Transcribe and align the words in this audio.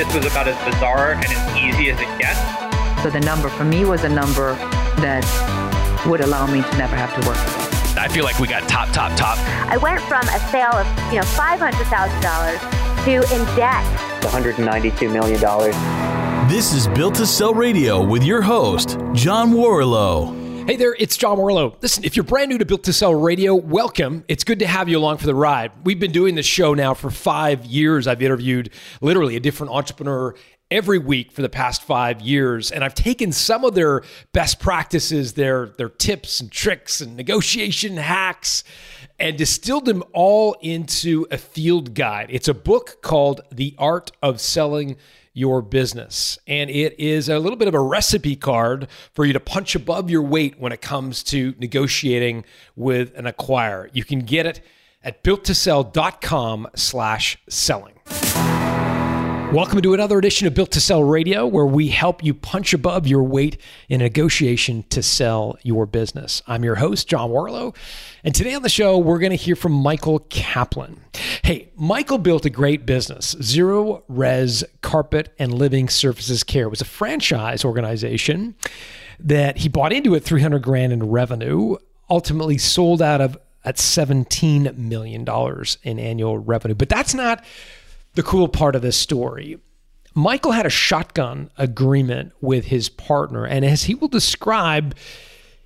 this 0.00 0.14
was 0.14 0.24
about 0.24 0.48
as 0.48 0.56
bizarre 0.64 1.12
and 1.12 1.24
as 1.26 1.56
easy 1.58 1.90
as 1.90 2.00
it 2.00 2.08
gets. 2.18 2.40
So 3.02 3.10
the 3.10 3.20
number 3.20 3.50
for 3.50 3.64
me 3.64 3.84
was 3.84 4.02
a 4.02 4.08
number 4.08 4.54
that 5.04 5.26
would 6.06 6.22
allow 6.22 6.46
me 6.46 6.62
to 6.62 6.78
never 6.78 6.96
have 6.96 7.12
to 7.20 7.28
work 7.28 7.36
again. 7.36 7.98
I 7.98 8.08
feel 8.08 8.24
like 8.24 8.38
we 8.38 8.48
got 8.48 8.66
top, 8.66 8.88
top, 8.92 9.14
top. 9.18 9.36
I 9.70 9.76
went 9.76 10.00
from 10.00 10.22
a 10.28 10.38
sale 10.48 10.72
of, 10.72 10.86
you 11.12 11.18
know, 11.20 11.26
$500,000 11.36 13.04
to 13.04 13.34
in 13.34 13.44
debt. 13.56 13.84
$192 14.22 15.12
million. 15.12 16.48
This 16.48 16.72
is 16.72 16.88
Built 16.88 17.16
to 17.16 17.26
Sell 17.26 17.52
Radio 17.52 18.02
with 18.02 18.24
your 18.24 18.40
host, 18.40 18.96
John 19.12 19.52
Warrillow. 19.52 20.39
Hey 20.70 20.76
there, 20.76 20.94
it's 21.00 21.16
John 21.16 21.36
Warrillow. 21.36 21.74
Listen, 21.82 22.04
if 22.04 22.14
you're 22.14 22.22
brand 22.22 22.48
new 22.48 22.56
to 22.58 22.64
Built 22.64 22.84
to 22.84 22.92
Sell 22.92 23.12
Radio, 23.12 23.56
welcome. 23.56 24.22
It's 24.28 24.44
good 24.44 24.60
to 24.60 24.68
have 24.68 24.88
you 24.88 24.98
along 24.98 25.16
for 25.16 25.26
the 25.26 25.34
ride. 25.34 25.72
We've 25.82 25.98
been 25.98 26.12
doing 26.12 26.36
this 26.36 26.46
show 26.46 26.74
now 26.74 26.94
for 26.94 27.10
five 27.10 27.64
years. 27.66 28.06
I've 28.06 28.22
interviewed 28.22 28.70
literally 29.00 29.34
a 29.34 29.40
different 29.40 29.72
entrepreneur 29.72 30.36
every 30.70 31.00
week 31.00 31.32
for 31.32 31.42
the 31.42 31.48
past 31.48 31.82
five 31.82 32.20
years. 32.20 32.70
And 32.70 32.84
I've 32.84 32.94
taken 32.94 33.32
some 33.32 33.64
of 33.64 33.74
their 33.74 34.02
best 34.32 34.60
practices, 34.60 35.32
their, 35.32 35.70
their 35.76 35.88
tips 35.88 36.40
and 36.40 36.52
tricks 36.52 37.00
and 37.00 37.16
negotiation 37.16 37.96
hacks, 37.96 38.62
and 39.18 39.36
distilled 39.36 39.86
them 39.86 40.04
all 40.12 40.56
into 40.60 41.26
a 41.32 41.38
field 41.38 41.94
guide. 41.94 42.28
It's 42.30 42.46
a 42.46 42.54
book 42.54 43.02
called 43.02 43.40
The 43.50 43.74
Art 43.76 44.12
of 44.22 44.40
Selling 44.40 44.98
your 45.32 45.62
business. 45.62 46.38
And 46.46 46.70
it 46.70 46.98
is 46.98 47.28
a 47.28 47.38
little 47.38 47.56
bit 47.56 47.68
of 47.68 47.74
a 47.74 47.80
recipe 47.80 48.36
card 48.36 48.88
for 49.12 49.24
you 49.24 49.32
to 49.32 49.40
punch 49.40 49.74
above 49.74 50.10
your 50.10 50.22
weight 50.22 50.58
when 50.58 50.72
it 50.72 50.80
comes 50.80 51.22
to 51.24 51.54
negotiating 51.58 52.44
with 52.76 53.16
an 53.16 53.26
acquirer. 53.26 53.88
You 53.92 54.04
can 54.04 54.20
get 54.20 54.46
it 54.46 54.60
at 55.02 55.22
builttosell.com 55.22 56.68
slash 56.74 57.38
selling. 57.48 57.94
Welcome 59.52 59.82
to 59.82 59.94
another 59.94 60.16
edition 60.16 60.46
of 60.46 60.54
Built 60.54 60.70
to 60.70 60.80
Sell 60.80 61.02
Radio, 61.02 61.44
where 61.44 61.66
we 61.66 61.88
help 61.88 62.22
you 62.22 62.32
punch 62.34 62.72
above 62.72 63.08
your 63.08 63.24
weight 63.24 63.60
in 63.88 64.00
a 64.00 64.04
negotiation 64.04 64.84
to 64.90 65.02
sell 65.02 65.58
your 65.64 65.86
business. 65.86 66.40
I'm 66.46 66.62
your 66.62 66.76
host, 66.76 67.08
John 67.08 67.30
Warrillow, 67.30 67.74
and 68.22 68.32
today 68.32 68.54
on 68.54 68.62
the 68.62 68.68
show, 68.68 68.96
we're 68.96 69.18
going 69.18 69.30
to 69.30 69.36
hear 69.36 69.56
from 69.56 69.72
Michael 69.72 70.20
Kaplan. 70.20 71.00
Hey, 71.42 71.72
Michael 71.76 72.18
built 72.18 72.44
a 72.44 72.50
great 72.50 72.86
business, 72.86 73.34
Zerorez 73.34 74.62
Carpet 74.82 75.34
and 75.36 75.52
Living 75.52 75.88
Surfaces 75.88 76.44
Care. 76.44 76.66
It 76.66 76.70
was 76.70 76.80
a 76.80 76.84
franchise 76.84 77.64
organization 77.64 78.54
that 79.18 79.56
he 79.56 79.68
bought 79.68 79.92
into 79.92 80.14
at 80.14 80.22
300 80.22 80.62
grand 80.62 80.92
in 80.92 81.10
revenue, 81.10 81.74
ultimately 82.08 82.56
sold 82.56 83.02
out 83.02 83.20
of 83.20 83.36
at 83.64 83.76
$17 83.76 84.76
million 84.76 85.26
in 85.82 85.98
annual 85.98 86.38
revenue. 86.38 86.76
But 86.76 86.88
that's 86.88 87.14
not 87.14 87.44
the 88.20 88.26
cool 88.26 88.48
part 88.48 88.76
of 88.76 88.82
this 88.82 88.98
story. 88.98 89.58
Michael 90.14 90.52
had 90.52 90.66
a 90.66 90.70
shotgun 90.70 91.50
agreement 91.56 92.32
with 92.42 92.66
his 92.66 92.90
partner, 92.90 93.46
and 93.46 93.64
as 93.64 93.84
he 93.84 93.94
will 93.94 94.08
describe, 94.08 94.94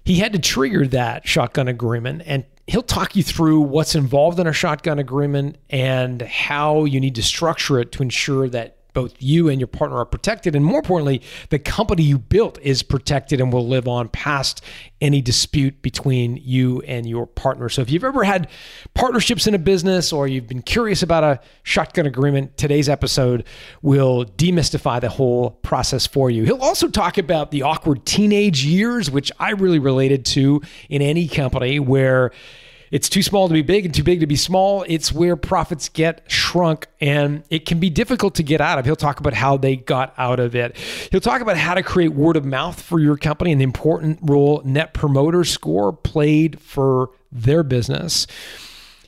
he 0.04 0.20
had 0.20 0.32
to 0.34 0.38
trigger 0.38 0.86
that 0.86 1.26
shotgun 1.26 1.66
agreement 1.66 2.22
and 2.26 2.44
he'll 2.68 2.82
talk 2.82 3.16
you 3.16 3.24
through 3.24 3.60
what's 3.60 3.96
involved 3.96 4.38
in 4.38 4.46
a 4.46 4.52
shotgun 4.52 5.00
agreement 5.00 5.56
and 5.68 6.22
how 6.22 6.84
you 6.84 7.00
need 7.00 7.16
to 7.16 7.22
structure 7.22 7.80
it 7.80 7.90
to 7.90 8.02
ensure 8.02 8.48
that 8.48 8.76
both 8.94 9.14
you 9.18 9.48
and 9.48 9.60
your 9.60 9.66
partner 9.66 9.98
are 9.98 10.06
protected. 10.06 10.56
And 10.56 10.64
more 10.64 10.78
importantly, 10.78 11.20
the 11.50 11.58
company 11.58 12.02
you 12.02 12.18
built 12.18 12.58
is 12.62 12.82
protected 12.82 13.40
and 13.40 13.52
will 13.52 13.66
live 13.68 13.86
on 13.86 14.08
past 14.08 14.64
any 15.00 15.20
dispute 15.20 15.82
between 15.82 16.36
you 16.36 16.80
and 16.82 17.06
your 17.06 17.26
partner. 17.26 17.68
So 17.68 17.82
if 17.82 17.90
you've 17.90 18.04
ever 18.04 18.24
had 18.24 18.48
partnerships 18.94 19.46
in 19.46 19.54
a 19.54 19.58
business 19.58 20.12
or 20.12 20.26
you've 20.26 20.46
been 20.46 20.62
curious 20.62 21.02
about 21.02 21.24
a 21.24 21.40
shotgun 21.62 22.06
agreement, 22.06 22.56
today's 22.56 22.88
episode 22.88 23.44
will 23.82 24.24
demystify 24.24 25.00
the 25.00 25.10
whole 25.10 25.50
process 25.50 26.06
for 26.06 26.30
you. 26.30 26.44
He'll 26.44 26.62
also 26.62 26.88
talk 26.88 27.18
about 27.18 27.50
the 27.50 27.62
awkward 27.62 28.06
teenage 28.06 28.64
years, 28.64 29.10
which 29.10 29.30
I 29.38 29.50
really 29.50 29.78
related 29.78 30.24
to 30.26 30.62
in 30.88 31.02
any 31.02 31.28
company 31.28 31.78
where 31.80 32.30
it's 32.94 33.08
too 33.08 33.24
small 33.24 33.48
to 33.48 33.52
be 33.52 33.62
big 33.62 33.84
and 33.84 33.92
too 33.92 34.04
big 34.04 34.20
to 34.20 34.26
be 34.28 34.36
small. 34.36 34.84
It's 34.86 35.10
where 35.10 35.34
profits 35.34 35.88
get 35.88 36.22
shrunk 36.28 36.86
and 37.00 37.42
it 37.50 37.66
can 37.66 37.80
be 37.80 37.90
difficult 37.90 38.36
to 38.36 38.44
get 38.44 38.60
out 38.60 38.78
of. 38.78 38.84
He'll 38.84 38.94
talk 38.94 39.18
about 39.18 39.34
how 39.34 39.56
they 39.56 39.74
got 39.74 40.14
out 40.16 40.38
of 40.38 40.54
it. 40.54 40.76
He'll 41.10 41.20
talk 41.20 41.40
about 41.40 41.56
how 41.56 41.74
to 41.74 41.82
create 41.82 42.12
word 42.12 42.36
of 42.36 42.44
mouth 42.44 42.80
for 42.80 43.00
your 43.00 43.16
company 43.16 43.50
and 43.50 43.60
the 43.60 43.64
important 43.64 44.20
role 44.22 44.62
net 44.64 44.94
promoter 44.94 45.42
score 45.42 45.92
played 45.92 46.60
for 46.60 47.10
their 47.32 47.64
business. 47.64 48.28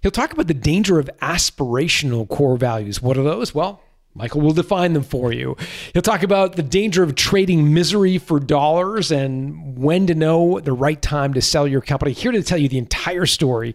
He'll 0.02 0.10
talk 0.10 0.32
about 0.32 0.48
the 0.48 0.54
danger 0.54 0.98
of 0.98 1.08
aspirational 1.22 2.28
core 2.28 2.56
values. 2.56 3.00
What 3.00 3.16
are 3.16 3.22
those? 3.22 3.54
Well, 3.54 3.80
Michael 4.16 4.40
will 4.40 4.54
define 4.54 4.94
them 4.94 5.02
for 5.02 5.30
you. 5.30 5.58
He'll 5.92 6.00
talk 6.00 6.22
about 6.22 6.56
the 6.56 6.62
danger 6.62 7.02
of 7.02 7.16
trading 7.16 7.74
misery 7.74 8.16
for 8.16 8.40
dollars 8.40 9.10
and 9.10 9.76
when 9.76 10.06
to 10.06 10.14
know 10.14 10.58
the 10.58 10.72
right 10.72 11.00
time 11.02 11.34
to 11.34 11.42
sell 11.42 11.68
your 11.68 11.82
company. 11.82 12.12
Here 12.12 12.32
to 12.32 12.42
tell 12.42 12.56
you 12.56 12.66
the 12.66 12.78
entire 12.78 13.26
story 13.26 13.74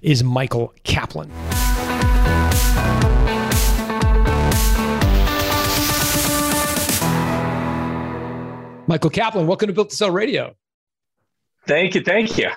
is 0.00 0.24
Michael 0.24 0.72
Kaplan. 0.84 1.30
Michael 8.86 9.10
Kaplan, 9.10 9.46
welcome 9.46 9.66
to 9.66 9.74
Built 9.74 9.90
to 9.90 9.96
Sell 9.96 10.10
Radio. 10.10 10.54
Thank 11.66 11.94
you. 11.94 12.00
Thank 12.00 12.38
you. 12.38 12.48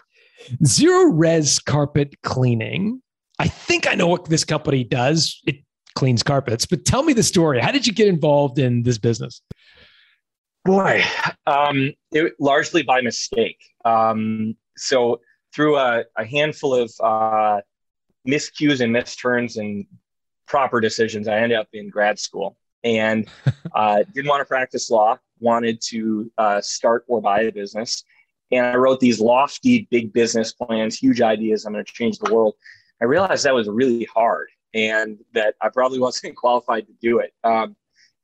Zerorez 0.63 1.63
carpet 1.63 2.15
cleaning. 2.23 3.01
I 3.39 3.49
think 3.49 3.89
I 3.89 3.95
know 3.95 4.07
what 4.07 4.29
this 4.29 4.45
company 4.45 4.85
does. 4.85 5.41
It 5.45 5.64
cleans 5.95 6.21
carpets. 6.21 6.65
But 6.65 6.85
tell 6.85 7.03
me 7.03 7.13
the 7.13 7.23
story. 7.23 7.59
How 7.59 7.71
did 7.71 7.87
you 7.87 7.93
get 7.93 8.07
involved 8.07 8.59
in 8.59 8.83
this 8.83 8.97
business? 8.97 9.41
Boy, 10.63 11.03
um, 11.47 11.93
it, 12.11 12.33
largely 12.39 12.83
by 12.83 13.01
mistake. 13.01 13.59
Um, 13.85 14.55
so 14.77 15.21
through 15.53 15.77
a, 15.77 16.03
a 16.17 16.25
handful 16.25 16.73
of 16.73 16.91
uh, 17.01 17.61
miscues 18.27 18.81
and 18.81 18.93
misturns 18.93 19.57
and 19.57 19.85
proper 20.47 20.79
decisions, 20.81 21.27
I 21.27 21.37
ended 21.37 21.57
up 21.57 21.69
in 21.73 21.89
grad 21.89 22.19
school 22.19 22.57
and 22.83 23.27
uh, 23.75 24.03
didn't 24.13 24.27
want 24.27 24.41
to 24.41 24.45
practice 24.45 24.89
law. 24.89 25.17
Wanted 25.39 25.81
to 25.89 26.31
uh, 26.37 26.61
start 26.61 27.03
or 27.07 27.21
buy 27.21 27.41
a 27.41 27.51
business, 27.51 28.03
and 28.51 28.65
I 28.65 28.75
wrote 28.75 29.01
these 29.01 29.19
lofty, 29.19 29.85
big 29.91 30.13
business 30.13 30.53
plans, 30.53 30.97
huge 30.97 31.21
ideas. 31.21 31.65
I'm 31.65 31.73
going 31.73 31.83
to 31.83 31.91
change 31.91 32.19
the 32.19 32.33
world. 32.33 32.55
I 33.01 33.05
realized 33.05 33.43
that 33.43 33.53
was 33.53 33.67
really 33.67 34.05
hard 34.05 34.47
and 34.75 35.17
that 35.33 35.55
I 35.61 35.69
probably 35.69 35.99
wasn't 36.07 36.35
qualified 36.35 36.85
to 36.85 36.93
do 37.01 37.19
it. 37.19 37.33
Um, 37.43 37.75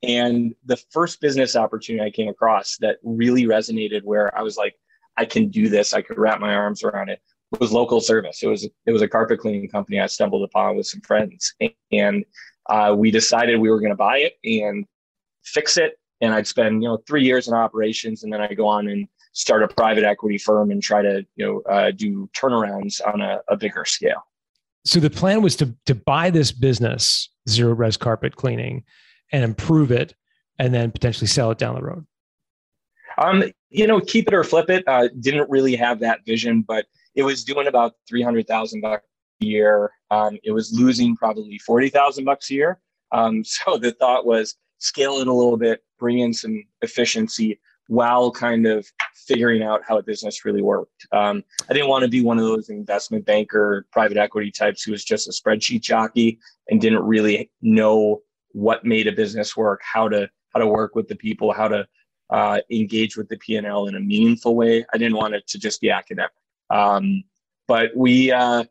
and 0.04 0.54
the 0.66 0.78
first 0.92 1.22
business 1.22 1.56
opportunity 1.56 2.04
I 2.04 2.12
came 2.12 2.28
across 2.28 2.78
that 2.78 2.98
really 3.04 3.44
resonated, 3.46 4.04
where 4.04 4.36
I 4.38 4.42
was 4.42 4.58
like, 4.58 4.76
I 5.18 5.26
can 5.26 5.50
do 5.50 5.70
this, 5.70 5.94
I 5.94 6.02
could 6.02 6.18
wrap 6.18 6.40
my 6.40 6.54
arms 6.54 6.84
around 6.84 7.10
it, 7.10 7.22
was 7.60 7.72
local 7.72 8.02
service. 8.02 8.42
It 8.44 8.48
was 8.48 8.64
it 8.64 8.92
was 8.92 9.02
a 9.02 9.08
carpet 9.08 9.40
cleaning 9.40 9.68
company 9.68 10.00
I 10.00 10.08
stumbled 10.08 10.44
upon 10.44 10.76
with 10.78 10.88
some 10.88 11.02
friends, 11.02 11.54
and 11.92 12.26
uh, 12.70 12.96
we 12.98 13.12
decided 13.12 13.60
we 13.60 13.70
were 13.70 13.80
going 13.80 13.92
to 13.92 13.98
buy 13.98 14.20
it 14.20 14.34
and 14.44 14.86
fix 15.44 15.78
it. 15.78 16.00
And 16.22 16.34
I'd 16.34 16.48
spend 16.48 16.82
you 16.82 16.90
know 16.90 16.98
three 17.08 17.24
years 17.24 17.48
in 17.48 17.54
operations, 17.54 18.24
and 18.24 18.32
then 18.32 18.42
I 18.42 18.54
go 18.54 18.68
on 18.68 18.88
and 18.88 19.08
start 19.34 19.64
a 19.64 19.68
private 19.68 20.04
equity 20.04 20.38
firm 20.38 20.72
and 20.72 20.82
try 20.82 21.02
to 21.02 21.26
you 21.36 21.46
know 21.46 21.62
uh, 21.72 21.92
do 21.92 22.30
turnarounds 22.36 23.02
on 23.06 23.22
a, 23.22 23.40
a 23.50 23.58
bigger 23.58 23.86
scale 23.86 24.24
so 24.86 25.00
the 25.00 25.10
plan 25.10 25.42
was 25.42 25.56
to 25.58 25.76
to 25.86 25.96
buy 25.96 26.30
this 26.30 26.52
business, 26.52 27.30
Zerorez 27.48 27.98
carpet 27.98 28.36
cleaning, 28.36 28.84
and 29.32 29.44
improve 29.44 29.92
it, 29.92 30.16
and 30.60 30.74
then 30.74 30.92
potentially 30.92 31.28
sell 31.28 31.52
it 31.52 31.58
down 31.58 31.76
the 31.76 31.82
road. 31.82 32.06
Um, 33.18 33.44
you 33.70 33.88
know, 33.88 34.00
keep 34.00 34.28
it 34.28 34.34
or 34.34 34.44
flip 34.44 34.70
it. 34.70 34.84
Uh, 34.88 35.10
didn't 35.20 35.50
really 35.50 35.76
have 35.76 36.00
that 36.00 36.26
vision, 36.26 36.62
but 36.62 36.86
it 37.16 37.24
was 37.24 37.44
doing 37.44 37.68
about 37.68 37.94
three 38.08 38.22
hundred 38.22 38.48
thousand 38.48 38.82
bucks 38.82 39.06
a 39.42 39.46
year. 39.46 39.92
Um, 40.10 40.38
it 40.44 40.52
was 40.52 40.72
losing 40.74 41.16
probably 41.16 41.58
forty 41.60 41.90
thousand 41.90 42.26
bucks 42.26 42.50
a 42.50 42.56
year. 42.56 42.80
Um, 43.12 43.44
so 43.46 43.78
the 43.78 43.92
thought 43.92 44.26
was 44.26 44.56
scale 44.80 45.20
it 45.20 45.28
a 45.28 45.34
little 45.34 45.58
bit, 45.58 45.84
bring 46.00 46.20
in 46.20 46.34
some 46.34 46.64
efficiency, 46.82 47.60
while 47.92 48.32
kind 48.32 48.66
of 48.66 48.88
figuring 49.28 49.62
out 49.62 49.82
how 49.86 49.98
a 49.98 50.02
business 50.02 50.46
really 50.46 50.62
worked. 50.62 51.06
Um, 51.12 51.44
I 51.70 51.74
didn't 51.74 51.90
want 51.90 52.04
to 52.04 52.08
be 52.08 52.22
one 52.22 52.38
of 52.40 52.46
those 52.46 52.70
investment 52.70 53.26
banker, 53.26 53.86
private 53.92 54.16
equity 54.16 54.50
types 54.50 54.82
who 54.82 54.94
was 54.94 55.04
just 55.04 55.28
a 55.28 55.32
spreadsheet 55.32 55.82
jockey 55.82 56.40
and 56.70 56.80
didn't 56.80 57.04
really 57.04 57.52
know 57.62 58.22
what 58.54 58.86
made 58.86 59.08
a 59.08 59.12
business 59.12 59.58
work, 59.58 59.82
how 59.84 60.08
to 60.08 60.30
how 60.54 60.62
to 60.62 60.68
work 60.68 60.96
with 60.96 61.10
the 61.10 61.18
people, 61.18 61.52
how 61.52 61.68
to 61.68 61.86
uh, 62.30 62.62
engage 62.72 63.18
with 63.18 63.28
the 63.28 63.38
P 63.40 63.58
and 63.58 63.68
L 63.68 63.88
in 63.88 63.96
a 63.96 64.00
meaningful 64.00 64.56
way. 64.56 64.86
I 64.94 64.98
didn't 64.98 65.18
want 65.18 65.36
it 65.36 65.46
to 65.48 65.60
just 65.60 65.82
be 65.82 65.90
academic. 65.90 66.32
Um, 66.70 67.26
but 67.68 67.92
we 67.94 68.32
uh, 68.32 68.64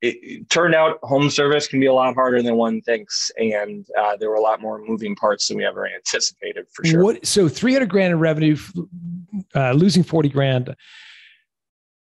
it, 0.00 0.48
turned 0.50 0.74
out 0.74 0.98
home 1.02 1.30
service 1.30 1.66
can 1.66 1.80
be 1.80 1.86
a 1.86 1.92
lot 1.92 2.14
harder 2.14 2.42
than 2.42 2.56
one 2.56 2.80
thinks, 2.82 3.30
and 3.38 3.86
uh, 3.98 4.16
there 4.16 4.30
were 4.30 4.36
a 4.36 4.40
lot 4.40 4.60
more 4.60 4.80
moving 4.84 5.16
parts 5.16 5.48
than 5.48 5.56
we 5.56 5.64
ever 5.64 5.88
anticipated 5.88 6.66
for 6.72 6.84
sure. 6.84 7.02
What, 7.02 7.26
so 7.26 7.48
three 7.48 7.72
hundred 7.72 7.90
grand 7.90 8.12
in 8.12 8.18
revenue, 8.18 8.56
uh, 9.54 9.72
losing 9.72 10.02
forty 10.02 10.28
grand 10.28 10.74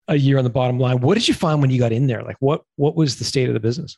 a 0.08 0.16
year 0.16 0.38
on 0.38 0.44
the 0.44 0.50
bottom 0.50 0.80
line. 0.80 1.00
What 1.00 1.16
did 1.16 1.28
you 1.28 1.34
find 1.34 1.62
when 1.62 1.70
you 1.70 1.80
got 1.80 1.92
in 1.92 2.08
there? 2.08 2.24
Like 2.24 2.38
what 2.40 2.64
what 2.76 2.96
was 2.96 3.18
the 3.18 3.26
state 3.26 3.48
of 3.48 3.54
the 3.54 3.60
business? 3.60 3.98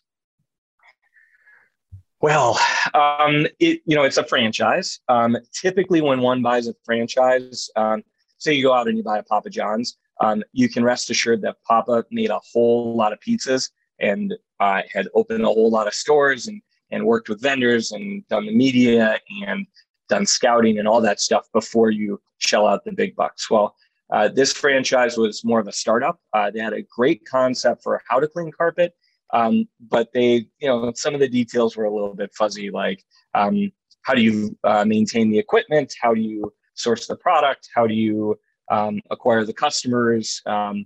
Well, 2.21 2.57
um, 2.93 3.47
it 3.59 3.81
you 3.85 3.95
know 3.95 4.03
it's 4.03 4.17
a 4.17 4.23
franchise. 4.23 5.01
Um, 5.09 5.37
typically, 5.53 5.99
when 5.99 6.21
one 6.21 6.41
buys 6.41 6.67
a 6.67 6.73
franchise, 6.85 7.69
um, 7.75 8.03
say 8.37 8.53
you 8.53 8.63
go 8.63 8.73
out 8.73 8.87
and 8.87 8.97
you 8.97 9.03
buy 9.03 9.17
a 9.17 9.23
Papa 9.23 9.49
John's, 9.49 9.97
um, 10.23 10.43
you 10.51 10.69
can 10.69 10.83
rest 10.83 11.09
assured 11.09 11.41
that 11.41 11.57
Papa 11.67 12.05
made 12.11 12.29
a 12.29 12.39
whole 12.51 12.95
lot 12.95 13.13
of 13.13 13.19
pizzas 13.19 13.69
and 13.99 14.33
uh, 14.59 14.81
had 14.91 15.07
opened 15.13 15.43
a 15.43 15.47
whole 15.47 15.69
lot 15.69 15.87
of 15.87 15.93
stores 15.93 16.47
and 16.47 16.61
and 16.91 17.03
worked 17.03 17.27
with 17.27 17.41
vendors 17.41 17.91
and 17.91 18.27
done 18.27 18.45
the 18.45 18.55
media 18.55 19.19
and 19.47 19.65
done 20.09 20.25
scouting 20.25 20.77
and 20.77 20.87
all 20.87 21.01
that 21.01 21.19
stuff 21.19 21.47
before 21.51 21.89
you 21.89 22.21
shell 22.37 22.67
out 22.67 22.83
the 22.85 22.91
big 22.91 23.15
bucks. 23.15 23.49
Well, 23.49 23.75
uh, 24.11 24.27
this 24.27 24.53
franchise 24.53 25.17
was 25.17 25.43
more 25.43 25.59
of 25.59 25.67
a 25.67 25.71
startup. 25.71 26.19
Uh, 26.33 26.51
they 26.51 26.59
had 26.59 26.73
a 26.73 26.83
great 26.83 27.25
concept 27.25 27.81
for 27.81 27.99
how 28.07 28.19
to 28.19 28.27
clean 28.27 28.51
carpet 28.51 28.93
um, 29.33 29.67
but 29.89 30.09
they, 30.13 30.47
you 30.59 30.67
know, 30.67 30.93
some 30.95 31.15
of 31.15 31.19
the 31.19 31.27
details 31.27 31.75
were 31.75 31.85
a 31.85 31.93
little 31.93 32.13
bit 32.13 32.33
fuzzy, 32.35 32.69
like 32.69 33.03
um, 33.33 33.71
how 34.03 34.13
do 34.13 34.21
you 34.21 34.55
uh, 34.63 34.85
maintain 34.85 35.31
the 35.31 35.39
equipment? 35.39 35.93
How 35.99 36.13
do 36.13 36.21
you 36.21 36.53
source 36.75 37.07
the 37.07 37.15
product? 37.15 37.67
How 37.73 37.87
do 37.87 37.95
you 37.95 38.39
um, 38.71 39.01
acquire 39.11 39.45
the 39.45 39.53
customers? 39.53 40.41
Um, 40.45 40.85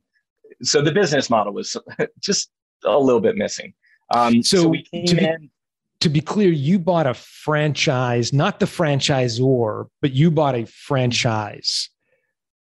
so 0.61 0.81
the 0.81 0.91
business 0.91 1.29
model 1.29 1.53
was 1.53 1.75
just 2.19 2.49
a 2.85 2.97
little 2.97 3.21
bit 3.21 3.35
missing. 3.35 3.73
Um, 4.13 4.41
so, 4.43 4.57
so, 4.57 4.67
we 4.69 4.83
came 4.83 5.05
to 5.05 5.15
be, 5.15 5.25
in. 5.25 5.49
To 6.01 6.09
be 6.09 6.21
clear, 6.21 6.49
you 6.49 6.79
bought 6.79 7.07
a 7.07 7.13
franchise, 7.13 8.31
not 8.31 8.59
the 8.59 8.65
franchisor, 8.65 9.87
but 10.01 10.11
you 10.11 10.31
bought 10.31 10.55
a 10.55 10.65
franchise. 10.65 11.89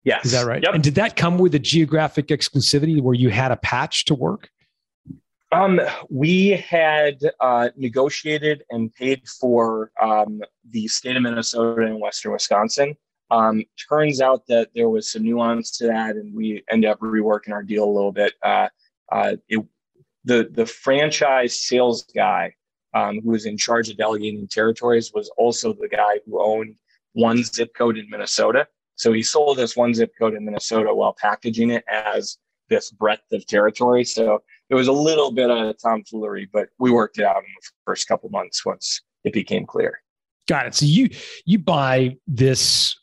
Yes. 0.04 0.26
Is 0.26 0.32
that 0.32 0.46
right? 0.46 0.64
Yep. 0.64 0.74
And 0.74 0.84
did 0.84 0.96
that 0.96 1.16
come 1.16 1.38
with 1.38 1.56
a 1.56 1.60
geographic 1.60 2.28
exclusivity 2.28 3.02
where 3.02 3.16
you 3.16 3.30
had 3.30 3.52
a 3.52 3.58
patch 3.58 4.06
to 4.06 4.16
work? 4.16 4.50
Um, 5.52 5.80
we 6.10 6.50
had 6.50 7.20
uh, 7.40 7.70
negotiated 7.76 8.64
and 8.70 8.94
paid 8.94 9.28
for 9.28 9.92
um, 10.02 10.42
the 10.70 10.88
state 10.88 11.16
of 11.16 11.24
Minnesota 11.24 11.84
and 11.84 12.00
Western 12.00 12.34
Wisconsin. 12.34 12.96
Um, 13.32 13.64
turns 13.90 14.22
out 14.22 14.46
that 14.48 14.70
there 14.76 14.90
was 14.90 15.12
some 15.12 15.24
nuance 15.24 15.72
to 15.78 15.88
that, 15.88 16.16
and 16.16 16.34
we 16.34 16.64
ended 16.72 16.90
up 16.90 17.00
reworking 17.00 17.52
our 17.52 17.64
deal 17.64 17.84
a 17.84 17.90
little 17.90 18.12
bit. 18.12 18.34
Uh, 18.44 18.70
uh, 19.12 19.36
it, 19.48 19.66
the 20.24 20.50
the 20.52 20.66
franchise 20.66 21.60
sales 21.60 22.04
guy 22.16 22.54
um, 22.94 23.20
who 23.22 23.32
was 23.32 23.46
in 23.46 23.58
charge 23.58 23.90
of 23.90 23.98
delegating 23.98 24.48
territories 24.48 25.12
was 25.14 25.30
also 25.38 25.74
the 25.74 25.88
guy 25.88 26.20
who 26.26 26.42
owned 26.42 26.76
one 27.14 27.44
zip 27.44 27.74
code 27.76 27.98
in 27.98 28.10
Minnesota. 28.10 28.68
So 28.96 29.12
he 29.12 29.24
sold 29.24 29.60
us 29.60 29.76
one 29.76 29.94
zip 29.94 30.14
code 30.18 30.34
in 30.34 30.46
Minnesota 30.46 30.94
while 30.94 31.14
packaging 31.14 31.70
it 31.70 31.84
as 31.92 32.38
this 32.70 32.92
breadth 32.92 33.32
of 33.32 33.46
territory. 33.46 34.04
So 34.04 34.42
it 34.70 34.76
was 34.76 34.88
a 34.88 34.94
little 34.94 35.32
bit 35.32 35.50
of 35.50 35.76
tomfoolery, 35.78 36.50
but 36.52 36.70
we 36.80 36.92
worked 36.92 37.20
it 37.20 37.26
out 37.26 37.38
in 37.38 37.44
the 37.44 37.70
first 37.86 38.08
couple 38.08 38.30
months 38.30 38.66
once 38.66 39.02
it 39.24 39.34
became 39.34 39.66
clear. 39.66 40.02
Got 40.48 40.68
it. 40.68 40.76
So 40.76 40.86
you 40.86 41.10
you 41.46 41.60
buy 41.60 42.18
this 42.28 42.96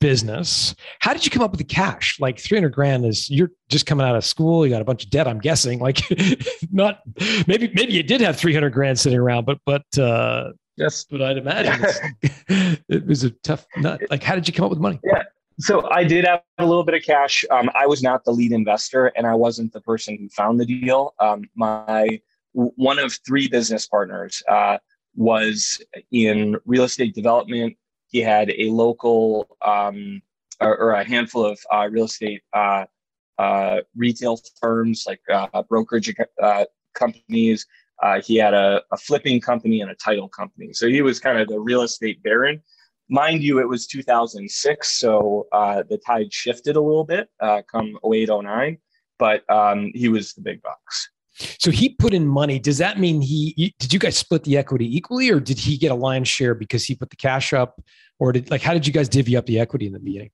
business. 0.00 0.74
How 1.00 1.12
did 1.12 1.24
you 1.24 1.30
come 1.30 1.42
up 1.42 1.50
with 1.50 1.58
the 1.58 1.64
cash? 1.64 2.18
Like 2.20 2.38
300 2.38 2.70
grand 2.70 3.04
is 3.04 3.30
you're 3.30 3.50
just 3.68 3.86
coming 3.86 4.06
out 4.06 4.16
of 4.16 4.24
school, 4.24 4.66
you 4.66 4.72
got 4.72 4.82
a 4.82 4.84
bunch 4.84 5.04
of 5.04 5.10
debt, 5.10 5.26
I'm 5.26 5.38
guessing. 5.38 5.78
Like 5.78 6.00
not 6.70 7.00
maybe 7.46 7.70
maybe 7.74 7.92
you 7.92 8.02
did 8.02 8.20
have 8.20 8.36
300 8.36 8.70
grand 8.70 8.98
sitting 8.98 9.18
around, 9.18 9.46
but 9.46 9.58
but 9.64 9.98
uh 9.98 10.52
yes, 10.76 11.04
but 11.10 11.22
I'd 11.22 11.38
imagine 11.38 12.14
it 12.88 13.06
was 13.06 13.24
a 13.24 13.30
tough 13.30 13.66
nut. 13.76 14.02
Like 14.10 14.22
how 14.22 14.34
did 14.34 14.46
you 14.46 14.54
come 14.54 14.64
up 14.64 14.70
with 14.70 14.80
money? 14.80 15.00
Yeah. 15.04 15.22
So 15.58 15.88
I 15.90 16.04
did 16.04 16.26
have 16.26 16.42
a 16.58 16.66
little 16.66 16.84
bit 16.84 16.94
of 16.94 17.02
cash. 17.02 17.42
Um, 17.50 17.70
I 17.74 17.86
was 17.86 18.02
not 18.02 18.24
the 18.24 18.30
lead 18.30 18.52
investor, 18.52 19.06
and 19.16 19.26
I 19.26 19.34
wasn't 19.34 19.72
the 19.72 19.80
person 19.80 20.18
who 20.18 20.28
found 20.28 20.60
the 20.60 20.66
deal. 20.66 21.14
Um, 21.18 21.44
my 21.54 22.20
one 22.52 22.98
of 22.98 23.18
three 23.26 23.48
business 23.48 23.86
partners 23.86 24.42
uh, 24.50 24.76
was 25.14 25.80
in 26.12 26.56
real 26.66 26.84
estate 26.84 27.14
development. 27.14 27.76
He 28.08 28.20
had 28.20 28.50
a 28.50 28.70
local 28.70 29.56
um, 29.62 30.22
or, 30.60 30.76
or, 30.78 30.92
a 30.92 31.04
handful 31.04 31.44
of 31.44 31.58
uh, 31.70 31.88
real 31.90 32.06
estate 32.06 32.42
uh, 32.54 32.86
uh 33.38 33.80
retail 33.94 34.40
firms, 34.60 35.04
like 35.06 35.20
uh, 35.32 35.62
brokerage 35.68 36.14
uh, 36.42 36.64
companies. 36.94 37.66
he 38.24 38.36
had 38.36 38.54
a, 38.54 38.82
a 38.92 38.96
flipping 38.96 39.40
company 39.40 39.80
and 39.82 39.90
a 39.90 39.94
title 39.96 40.28
company. 40.28 40.72
So 40.72 40.88
he 40.88 41.02
was 41.02 41.20
kind 41.20 41.38
of 41.38 41.48
the 41.48 41.60
real 41.60 41.82
estate 41.82 42.22
baron 42.22 42.62
mind 43.08 43.42
you, 43.42 43.58
it 43.60 43.68
was 43.68 43.86
2006, 43.86 44.98
so 44.98 45.46
uh, 45.52 45.82
the 45.88 45.98
tide 45.98 46.32
shifted 46.32 46.76
a 46.76 46.80
little 46.80 47.04
bit 47.04 47.28
uh, 47.40 47.62
come 47.70 47.98
08, 48.04 48.28
09, 48.28 48.78
but 49.18 49.48
um, 49.50 49.90
he 49.94 50.08
was 50.08 50.32
the 50.34 50.40
big 50.40 50.62
bucks. 50.62 51.10
So 51.58 51.70
he 51.70 51.90
put 51.90 52.14
in 52.14 52.26
money. 52.26 52.58
Does 52.58 52.78
that 52.78 52.98
mean 52.98 53.20
he 53.20 53.74
did 53.78 53.92
you 53.92 53.98
guys 53.98 54.16
split 54.16 54.44
the 54.44 54.56
equity 54.56 54.96
equally, 54.96 55.30
or 55.30 55.40
did 55.40 55.58
he 55.58 55.76
get 55.76 55.90
a 55.90 55.94
lion's 55.94 56.28
share 56.28 56.54
because 56.54 56.84
he 56.84 56.94
put 56.94 57.10
the 57.10 57.16
cash 57.16 57.52
up, 57.52 57.80
or 58.18 58.32
did 58.32 58.50
like 58.50 58.62
how 58.62 58.72
did 58.72 58.86
you 58.86 58.92
guys 58.92 59.08
divvy 59.08 59.36
up 59.36 59.46
the 59.46 59.60
equity 59.60 59.86
in 59.86 59.92
the 59.92 59.98
beginning? 59.98 60.30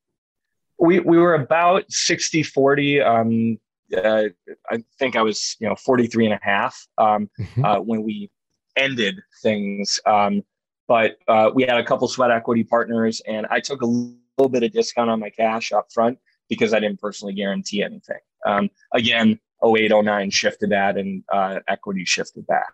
We 0.79 1.01
we 1.01 1.19
were 1.19 1.35
about 1.35 1.91
60 1.91 2.43
40. 2.43 3.01
Um, 3.01 3.59
uh, 3.97 4.25
I 4.71 4.83
think 4.99 5.17
I 5.17 5.23
was 5.23 5.57
you 5.61 5.69
know 5.69 5.77
43 5.77 6.27
and 6.27 6.35
a 6.35 6.41
half 6.43 6.87
um, 6.99 7.29
mm-hmm. 7.39 7.65
uh, 7.65 7.81
when 7.81 8.03
we 8.03 8.31
ended 8.77 9.21
things. 9.43 10.01
Um, 10.07 10.43
but 10.89 11.17
uh, 11.29 11.51
we 11.55 11.63
had 11.63 11.79
a 11.79 11.85
couple 11.85 12.09
sweat 12.09 12.31
equity 12.31 12.65
partners, 12.65 13.23
and 13.27 13.47
I 13.51 13.61
took 13.61 13.83
a 13.83 13.87
little 13.87 14.49
bit 14.51 14.63
of 14.63 14.73
discount 14.73 15.11
on 15.11 15.21
my 15.21 15.31
cash 15.31 15.73
up 15.73 15.87
front 15.93 16.19
because 16.49 16.75
I 16.75 16.81
didn't 16.81 17.01
personally 17.01 17.35
guarantee 17.35 17.83
anything. 17.83 18.19
Um, 18.47 18.69
again, 18.93 19.39
08, 19.65 19.93
09 19.95 20.31
shifted 20.31 20.71
that, 20.71 20.97
and 20.97 21.23
uh, 21.33 21.61
equity 21.69 22.05
shifted 22.05 22.47
back. 22.47 22.73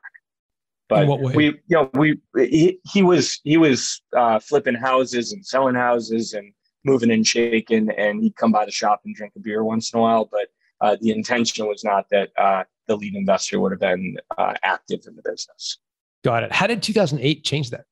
But 0.88 1.06
we, 1.35 1.46
you 1.46 1.61
know, 1.70 1.90
we 1.94 2.19
he, 2.35 2.81
he 2.90 3.02
was 3.02 3.40
he 3.44 3.58
was 3.58 4.00
uh, 4.17 4.38
flipping 4.38 4.75
houses 4.75 5.32
and 5.32 5.44
selling 5.44 5.75
houses 5.75 6.32
and 6.32 6.52
moving 6.85 7.11
and 7.11 7.26
shaking, 7.26 7.90
and 7.90 8.23
he'd 8.23 8.37
come 8.37 8.52
by 8.52 8.64
the 8.64 8.70
shop 8.70 9.02
and 9.05 9.14
drink 9.14 9.35
a 9.37 9.40
beer 9.40 9.62
once 9.64 9.93
in 9.93 9.99
a 9.99 10.02
while. 10.02 10.29
But 10.31 10.49
uh, 10.81 10.96
the 11.00 11.11
intention 11.11 11.67
was 11.67 11.85
not 11.85 12.06
that 12.11 12.31
uh, 12.38 12.64
the 12.87 12.96
lead 12.96 13.14
investor 13.14 13.61
would 13.61 13.73
have 13.73 13.81
been 13.81 14.17
uh, 14.38 14.55
active 14.62 15.00
in 15.06 15.14
the 15.14 15.23
business. 15.23 15.79
Got 16.25 16.44
it. 16.44 16.52
How 16.52 16.67
did 16.67 16.82
2008 16.82 17.44
change 17.44 17.70
that? 17.70 17.84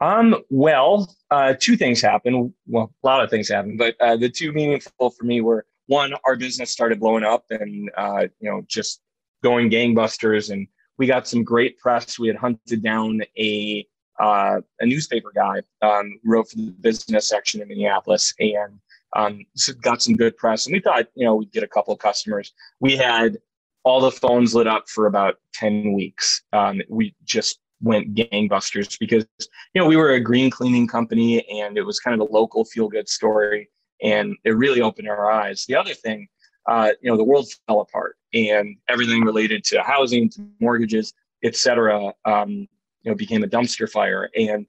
Um, 0.00 0.36
well, 0.50 1.14
uh, 1.30 1.54
two 1.58 1.76
things 1.76 2.02
happened. 2.02 2.52
Well, 2.66 2.92
a 3.02 3.06
lot 3.06 3.24
of 3.24 3.30
things 3.30 3.48
happened, 3.48 3.78
but 3.78 3.96
uh, 4.00 4.16
the 4.16 4.28
two 4.28 4.52
meaningful 4.52 5.10
for 5.10 5.24
me 5.24 5.40
were 5.40 5.66
one, 5.86 6.14
our 6.24 6.36
business 6.36 6.70
started 6.70 7.00
blowing 7.00 7.24
up 7.24 7.44
and, 7.50 7.90
uh, 7.96 8.26
you 8.40 8.50
know, 8.50 8.62
just 8.66 9.00
going 9.42 9.70
gangbusters. 9.70 10.50
And 10.50 10.66
we 10.98 11.06
got 11.06 11.28
some 11.28 11.44
great 11.44 11.78
press. 11.78 12.18
We 12.18 12.28
had 12.28 12.36
hunted 12.36 12.82
down 12.82 13.22
a, 13.38 13.86
uh, 14.18 14.60
a 14.80 14.86
newspaper 14.86 15.32
guy 15.34 15.62
um, 15.82 16.18
wrote 16.24 16.50
for 16.50 16.56
the 16.56 16.74
business 16.80 17.28
section 17.28 17.60
in 17.60 17.68
Minneapolis 17.68 18.34
and 18.40 18.78
um, 19.14 19.44
got 19.80 20.02
some 20.02 20.14
good 20.14 20.36
press. 20.36 20.66
And 20.66 20.72
we 20.72 20.80
thought, 20.80 21.06
you 21.14 21.24
know, 21.24 21.36
we'd 21.36 21.52
get 21.52 21.62
a 21.62 21.68
couple 21.68 21.92
of 21.92 22.00
customers. 22.00 22.52
We 22.80 22.96
had 22.96 23.38
all 23.84 24.00
the 24.00 24.10
phones 24.10 24.54
lit 24.54 24.66
up 24.66 24.88
for 24.88 25.06
about 25.06 25.36
10 25.54 25.92
weeks. 25.92 26.42
Um, 26.52 26.80
we 26.88 27.14
just 27.24 27.60
went 27.82 28.14
gangbusters 28.14 28.98
because 28.98 29.26
you 29.74 29.80
know 29.80 29.86
we 29.86 29.96
were 29.96 30.12
a 30.12 30.20
green 30.20 30.50
cleaning 30.50 30.86
company 30.86 31.46
and 31.50 31.76
it 31.76 31.82
was 31.82 32.00
kind 32.00 32.18
of 32.18 32.26
a 32.26 32.32
local 32.32 32.64
feel 32.64 32.88
good 32.88 33.08
story 33.08 33.68
and 34.02 34.36
it 34.44 34.50
really 34.50 34.80
opened 34.80 35.08
our 35.08 35.30
eyes. 35.30 35.64
The 35.66 35.76
other 35.76 35.94
thing 35.94 36.28
uh, 36.66 36.90
you 37.00 37.10
know 37.10 37.16
the 37.16 37.24
world 37.24 37.48
fell 37.66 37.80
apart 37.80 38.16
and 38.34 38.76
everything 38.88 39.22
related 39.22 39.62
to 39.64 39.82
housing 39.82 40.28
to 40.30 40.44
mortgages 40.60 41.14
etc 41.44 42.12
um, 42.24 42.50
you 42.50 43.10
know 43.10 43.14
became 43.14 43.44
a 43.44 43.48
dumpster 43.48 43.88
fire. 43.88 44.28
And 44.36 44.66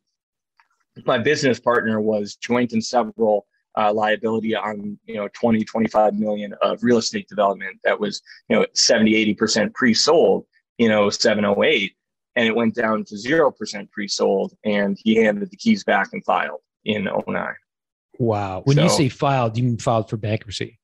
my 1.05 1.17
business 1.17 1.59
partner 1.59 1.99
was 1.99 2.35
joint 2.35 2.73
and 2.73 2.83
several 2.83 3.47
uh, 3.77 3.93
liability 3.93 4.55
on 4.55 4.97
you 5.05 5.15
know 5.15 5.27
20 5.33 5.63
25 5.63 6.15
million 6.15 6.53
of 6.61 6.83
real 6.83 6.97
estate 6.97 7.27
development 7.27 7.77
that 7.83 7.99
was 7.99 8.21
you 8.49 8.55
know 8.55 8.65
70 8.73 9.35
80% 9.35 9.73
pre-sold 9.73 10.45
you 10.77 10.89
know 10.89 11.09
708 11.09 11.93
and 12.35 12.47
it 12.47 12.55
went 12.55 12.73
down 12.75 13.03
to 13.05 13.15
0% 13.15 13.91
pre-sold 13.91 14.53
and 14.63 14.97
he 15.03 15.15
handed 15.15 15.49
the 15.51 15.57
keys 15.57 15.83
back 15.83 16.09
and 16.13 16.25
filed 16.25 16.61
in 16.85 17.05
09 17.05 17.55
wow. 18.19 18.61
When 18.65 18.77
so, 18.77 18.83
you 18.83 18.89
say 18.89 19.09
filed 19.09 19.57
you 19.57 19.63
mean 19.63 19.77
filed 19.77 20.09
for 20.09 20.17
bankruptcy. 20.17 20.79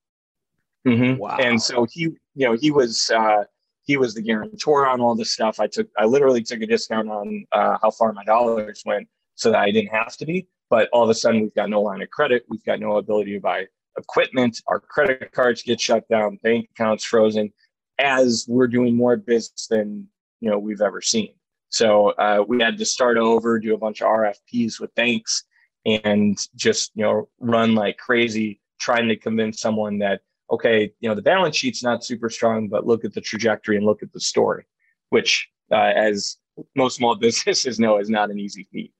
Mm-hmm. 0.87 1.17
wow. 1.17 1.37
And 1.37 1.61
so 1.61 1.85
he 1.89 2.01
you 2.01 2.47
know 2.47 2.53
he 2.53 2.71
was 2.71 3.09
uh, 3.11 3.43
he 3.85 3.97
was 3.97 4.13
the 4.13 4.21
guarantor 4.21 4.87
on 4.87 5.01
all 5.01 5.15
this 5.15 5.31
stuff. 5.31 5.59
I 5.59 5.67
took 5.67 5.87
i 5.97 6.05
literally 6.05 6.43
took 6.43 6.61
a 6.61 6.67
discount 6.67 7.09
on 7.09 7.45
uh, 7.51 7.77
how 7.81 7.91
far 7.91 8.13
my 8.13 8.23
dollars 8.23 8.83
went 8.85 9.07
so 9.35 9.51
that 9.51 9.59
i 9.59 9.71
didn't 9.71 9.93
have 9.93 10.15
to 10.17 10.25
be. 10.25 10.47
But 10.69 10.89
all 10.91 11.03
of 11.03 11.09
a 11.09 11.15
sudden 11.15 11.41
we've 11.41 11.53
got 11.53 11.69
no 11.69 11.81
line 11.81 12.01
of 12.01 12.09
credit. 12.09 12.45
We've 12.49 12.63
got 12.63 12.79
no 12.79 12.97
ability 12.97 13.33
to 13.33 13.39
buy 13.39 13.67
equipment. 13.97 14.61
Our 14.67 14.79
credit 14.79 15.31
cards 15.31 15.61
get 15.61 15.79
shut 15.79 16.07
down. 16.09 16.39
Bank 16.43 16.69
accounts 16.71 17.03
frozen 17.03 17.51
as 17.99 18.45
we're 18.47 18.67
doing 18.67 18.95
more 18.95 19.15
business 19.17 19.67
than 19.67 20.07
you 20.39 20.49
know 20.49 20.59
we've 20.59 20.81
ever 20.81 21.01
seen. 21.01 21.33
So 21.69 22.09
uh, 22.11 22.43
we 22.47 22.61
had 22.61 22.77
to 22.77 22.85
start 22.85 23.17
over, 23.17 23.59
do 23.59 23.73
a 23.73 23.77
bunch 23.77 24.01
of 24.01 24.07
RFPs 24.07 24.79
with 24.79 24.93
banks, 24.93 25.43
and 25.85 26.37
just 26.55 26.91
you 26.95 27.03
know 27.03 27.29
run 27.39 27.75
like 27.75 27.97
crazy, 27.97 28.59
trying 28.79 29.07
to 29.07 29.15
convince 29.15 29.59
someone 29.59 29.99
that 29.99 30.21
okay, 30.51 30.91
you 30.99 31.09
know 31.09 31.15
the 31.15 31.21
balance 31.21 31.55
sheet's 31.55 31.83
not 31.83 32.03
super 32.03 32.29
strong, 32.29 32.67
but 32.67 32.85
look 32.85 33.05
at 33.05 33.13
the 33.13 33.21
trajectory 33.21 33.77
and 33.77 33.85
look 33.85 34.03
at 34.03 34.11
the 34.13 34.19
story, 34.19 34.65
which 35.09 35.49
uh, 35.71 35.91
as 35.95 36.37
most 36.75 36.97
small 36.97 37.15
businesses 37.27 37.79
know 37.79 37.97
is 37.97 38.09
not 38.09 38.29
an 38.29 38.39
easy 38.39 38.67
feat. 38.71 38.93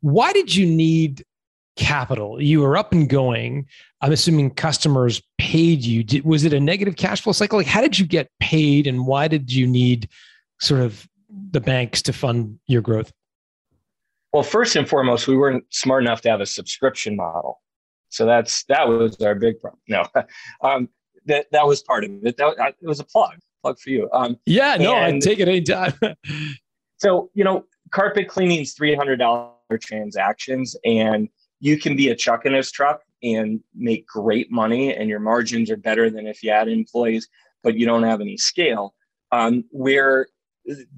Why 0.00 0.32
did 0.32 0.54
you 0.54 0.66
need 0.66 1.24
capital? 1.76 2.40
You 2.40 2.60
were 2.60 2.76
up 2.76 2.92
and 2.92 3.08
going. 3.08 3.66
I'm 4.00 4.12
assuming 4.12 4.50
customers 4.50 5.22
paid 5.38 5.84
you. 5.84 6.02
Did, 6.02 6.24
was 6.24 6.44
it 6.44 6.52
a 6.52 6.60
negative 6.60 6.96
cash 6.96 7.22
flow 7.22 7.32
cycle? 7.32 7.58
Like, 7.58 7.66
how 7.66 7.80
did 7.80 7.98
you 7.98 8.06
get 8.06 8.30
paid, 8.40 8.86
and 8.86 9.06
why 9.06 9.28
did 9.28 9.52
you 9.52 9.66
need 9.66 10.08
sort 10.60 10.80
of 10.80 11.06
the 11.50 11.60
banks 11.60 12.02
to 12.02 12.12
fund 12.12 12.58
your 12.66 12.82
growth? 12.82 13.12
Well, 14.36 14.42
first 14.42 14.76
and 14.76 14.86
foremost, 14.86 15.28
we 15.28 15.34
weren't 15.34 15.64
smart 15.70 16.02
enough 16.02 16.20
to 16.20 16.28
have 16.28 16.42
a 16.42 16.46
subscription 16.46 17.16
model, 17.16 17.62
so 18.10 18.26
that's 18.26 18.64
that 18.64 18.86
was 18.86 19.18
our 19.22 19.34
big 19.34 19.58
problem. 19.58 19.80
No, 19.88 20.04
um, 20.60 20.90
that 21.24 21.46
that 21.52 21.66
was 21.66 21.82
part 21.82 22.04
of 22.04 22.10
it. 22.22 22.36
That 22.36 22.74
it 22.82 22.86
was 22.86 23.00
a 23.00 23.04
plug 23.04 23.38
plug 23.62 23.78
for 23.78 23.88
you. 23.88 24.10
Um, 24.12 24.36
yeah, 24.44 24.76
no, 24.76 24.94
I 24.94 25.18
take 25.20 25.38
it 25.38 25.48
anytime. 25.48 25.94
so 26.98 27.30
you 27.32 27.44
know, 27.44 27.64
carpet 27.92 28.28
cleaning 28.28 28.60
is 28.60 28.74
three 28.74 28.94
hundred 28.94 29.20
dollar 29.20 29.54
transactions, 29.80 30.76
and 30.84 31.30
you 31.60 31.78
can 31.78 31.96
be 31.96 32.10
a 32.10 32.14
chuck 32.14 32.44
in 32.44 32.52
his 32.52 32.70
truck 32.70 33.00
and 33.22 33.58
make 33.74 34.06
great 34.06 34.52
money, 34.52 34.94
and 34.94 35.08
your 35.08 35.20
margins 35.20 35.70
are 35.70 35.78
better 35.78 36.10
than 36.10 36.26
if 36.26 36.42
you 36.42 36.50
had 36.50 36.68
employees, 36.68 37.26
but 37.62 37.78
you 37.78 37.86
don't 37.86 38.02
have 38.02 38.20
any 38.20 38.36
scale. 38.36 38.94
Um, 39.32 39.64
where 39.70 40.26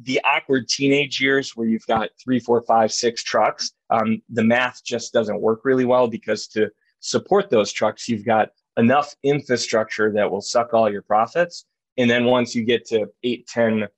the 0.02 0.20
awkward 0.24 0.68
teenage 0.68 1.20
years 1.20 1.56
where 1.56 1.66
you've 1.66 1.86
got 1.86 2.10
three, 2.22 2.40
four, 2.40 2.62
five, 2.62 2.92
six 2.92 3.22
trucks, 3.22 3.72
um, 3.90 4.22
the 4.30 4.44
math 4.44 4.82
just 4.84 5.12
doesn't 5.12 5.40
work 5.40 5.60
really 5.64 5.84
well 5.84 6.08
because 6.08 6.46
to 6.48 6.70
support 7.00 7.50
those 7.50 7.72
trucks, 7.72 8.08
you've 8.08 8.24
got 8.24 8.50
enough 8.76 9.14
infrastructure 9.22 10.12
that 10.12 10.30
will 10.30 10.40
suck 10.40 10.72
all 10.72 10.90
your 10.90 11.02
profits. 11.02 11.66
And 11.96 12.08
then 12.08 12.24
once 12.24 12.54
you 12.54 12.64
get 12.64 12.86
to 12.86 13.06
8, 13.22 13.46
10, 13.46 13.88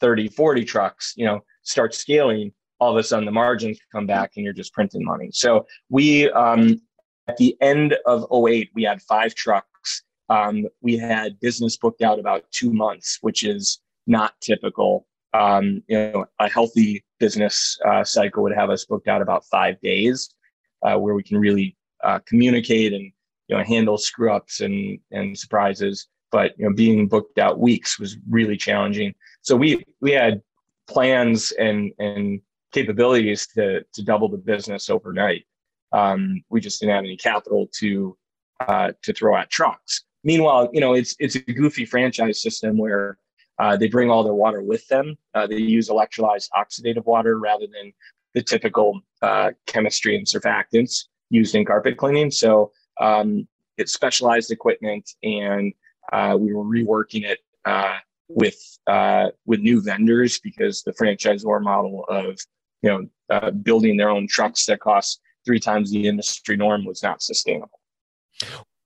30, 0.00 0.28
40 0.28 0.64
trucks, 0.64 1.14
you 1.16 1.26
know, 1.26 1.44
start 1.62 1.94
scaling, 1.94 2.52
all 2.78 2.92
of 2.92 2.96
a 2.96 3.02
sudden 3.02 3.26
the 3.26 3.32
margins 3.32 3.78
come 3.92 4.06
back 4.06 4.32
and 4.36 4.44
you're 4.44 4.54
just 4.54 4.72
printing 4.72 5.04
money. 5.04 5.30
So 5.32 5.66
we, 5.90 6.30
um, 6.30 6.80
at 7.28 7.36
the 7.36 7.56
end 7.60 7.96
of 8.06 8.26
08, 8.32 8.70
we 8.74 8.84
had 8.84 9.02
five 9.02 9.34
trucks. 9.34 10.02
Um, 10.30 10.66
we 10.80 10.96
had 10.96 11.38
business 11.40 11.76
booked 11.76 12.02
out 12.02 12.18
about 12.18 12.44
two 12.52 12.72
months, 12.72 13.18
which 13.20 13.42
is 13.42 13.80
not 14.06 14.34
typical 14.40 15.06
um, 15.32 15.82
you 15.86 15.96
know, 15.96 16.26
a 16.38 16.48
healthy 16.48 17.04
business 17.18 17.78
uh, 17.86 18.04
cycle 18.04 18.42
would 18.42 18.54
have 18.54 18.70
us 18.70 18.84
booked 18.84 19.08
out 19.08 19.22
about 19.22 19.44
five 19.46 19.80
days, 19.80 20.34
uh, 20.82 20.96
where 20.96 21.14
we 21.14 21.22
can 21.22 21.38
really 21.38 21.76
uh, 22.02 22.18
communicate 22.26 22.92
and 22.92 23.12
you 23.48 23.56
know 23.56 23.62
handle 23.62 23.98
screw 23.98 24.32
ups 24.32 24.60
and 24.60 24.98
and 25.12 25.38
surprises. 25.38 26.08
But 26.32 26.52
you 26.58 26.68
know, 26.68 26.74
being 26.74 27.08
booked 27.08 27.38
out 27.38 27.58
weeks 27.58 27.98
was 27.98 28.16
really 28.28 28.56
challenging. 28.56 29.14
So 29.42 29.56
we 29.56 29.84
we 30.00 30.12
had 30.12 30.42
plans 30.88 31.52
and 31.52 31.92
and 31.98 32.40
capabilities 32.72 33.46
to 33.54 33.84
to 33.92 34.02
double 34.02 34.28
the 34.28 34.38
business 34.38 34.90
overnight. 34.90 35.44
Um, 35.92 36.42
we 36.50 36.60
just 36.60 36.80
didn't 36.80 36.94
have 36.94 37.04
any 37.04 37.16
capital 37.16 37.68
to 37.78 38.16
uh, 38.60 38.92
to 39.02 39.12
throw 39.12 39.36
at 39.36 39.50
trucks. 39.50 40.04
Meanwhile, 40.24 40.70
you 40.72 40.80
know, 40.80 40.94
it's 40.94 41.14
it's 41.18 41.36
a 41.36 41.40
goofy 41.40 41.84
franchise 41.84 42.42
system 42.42 42.76
where 42.76 43.18
uh, 43.60 43.76
they 43.76 43.88
bring 43.88 44.10
all 44.10 44.24
their 44.24 44.34
water 44.34 44.62
with 44.62 44.86
them. 44.88 45.16
Uh, 45.34 45.46
they 45.46 45.58
use 45.58 45.90
electrolyzed 45.90 46.48
oxidative 46.56 47.04
water 47.04 47.38
rather 47.38 47.66
than 47.66 47.92
the 48.32 48.42
typical 48.42 49.00
uh, 49.20 49.50
chemistry 49.66 50.16
and 50.16 50.26
surfactants 50.26 51.04
used 51.28 51.54
in 51.54 51.66
carpet 51.66 51.98
cleaning. 51.98 52.30
So 52.30 52.72
um, 53.00 53.46
it's 53.76 53.92
specialized 53.92 54.50
equipment, 54.50 55.10
and 55.22 55.74
uh, 56.10 56.38
we 56.40 56.54
were 56.54 56.64
reworking 56.64 57.24
it 57.24 57.40
uh, 57.66 57.98
with 58.28 58.58
uh, 58.86 59.28
with 59.44 59.60
new 59.60 59.82
vendors 59.82 60.40
because 60.40 60.82
the 60.82 60.92
franchisor 60.92 61.62
model 61.62 62.06
of 62.08 62.38
you 62.80 63.08
know 63.30 63.50
building 63.62 63.98
their 63.98 64.08
own 64.08 64.26
trucks 64.26 64.64
that 64.66 64.80
cost 64.80 65.20
three 65.44 65.60
times 65.60 65.90
the 65.90 66.08
industry 66.08 66.56
norm 66.56 66.86
was 66.86 67.02
not 67.02 67.22
sustainable. 67.22 67.78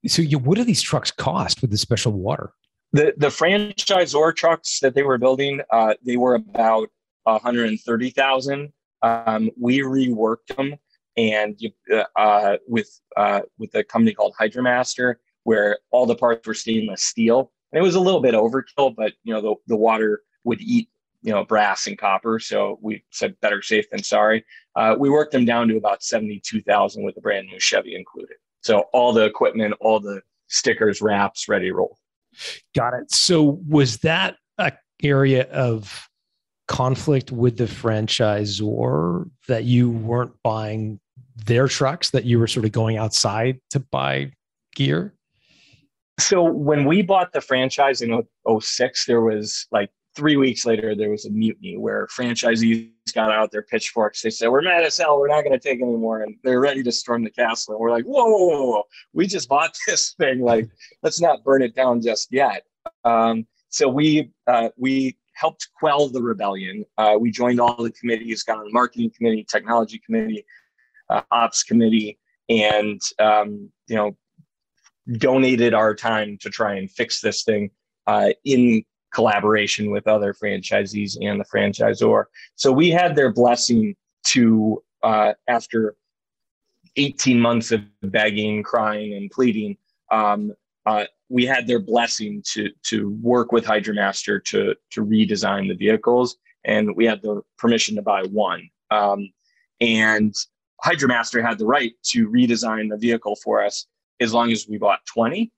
So, 0.05 0.21
what 0.39 0.57
do 0.57 0.65
these 0.65 0.81
trucks 0.81 1.11
cost 1.11 1.61
with 1.61 1.71
the 1.71 1.77
special 1.77 2.11
water? 2.11 2.51
The 2.95 3.13
the 3.17 3.27
franchisor 3.27 4.33
trucks 4.37 4.79
that 4.79 4.95
they 4.95 5.03
were 5.03 5.17
building, 5.17 5.59
uh, 5.69 5.95
they 6.05 6.15
were 6.15 6.35
about 6.35 6.89
130,000. 7.23 8.71
Um, 9.01 9.51
we 9.59 9.79
reworked 9.79 10.55
them 10.55 10.75
and 11.17 11.59
uh, 12.15 12.55
with 12.69 12.89
uh, 13.17 13.41
with 13.59 13.75
a 13.75 13.83
company 13.83 14.13
called 14.13 14.33
HydraMaster, 14.39 15.15
where 15.43 15.79
all 15.91 16.05
the 16.05 16.15
parts 16.15 16.47
were 16.47 16.53
stainless 16.53 17.03
steel. 17.03 17.51
And 17.73 17.81
it 17.81 17.83
was 17.83 17.95
a 17.95 17.99
little 17.99 18.21
bit 18.21 18.33
overkill, 18.33 18.95
but 18.95 19.11
you 19.25 19.33
know 19.33 19.41
the 19.41 19.55
the 19.67 19.75
water 19.75 20.21
would 20.45 20.61
eat 20.61 20.87
you 21.21 21.33
know 21.33 21.43
brass 21.43 21.87
and 21.87 21.97
copper, 21.97 22.39
so 22.39 22.79
we 22.81 23.03
said 23.11 23.37
better 23.41 23.61
safe 23.61 23.89
than 23.89 24.03
sorry. 24.03 24.45
Uh, 24.77 24.95
we 24.97 25.09
worked 25.09 25.33
them 25.33 25.43
down 25.43 25.67
to 25.67 25.75
about 25.75 26.01
72,000 26.01 27.03
with 27.03 27.17
a 27.17 27.21
brand 27.21 27.47
new 27.47 27.59
Chevy 27.59 27.93
included. 27.93 28.37
So 28.61 28.85
all 28.93 29.11
the 29.11 29.25
equipment, 29.25 29.73
all 29.81 29.99
the 29.99 30.21
stickers, 30.47 31.01
wraps, 31.01 31.49
ready 31.49 31.67
to 31.67 31.73
roll. 31.73 31.97
Got 32.75 32.93
it. 32.93 33.11
So 33.11 33.59
was 33.67 33.97
that 33.97 34.35
a 34.57 34.73
area 35.03 35.43
of 35.51 36.07
conflict 36.67 37.31
with 37.31 37.57
the 37.57 37.65
franchisor 37.65 39.29
that 39.47 39.63
you 39.65 39.89
weren't 39.89 40.33
buying 40.43 40.99
their 41.45 41.67
trucks, 41.67 42.09
that 42.11 42.25
you 42.25 42.39
were 42.39 42.47
sort 42.47 42.65
of 42.65 42.71
going 42.71 42.97
outside 42.97 43.59
to 43.71 43.79
buy 43.79 44.31
gear? 44.75 45.13
So 46.19 46.43
when 46.43 46.85
we 46.85 47.01
bought 47.01 47.33
the 47.33 47.41
franchise 47.41 48.01
in 48.01 48.23
06, 48.59 49.05
there 49.05 49.21
was 49.21 49.67
like 49.71 49.91
three 50.15 50.37
weeks 50.37 50.65
later, 50.65 50.95
there 50.95 51.09
was 51.09 51.25
a 51.25 51.29
mutiny 51.29 51.77
where 51.77 52.07
franchisees 52.07 52.89
got 53.13 53.31
out 53.31 53.51
their 53.51 53.61
pitchforks. 53.61 54.21
They 54.21 54.29
said, 54.29 54.49
We're 54.49 54.61
mad 54.61 54.83
as 54.83 54.97
hell. 54.97 55.19
We're 55.19 55.27
not 55.27 55.43
going 55.43 55.57
to 55.57 55.59
take 55.59 55.81
anymore. 55.81 56.21
And 56.21 56.35
they're 56.43 56.59
ready 56.59 56.83
to 56.83 56.91
storm 56.91 57.23
the 57.23 57.29
castle. 57.29 57.73
And 57.73 57.81
we're 57.81 57.91
like, 57.91 58.05
Whoa, 58.05 58.25
whoa, 58.25 58.47
whoa, 58.47 58.65
whoa. 58.65 58.83
We 59.13 59.27
just 59.27 59.49
bought 59.49 59.77
this 59.87 60.13
thing. 60.13 60.41
Like, 60.41 60.69
let's 61.03 61.21
not 61.21 61.43
burn 61.43 61.61
it 61.61 61.75
down 61.75 62.01
just 62.01 62.29
yet. 62.31 62.63
Um, 63.03 63.45
so 63.69 63.89
we, 63.89 64.31
uh, 64.47 64.69
we 64.77 65.17
helped 65.33 65.69
quell 65.77 66.07
the 66.07 66.21
rebellion. 66.21 66.85
Uh, 66.97 67.17
we 67.19 67.29
joined 67.29 67.59
all 67.59 67.75
the 67.75 67.91
committees, 67.91 68.43
got 68.43 68.57
on 68.57 68.65
the 68.65 68.71
marketing 68.71 69.11
committee, 69.15 69.45
technology 69.49 70.01
committee, 70.05 70.45
uh, 71.09 71.21
ops 71.31 71.63
committee, 71.63 72.17
and, 72.47 73.01
um, 73.19 73.69
you 73.87 73.95
know, 73.95 74.15
donated 75.17 75.73
our 75.73 75.93
time 75.93 76.37
to 76.39 76.49
try 76.49 76.75
and 76.75 76.89
fix 76.89 77.19
this 77.19 77.43
thing 77.43 77.69
uh, 78.07 78.29
in 78.45 78.83
collaboration 79.15 79.89
with 79.89 80.07
other 80.07 80.33
franchisees 80.33 81.17
and 81.21 81.39
the 81.39 81.45
franchisor. 81.45 82.25
So 82.55 82.71
we 82.71 82.89
had 82.91 83.15
their 83.15 83.31
blessing 83.31 83.95
to, 84.27 84.83
uh, 85.01 85.33
after 85.47 85.95
18 86.97 87.39
months 87.39 87.71
of 87.71 87.81
begging, 88.03 88.61
crying, 88.61 89.13
and 89.13 89.31
pleading, 89.31 89.77
um, 90.11 90.53
uh, 90.85 91.05
we 91.29 91.45
had 91.45 91.65
their 91.65 91.79
blessing 91.79 92.43
to 92.53 92.69
to 92.83 93.17
work 93.21 93.51
with 93.51 93.65
HydraMaster 93.65 94.43
to 94.45 94.75
to 94.91 95.05
redesign 95.05 95.67
the 95.67 95.73
vehicles, 95.75 96.37
and 96.63 96.95
we 96.95 97.05
had 97.05 97.21
the 97.23 97.41
permission 97.57 97.95
to 97.95 98.03
buy 98.03 98.23
one. 98.23 98.69
Um, 98.91 99.29
and 99.81 100.35
HydraMaster 100.85 101.43
had 101.43 101.57
the 101.57 101.65
right 101.65 101.93
to 102.11 102.29
redesign 102.29 102.89
the 102.89 102.97
vehicle 102.97 103.35
for 103.43 103.63
us 103.63 103.87
as 104.19 104.33
long 104.33 104.51
as 104.51 104.67
we 104.69 104.77
bought 104.77 104.99
20. 105.07 105.51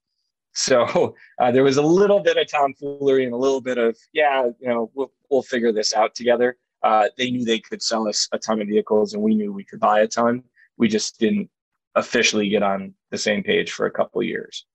So 0.58 1.16
uh, 1.42 1.52
there 1.52 1.64
was 1.64 1.78
a 1.78 1.82
little 1.82 2.20
bit 2.20 2.38
of 2.38 2.50
tomfoolery 2.50 3.24
and 3.24 3.34
a 3.34 3.38
little 3.38 3.62
bit 3.62 3.78
of, 3.78 3.98
yeah, 4.12 4.50
you 4.60 4.68
know, 4.68 4.92
we'll, 4.94 5.12
we'll 5.30 5.44
figure 5.44 5.72
this 5.72 5.94
out 5.94 6.16
together. 6.16 6.58
Uh, 6.84 7.08
they 7.18 7.32
knew 7.32 7.46
they 7.46 7.60
could 7.60 7.82
sell 7.82 8.08
us 8.08 8.28
a 8.32 8.40
ton 8.40 8.62
of 8.62 8.68
vehicles 8.68 9.14
and 9.14 9.22
we 9.22 9.36
knew 9.36 9.54
we 9.54 9.64
could 9.64 9.80
buy 9.80 10.02
a 10.02 10.08
ton. 10.08 10.44
We 10.78 10.88
just 10.88 11.20
didn't 11.20 11.50
officially 11.96 12.50
get 12.50 12.64
on 12.64 12.94
the 13.12 13.18
same 13.18 13.44
page 13.44 13.72
for 13.72 13.86
a 13.86 13.92
couple 13.92 14.22
years. 14.22 14.66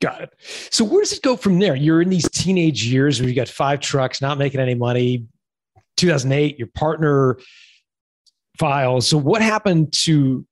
Got 0.00 0.22
it. 0.22 0.30
So 0.70 0.84
where 0.84 1.00
does 1.00 1.12
it 1.12 1.22
go 1.22 1.36
from 1.36 1.58
there? 1.58 1.74
You're 1.74 2.02
in 2.02 2.10
these 2.10 2.28
teenage 2.30 2.84
years 2.84 3.20
where 3.20 3.28
you 3.28 3.34
got 3.34 3.48
five 3.48 3.80
trucks, 3.80 4.20
not 4.20 4.38
making 4.38 4.60
any 4.60 4.74
money. 4.74 5.26
2008, 5.96 6.58
your 6.58 6.68
partner 6.74 7.38
files. 8.58 9.08
So 9.08 9.16
what 9.16 9.42
happened 9.42 9.92
to 10.04 10.44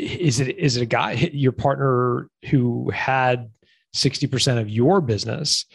is 0.00 0.40
it 0.40 0.56
is 0.58 0.76
it 0.76 0.82
a 0.82 0.86
guy 0.86 1.12
your 1.32 1.52
partner 1.52 2.28
who 2.46 2.90
had 2.90 3.50
60% 3.94 4.60
of 4.60 4.68
your 4.68 5.00
business 5.00 5.66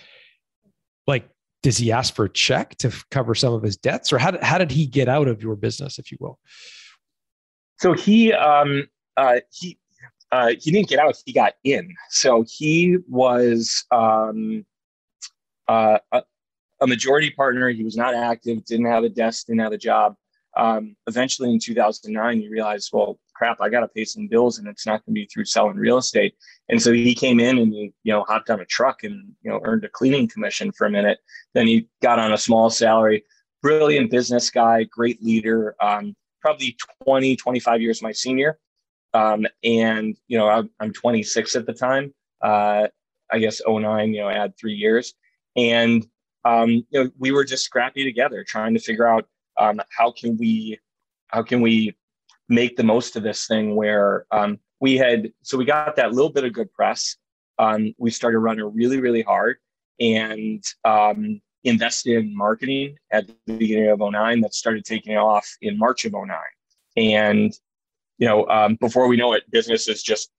like 1.05 1.29
does 1.62 1.77
he 1.77 1.91
ask 1.91 2.13
for 2.13 2.25
a 2.25 2.29
check 2.29 2.75
to 2.77 2.91
cover 3.10 3.34
some 3.34 3.51
of 3.51 3.63
his 3.63 3.75
debts? 3.75 4.13
Or 4.13 4.20
how 4.20 4.29
did, 4.29 4.44
how 4.44 4.60
did 4.60 4.70
he 4.70 4.86
get 4.86 5.10
out 5.10 5.27
of 5.27 5.41
your 5.41 5.55
business 5.55 5.98
if 5.98 6.12
you 6.12 6.17
will? 6.20 6.38
So 7.79 7.94
he 7.94 8.34
um 8.34 8.88
uh 9.17 9.39
he 9.51 9.77
uh 10.32 10.53
he 10.60 10.72
didn't 10.72 10.89
get 10.89 11.00
out 11.00 11.15
he 11.25 11.34
got 11.34 11.53
in. 11.63 11.94
So 12.10 12.46
he 12.48 12.98
was 13.08 13.84
um 13.91 14.65
uh 15.67 15.98
a, 16.12 16.24
a 16.82 16.88
majority 16.88 17.32
partner. 17.32 17.70
He 17.70 17.84
was 17.84 17.98
not 17.98 18.13
active 18.13 18.63
didn't 18.65 18.86
have 18.86 19.03
a 19.03 19.10
desk 19.10 19.48
didn't 19.48 19.62
have 19.62 19.74
a 19.74 19.77
job. 19.77 20.15
Um, 20.55 20.96
eventually 21.08 21.51
in 21.51 21.60
2009 21.60 22.39
he 22.39 22.48
realized 22.48 22.91
well 22.94 23.20
crap, 23.36 23.62
I 23.62 23.70
got 23.70 23.82
to 23.82 23.88
pay 23.88 24.06
some 24.06 24.27
bills 24.27 24.58
and 24.58 24.68
it's 24.68 24.86
not 24.86 25.06
going 25.06 25.13
to 25.13 25.22
be 25.22 25.25
through 25.27 25.46
selling 25.46 25.75
real 25.75 25.98
estate. 25.98 26.36
And 26.70 26.82
so 26.82 26.92
he 26.92 27.13
came 27.13 27.39
in 27.39 27.60
and 27.60 27.72
he, 27.72 27.94
you 28.04 28.13
know, 28.13 28.24
hopped 28.24 28.50
on 28.50 28.62
a 28.62 28.65
truck 28.65 29.04
and, 29.04 29.34
you 29.44 29.51
know, 29.51 29.60
earned 29.63 29.84
a 29.84 29.89
cleaning 29.89 30.27
commission 30.27 30.72
for 30.72 30.88
a 30.88 30.89
minute. 30.89 31.20
Then 31.54 31.68
he 31.68 31.88
got 32.01 32.18
on 32.18 32.34
a 32.34 32.38
small 32.38 32.70
salary, 32.70 33.24
brilliant 33.62 34.10
business 34.10 34.50
guy, 34.50 34.84
great 34.84 35.22
leader, 35.22 35.75
um, 35.82 36.15
probably 36.42 36.77
20, 37.04 37.36
25 37.36 37.82
years 37.82 38.01
my 38.01 38.12
senior. 38.12 38.58
Um, 39.13 39.46
and, 39.63 40.15
you 40.27 40.38
know, 40.38 40.50
I'm, 40.50 40.70
I'm 40.80 40.94
26 40.94 41.56
at 41.56 41.65
the 41.65 41.74
time. 41.74 42.13
Uh, 42.42 42.88
I 43.32 43.39
guess 43.39 43.62
09, 43.68 44.13
you 44.13 44.22
know, 44.22 44.30
add 44.30 44.54
three 44.58 44.74
years. 44.74 45.13
And, 45.56 46.06
um, 46.44 46.70
you 46.70 46.86
know, 46.92 47.12
we 47.18 47.32
were 47.32 47.44
just 47.44 47.63
scrappy 47.63 48.04
together 48.04 48.46
trying 48.48 48.74
to 48.74 48.80
figure 48.80 49.08
out 49.08 49.25
um, 49.58 49.82
how 49.98 50.12
can 50.12 50.38
we, 50.38 50.80
how 51.27 51.42
can 51.42 51.62
we 51.62 51.96
make 52.50 52.75
the 52.75 52.84
most 52.84 53.16
of 53.16 53.24
this 53.24 53.48
thing 53.48 53.75
where 53.75 54.25
um, 54.32 54.60
we 54.80 54.98
had, 54.98 55.32
so 55.42 55.58
we 55.58 55.66
got 55.66 55.96
that 55.96 56.14
little 56.14 56.32
bit 56.32 56.44
of 56.44 56.54
good 56.54 56.72
press. 56.74 57.16
Um, 57.58 57.94
we 57.98 58.12
started 58.12 58.40
running 58.40 58.72
really, 58.74 59.00
really 59.00 59.22
hard 59.22 59.58
and 60.00 60.64
um, 60.84 61.42
invested 61.64 62.18
in 62.18 62.36
marketing 62.36 62.96
at 63.12 63.28
the 63.28 63.58
beginning 63.58 63.90
of 63.90 64.00
09 64.00 64.42
that 64.42 64.54
started 64.54 64.86
taking 64.86 65.18
off 65.18 65.50
in 65.62 65.78
March 65.78 66.06
of 66.06 66.14
09. 66.14 66.30
And, 66.98 67.54
you 68.18 68.28
know, 68.28 68.48
um, 68.48 68.75
before 68.75 69.08
we 69.08 69.18
know 69.18 69.34
it, 69.34 69.50
business 69.52 69.88
is 69.88 70.04
just 70.04 70.30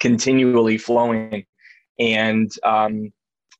continually 0.00 0.78
flowing. 0.78 1.44
And 1.98 2.50
um, 2.64 3.12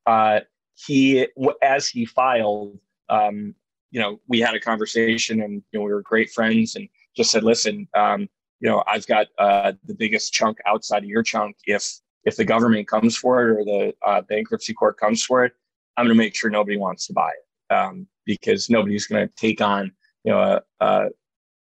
uh, 0.06 0.40
he, 0.74 1.26
as 1.62 1.88
he 1.88 2.04
filed, 2.04 2.78
um, 3.08 3.54
you 3.90 4.00
know, 4.00 4.20
we 4.26 4.40
had 4.40 4.54
a 4.54 4.60
conversation 4.60 5.40
and, 5.42 5.62
you 5.70 5.78
know, 5.78 5.84
we 5.84 5.92
were 5.92 6.02
great 6.02 6.30
friends 6.32 6.74
and 6.74 6.88
just 7.16 7.30
said, 7.30 7.44
listen, 7.44 7.88
um, 7.94 8.28
you 8.60 8.68
know, 8.68 8.82
I've 8.86 9.06
got 9.06 9.26
uh, 9.38 9.72
the 9.84 9.94
biggest 9.94 10.32
chunk 10.32 10.58
outside 10.66 11.02
of 11.02 11.08
your 11.08 11.22
chunk. 11.22 11.56
If, 11.66 11.86
if 12.24 12.36
the 12.36 12.44
government 12.44 12.88
comes 12.88 13.16
for 13.16 13.42
it 13.42 13.60
or 13.60 13.64
the 13.64 13.94
uh, 14.06 14.22
bankruptcy 14.22 14.74
court 14.74 14.98
comes 14.98 15.22
for 15.22 15.44
it, 15.44 15.52
I'm 15.96 16.06
going 16.06 16.16
to 16.16 16.22
make 16.22 16.34
sure 16.34 16.50
nobody 16.50 16.76
wants 16.76 17.06
to 17.06 17.12
buy 17.12 17.30
it 17.30 17.74
um, 17.74 18.06
because 18.24 18.70
nobody's 18.70 19.06
going 19.06 19.28
to 19.28 19.34
take 19.36 19.60
on, 19.60 19.92
you 20.24 20.32
know, 20.32 20.40
a, 20.40 20.62
a, 20.84 21.08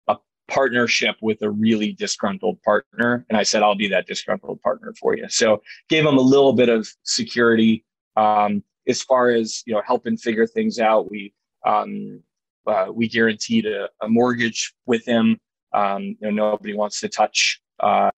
a 0.07 0.17
partnership 0.47 1.15
with 1.21 1.41
a 1.41 1.49
really 1.49 1.93
disgruntled 1.93 2.61
partner. 2.63 3.25
And 3.29 3.37
I 3.37 3.43
said, 3.43 3.63
I'll 3.63 3.75
be 3.75 3.87
that 3.89 4.07
disgruntled 4.07 4.61
partner 4.61 4.93
for 4.99 5.15
you. 5.15 5.27
So 5.29 5.61
gave 5.89 6.03
them 6.03 6.17
a 6.17 6.21
little 6.21 6.53
bit 6.53 6.69
of 6.69 6.87
security 7.03 7.85
um, 8.17 8.63
as 8.87 9.01
far 9.01 9.29
as 9.29 9.63
you 9.65 9.73
know, 9.73 9.81
helping 9.85 10.17
figure 10.17 10.47
things 10.47 10.79
out. 10.79 11.09
We 11.09 11.33
um, 11.65 12.21
uh, 12.67 12.87
we 12.93 13.07
guaranteed 13.07 13.65
a, 13.65 13.89
a, 14.01 14.07
mortgage 14.07 14.73
with 14.85 15.05
him. 15.05 15.37
Um, 15.73 16.03
you 16.03 16.17
know, 16.21 16.51
nobody 16.51 16.73
wants 16.73 16.99
to 17.01 17.09
touch 17.09 17.61
uh, 17.79 18.11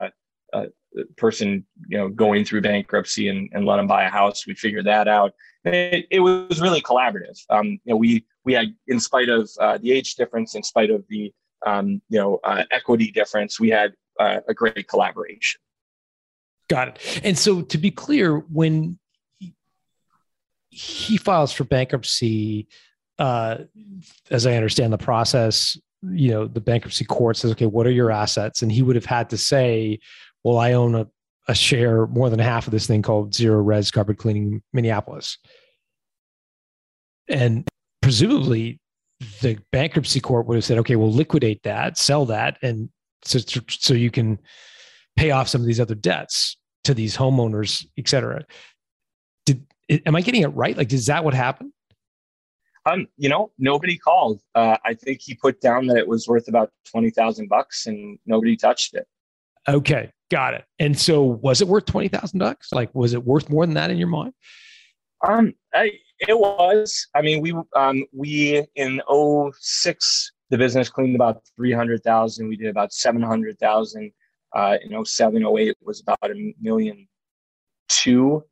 a 0.54 0.68
person, 1.18 1.66
you 1.88 1.98
know, 1.98 2.10
going 2.10 2.46
through 2.46 2.62
bankruptcy 2.62 3.30
and, 3.30 3.50
and 3.54 3.66
let 3.66 3.78
them 3.78 3.88
buy 3.88 4.04
a 4.04 4.10
house. 4.10 4.46
We 4.46 4.56
figured 4.56 4.86
that 4.86 5.08
out. 5.08 5.34
It, 5.64 6.06
it 6.10 6.20
was 6.20 6.60
really 6.60 6.82
collaborative. 6.82 7.40
Um, 7.50 7.68
you 7.68 7.80
know, 7.86 7.96
we 7.96 8.26
we 8.44 8.54
had, 8.54 8.74
in 8.88 9.00
spite 9.00 9.30
of 9.30 9.50
uh, 9.60 9.78
the 9.78 9.92
age 9.92 10.16
difference, 10.16 10.56
in 10.56 10.64
spite 10.64 10.90
of 10.90 11.04
the 11.10 11.32
um, 11.66 12.02
you 12.10 12.20
know 12.20 12.40
uh, 12.44 12.64
equity 12.72 13.12
difference, 13.12 13.60
we 13.60 13.70
had 13.70 13.94
uh, 14.20 14.40
a 14.48 14.54
great 14.54 14.88
collaboration. 14.88 15.62
Got 16.70 16.90
it. 16.90 17.22
And 17.24 17.38
so, 17.38 17.62
to 17.62 17.78
be 17.78 17.92
clear, 17.92 18.38
when 18.38 18.98
he 20.70 21.18
files 21.18 21.52
for 21.52 21.64
bankruptcy, 21.64 22.68
uh, 23.22 23.58
as 24.32 24.48
I 24.48 24.56
understand 24.56 24.92
the 24.92 24.98
process, 24.98 25.78
you 26.02 26.32
know, 26.32 26.48
the 26.48 26.60
bankruptcy 26.60 27.06
court 27.06 27.38
says, 27.38 27.52
okay, 27.52 27.68
what 27.68 27.86
are 27.86 27.92
your 27.92 28.10
assets? 28.10 28.64
And 28.64 28.72
he 28.72 28.82
would 28.82 28.96
have 28.96 29.06
had 29.06 29.30
to 29.30 29.38
say, 29.38 30.00
well, 30.44 30.58
I 30.58 30.74
own 30.74 30.96
a, 30.96 31.08
a 31.48 31.54
share 31.54 32.08
more 32.08 32.32
than 32.32 32.40
half 32.40 32.66
of 32.66 32.72
this 32.72 32.88
thing 32.88 33.04
called 33.04 33.34
Zerorez 33.34 33.94
Carpet 33.94 34.18
Cleaning 34.18 34.64
Minneapolis. 34.74 35.38
And 37.28 37.68
presumably 38.02 38.80
the 39.42 39.60
bankruptcy 39.72 40.20
court 40.20 40.48
would 40.48 40.56
have 40.56 40.66
said, 40.66 40.80
okay, 40.80 40.96
we'll 40.96 41.14
liquidate 41.14 41.62
that, 41.62 42.00
sell 42.00 42.26
that, 42.26 42.58
and 42.64 42.90
so, 43.24 43.38
so 43.70 43.94
you 43.94 44.10
can 44.10 44.40
pay 45.16 45.30
off 45.30 45.48
some 45.48 45.62
of 45.62 45.68
these 45.68 45.80
other 45.80 45.94
debts 45.94 46.58
to 46.86 46.96
these 46.96 47.16
homeowners, 47.16 47.86
et 48.00 48.10
cetera. 48.10 48.44
Did, 49.46 49.64
am 50.08 50.16
I 50.16 50.22
getting 50.22 50.42
it 50.42 50.48
right? 50.48 50.76
Like, 50.76 50.92
is 50.92 51.06
that 51.06 51.24
what 51.24 51.36
happened? 51.36 51.72
Um, 52.86 53.08
you 53.18 53.30
know, 53.30 53.52
nobody 53.58 53.98
called. 53.98 54.42
Uh, 54.56 54.78
I 54.84 54.96
think 54.96 55.22
he 55.22 55.36
put 55.36 55.62
down 55.62 55.88
that 55.88 55.98
it 55.98 56.08
was 56.08 56.28
worth 56.28 56.48
about 56.48 56.72
twenty 56.90 57.12
thousand 57.12 57.48
bucks, 57.48 57.86
and 57.86 58.18
nobody 58.26 58.56
touched 58.56 58.96
it. 58.96 59.08
Okay, 59.68 60.12
got 60.32 60.56
it. 60.56 60.66
And 60.80 60.98
so, 60.98 61.24
was 61.24 61.62
it 61.62 61.68
worth 61.68 61.86
twenty 61.86 62.08
thousand 62.08 62.40
bucks? 62.40 62.72
Like, 62.72 62.94
was 62.96 63.14
it 63.14 63.24
worth 63.24 63.50
more 63.50 63.66
than 63.66 63.76
that 63.76 63.92
in 63.92 63.98
your 63.98 64.08
mind? 64.08 64.34
Um, 65.28 65.54
I, 65.74 65.92
it 66.28 66.38
was. 66.38 67.08
I 67.14 67.22
mean, 67.22 67.42
we 67.42 67.54
um 67.76 68.06
we 68.12 68.66
in 68.76 69.02
06, 69.08 70.32
the 70.50 70.58
business 70.58 70.90
cleaned 70.90 71.16
about 71.16 71.44
three 71.56 71.72
hundred 71.72 72.04
thousand. 72.04 72.48
We 72.48 72.58
did 72.58 72.68
about 72.68 72.94
seven 72.94 73.22
hundred 73.22 73.60
thousand. 73.60 74.12
Uh, 74.54 74.78
in 74.84 75.06
07, 75.06 75.46
08 75.46 75.78
was 75.82 76.02
about 76.02 76.18
a 76.30 76.54
million 76.60 77.08
two. 77.88 78.44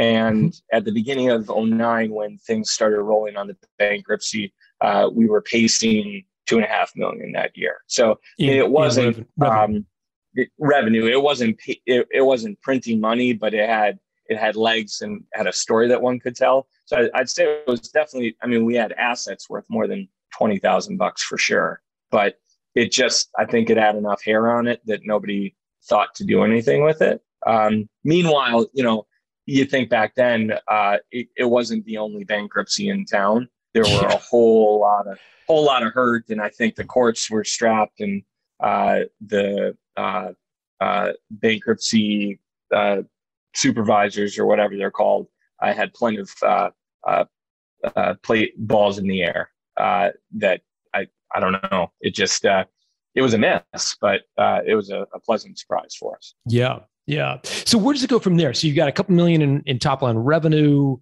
And 0.00 0.50
mm-hmm. 0.50 0.76
at 0.76 0.86
the 0.86 0.92
beginning 0.92 1.28
of 1.28 1.50
09, 1.54 2.10
when 2.10 2.38
things 2.38 2.70
started 2.70 3.02
rolling 3.02 3.36
on 3.36 3.48
the 3.48 3.56
bankruptcy, 3.78 4.54
uh, 4.80 5.10
we 5.12 5.28
were 5.28 5.42
pacing 5.42 6.24
two 6.46 6.56
and 6.56 6.64
a 6.64 6.68
half 6.68 6.90
million 6.96 7.32
that 7.32 7.54
year. 7.54 7.82
So 7.86 8.18
it 8.38 8.70
wasn't 8.70 9.28
revenue. 9.36 9.76
Um, 9.76 9.86
it, 10.34 10.48
revenue. 10.58 11.06
It 11.06 11.20
wasn't 11.20 11.60
it, 11.66 12.08
it 12.10 12.22
wasn't 12.22 12.58
printing 12.62 12.98
money, 12.98 13.34
but 13.34 13.52
it 13.52 13.68
had 13.68 13.98
it 14.26 14.38
had 14.38 14.56
legs 14.56 15.02
and 15.02 15.22
had 15.34 15.46
a 15.46 15.52
story 15.52 15.86
that 15.88 16.00
one 16.00 16.18
could 16.18 16.34
tell. 16.34 16.66
So 16.86 17.08
I, 17.14 17.18
would 17.18 17.28
say 17.28 17.44
it 17.44 17.66
was 17.66 17.80
definitely. 17.80 18.36
I 18.42 18.46
mean, 18.46 18.64
we 18.64 18.76
had 18.76 18.92
assets 18.92 19.50
worth 19.50 19.66
more 19.68 19.86
than 19.86 20.08
twenty 20.34 20.58
thousand 20.58 20.96
bucks 20.96 21.22
for 21.22 21.36
sure, 21.36 21.82
but 22.10 22.36
it 22.74 22.90
just 22.90 23.28
I 23.38 23.44
think 23.44 23.68
it 23.68 23.76
had 23.76 23.96
enough 23.96 24.24
hair 24.24 24.50
on 24.56 24.66
it 24.66 24.80
that 24.86 25.00
nobody 25.04 25.54
thought 25.84 26.14
to 26.14 26.24
do 26.24 26.42
anything 26.42 26.84
with 26.84 27.02
it. 27.02 27.20
Um, 27.46 27.88
meanwhile, 28.02 28.66
you 28.72 28.82
know, 28.82 29.06
you 29.50 29.64
think 29.64 29.90
back 29.90 30.14
then, 30.14 30.52
uh, 30.68 30.98
it, 31.10 31.28
it, 31.36 31.44
wasn't 31.44 31.84
the 31.84 31.98
only 31.98 32.24
bankruptcy 32.24 32.88
in 32.88 33.04
town. 33.04 33.48
There 33.74 33.82
were 33.82 34.06
a 34.06 34.16
whole 34.16 34.80
lot 34.80 35.06
of 35.06 35.18
whole 35.46 35.64
lot 35.64 35.84
of 35.84 35.92
hurt, 35.92 36.28
and 36.28 36.40
I 36.40 36.48
think 36.48 36.76
the 36.76 36.84
courts 36.84 37.30
were 37.30 37.44
strapped, 37.44 38.00
and 38.00 38.22
uh, 38.60 39.00
the 39.20 39.76
uh, 39.96 40.32
uh 40.80 41.12
bankruptcy 41.30 42.40
uh, 42.74 43.02
supervisors 43.54 44.38
or 44.38 44.46
whatever 44.46 44.76
they're 44.76 44.90
called, 44.90 45.26
I 45.60 45.72
had 45.72 45.92
plenty 45.94 46.18
of 46.18 46.30
uh, 46.42 48.14
plate 48.22 48.54
balls 48.56 48.98
in 48.98 49.06
the 49.06 49.22
air 49.22 49.50
that 49.76 50.60
I 50.94 51.06
I 51.34 51.40
don't 51.40 51.52
know. 51.52 51.92
It 52.00 52.14
just 52.14 52.44
it 52.44 53.22
was 53.22 53.34
a 53.34 53.38
mess, 53.38 53.96
but 54.00 54.22
it 54.66 54.76
was 54.76 54.90
a, 54.90 55.06
a 55.14 55.20
pleasant 55.20 55.58
surprise 55.58 55.94
for 55.98 56.16
us. 56.16 56.34
Yeah, 56.46 56.80
yeah. 57.10 57.38
So 57.42 57.76
where 57.76 57.92
does 57.92 58.04
it 58.04 58.10
go 58.10 58.20
from 58.20 58.36
there? 58.36 58.54
So 58.54 58.68
you've 58.68 58.76
got 58.76 58.86
a 58.86 58.92
couple 58.92 59.16
million 59.16 59.42
in, 59.42 59.62
in 59.66 59.80
top 59.80 60.02
line 60.02 60.16
revenue, 60.16 60.96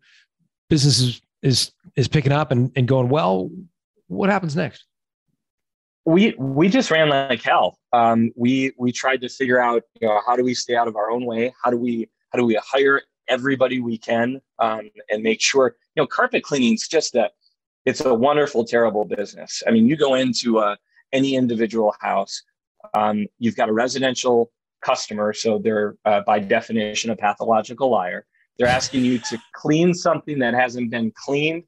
business 0.71 1.01
is 1.01 1.21
is, 1.43 1.73
is 1.97 2.09
picking 2.09 2.33
up 2.33 2.51
and, 2.51 2.73
and 2.77 2.89
going 2.89 3.11
well. 3.11 3.51
What 4.07 4.31
happens 4.31 4.57
next? 4.57 4.87
We 6.07 6.35
we 6.39 6.71
just 6.71 6.91
ran 6.91 7.11
like 7.11 7.43
hell. 7.43 7.79
Um, 7.93 8.33
we 8.37 8.73
we 8.79 8.91
tried 8.91 9.21
to 9.21 9.29
figure 9.29 9.61
out 9.61 9.83
you 10.01 10.09
know 10.09 10.23
how 10.27 10.35
do 10.35 10.43
we 10.43 10.55
stay 10.55 10.75
out 10.75 10.89
of 10.89 10.97
our 10.97 11.11
own 11.11 11.27
way? 11.27 11.53
How 11.63 11.71
do 11.71 11.77
we 11.77 12.09
how 12.31 12.39
do 12.39 12.47
we 12.47 12.59
hire 12.65 13.03
everybody 13.29 13.79
we 13.79 13.99
can 13.99 14.41
um, 14.59 14.91
and 15.11 15.23
make 15.23 15.43
sure 15.43 15.77
you 15.95 16.03
know 16.03 16.07
carpet 16.07 16.43
cleaning 16.43 16.73
is 16.73 16.89
just 16.89 17.15
a 17.17 17.31
it's 17.85 18.01
a 18.01 18.15
wonderful 18.15 18.65
terrible 18.65 19.05
business. 19.05 19.63
I 19.67 19.73
mean, 19.73 19.87
you 19.87 19.97
go 19.97 20.15
into 20.15 20.59
uh, 20.59 20.77
any 21.13 21.37
individual 21.37 21.95
house, 22.01 22.43
um, 22.95 23.27
you've 23.39 23.57
got 23.57 23.69
a 23.69 23.73
residential 23.75 24.51
customer, 24.83 25.33
so 25.33 25.59
they're 25.59 25.97
uh, 26.05 26.23
by 26.27 26.39
definition 26.39 27.11
a 27.11 27.17
pathological 27.17 27.91
liar. 27.91 28.27
They're 28.59 28.69
asking 28.69 29.05
you 29.05 29.19
to 29.19 29.39
clean 29.55 29.95
something 29.95 30.39
that 30.41 30.55
hasn't 30.55 30.91
been 30.91 31.13
cleaned, 31.15 31.65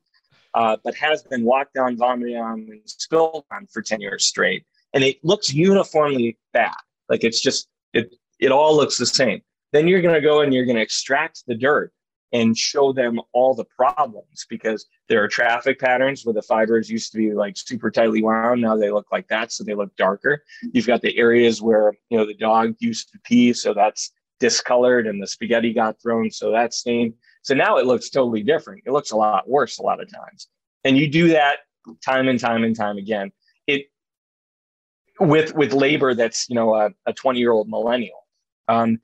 uh, 0.55 0.77
but 0.83 0.95
has 0.97 1.23
been 1.23 1.45
walked 1.45 1.79
on, 1.79 1.97
vomited 1.97 2.37
on, 2.37 2.67
and 2.71 2.81
spilled 2.85 3.45
on 3.53 3.67
for 3.73 3.81
10 3.81 4.01
years 4.01 4.27
straight. 4.27 4.65
And 4.93 5.05
it 5.05 5.19
looks 5.23 5.53
uniformly 5.53 6.37
bad. 6.53 6.75
Like 7.09 7.23
it's 7.23 7.41
just, 7.41 7.69
it, 7.93 8.13
it 8.41 8.51
all 8.51 8.77
looks 8.77 8.99
the 8.99 9.07
same. 9.07 9.41
Then 9.73 9.87
you're 9.87 10.03
going 10.03 10.17
to 10.17 10.21
go 10.21 10.41
and 10.41 10.53
you're 10.53 10.65
going 10.65 10.77
to 10.77 10.83
extract 10.83 11.45
the 11.47 11.55
dirt 11.55 11.93
and 12.33 12.57
show 12.57 12.93
them 12.93 13.21
all 13.33 13.55
the 13.55 13.65
problems 13.65 14.47
because 14.49 14.87
there 15.09 15.23
are 15.23 15.29
traffic 15.29 15.79
patterns 15.79 16.25
where 16.25 16.33
the 16.33 16.43
fibers 16.43 16.89
used 16.89 17.11
to 17.13 17.19
be 17.19 17.33
like 17.33 17.57
super 17.57 17.91
tightly 17.91 18.23
wound 18.23 18.61
now 18.61 18.77
they 18.77 18.91
look 18.91 19.07
like 19.11 19.27
that 19.29 19.53
so 19.53 19.65
they 19.65 19.75
look 19.75 19.95
darker. 19.97 20.43
You've 20.73 20.87
got 20.87 21.03
the 21.03 21.17
areas 21.17 21.61
where 21.61 21.93
you 22.09 22.19
know 22.19 22.27
the 22.27 22.35
dog 22.35 22.75
used 22.79 23.11
to 23.13 23.19
pee 23.25 23.53
so 23.53 23.75
that's 23.75 24.13
discolored 24.39 25.07
and 25.07 25.23
the 25.23 25.27
spaghetti 25.27 25.73
got 25.73 26.01
thrown 26.01 26.31
so 26.31 26.51
that's 26.51 26.79
stained. 26.79 27.15
So 27.43 27.55
now 27.55 27.79
it 27.79 27.87
looks 27.87 28.11
totally 28.11 28.43
different. 28.43 28.83
It 28.87 28.93
looks 28.93 29.11
a 29.11 29.17
lot 29.17 29.49
worse 29.49 29.79
a 29.79 29.83
lot 29.83 30.01
of 30.01 30.13
times. 30.13 30.49
And 30.85 30.97
you 30.97 31.09
do 31.09 31.29
that 31.29 31.59
time 32.05 32.29
and 32.29 32.39
time 32.39 32.65
and 32.65 32.77
time 32.77 32.99
again. 32.99 33.33
It 33.67 33.87
with 35.19 35.55
with 35.55 35.73
labor 35.73 36.15
that's 36.15 36.49
you 36.49 36.55
know 36.55 36.75
a, 36.75 36.91
a 37.07 37.13
20 37.13 37.39
year 37.39 37.53
old 37.53 37.69
millennial. 37.69 38.27
Um, 38.69 39.01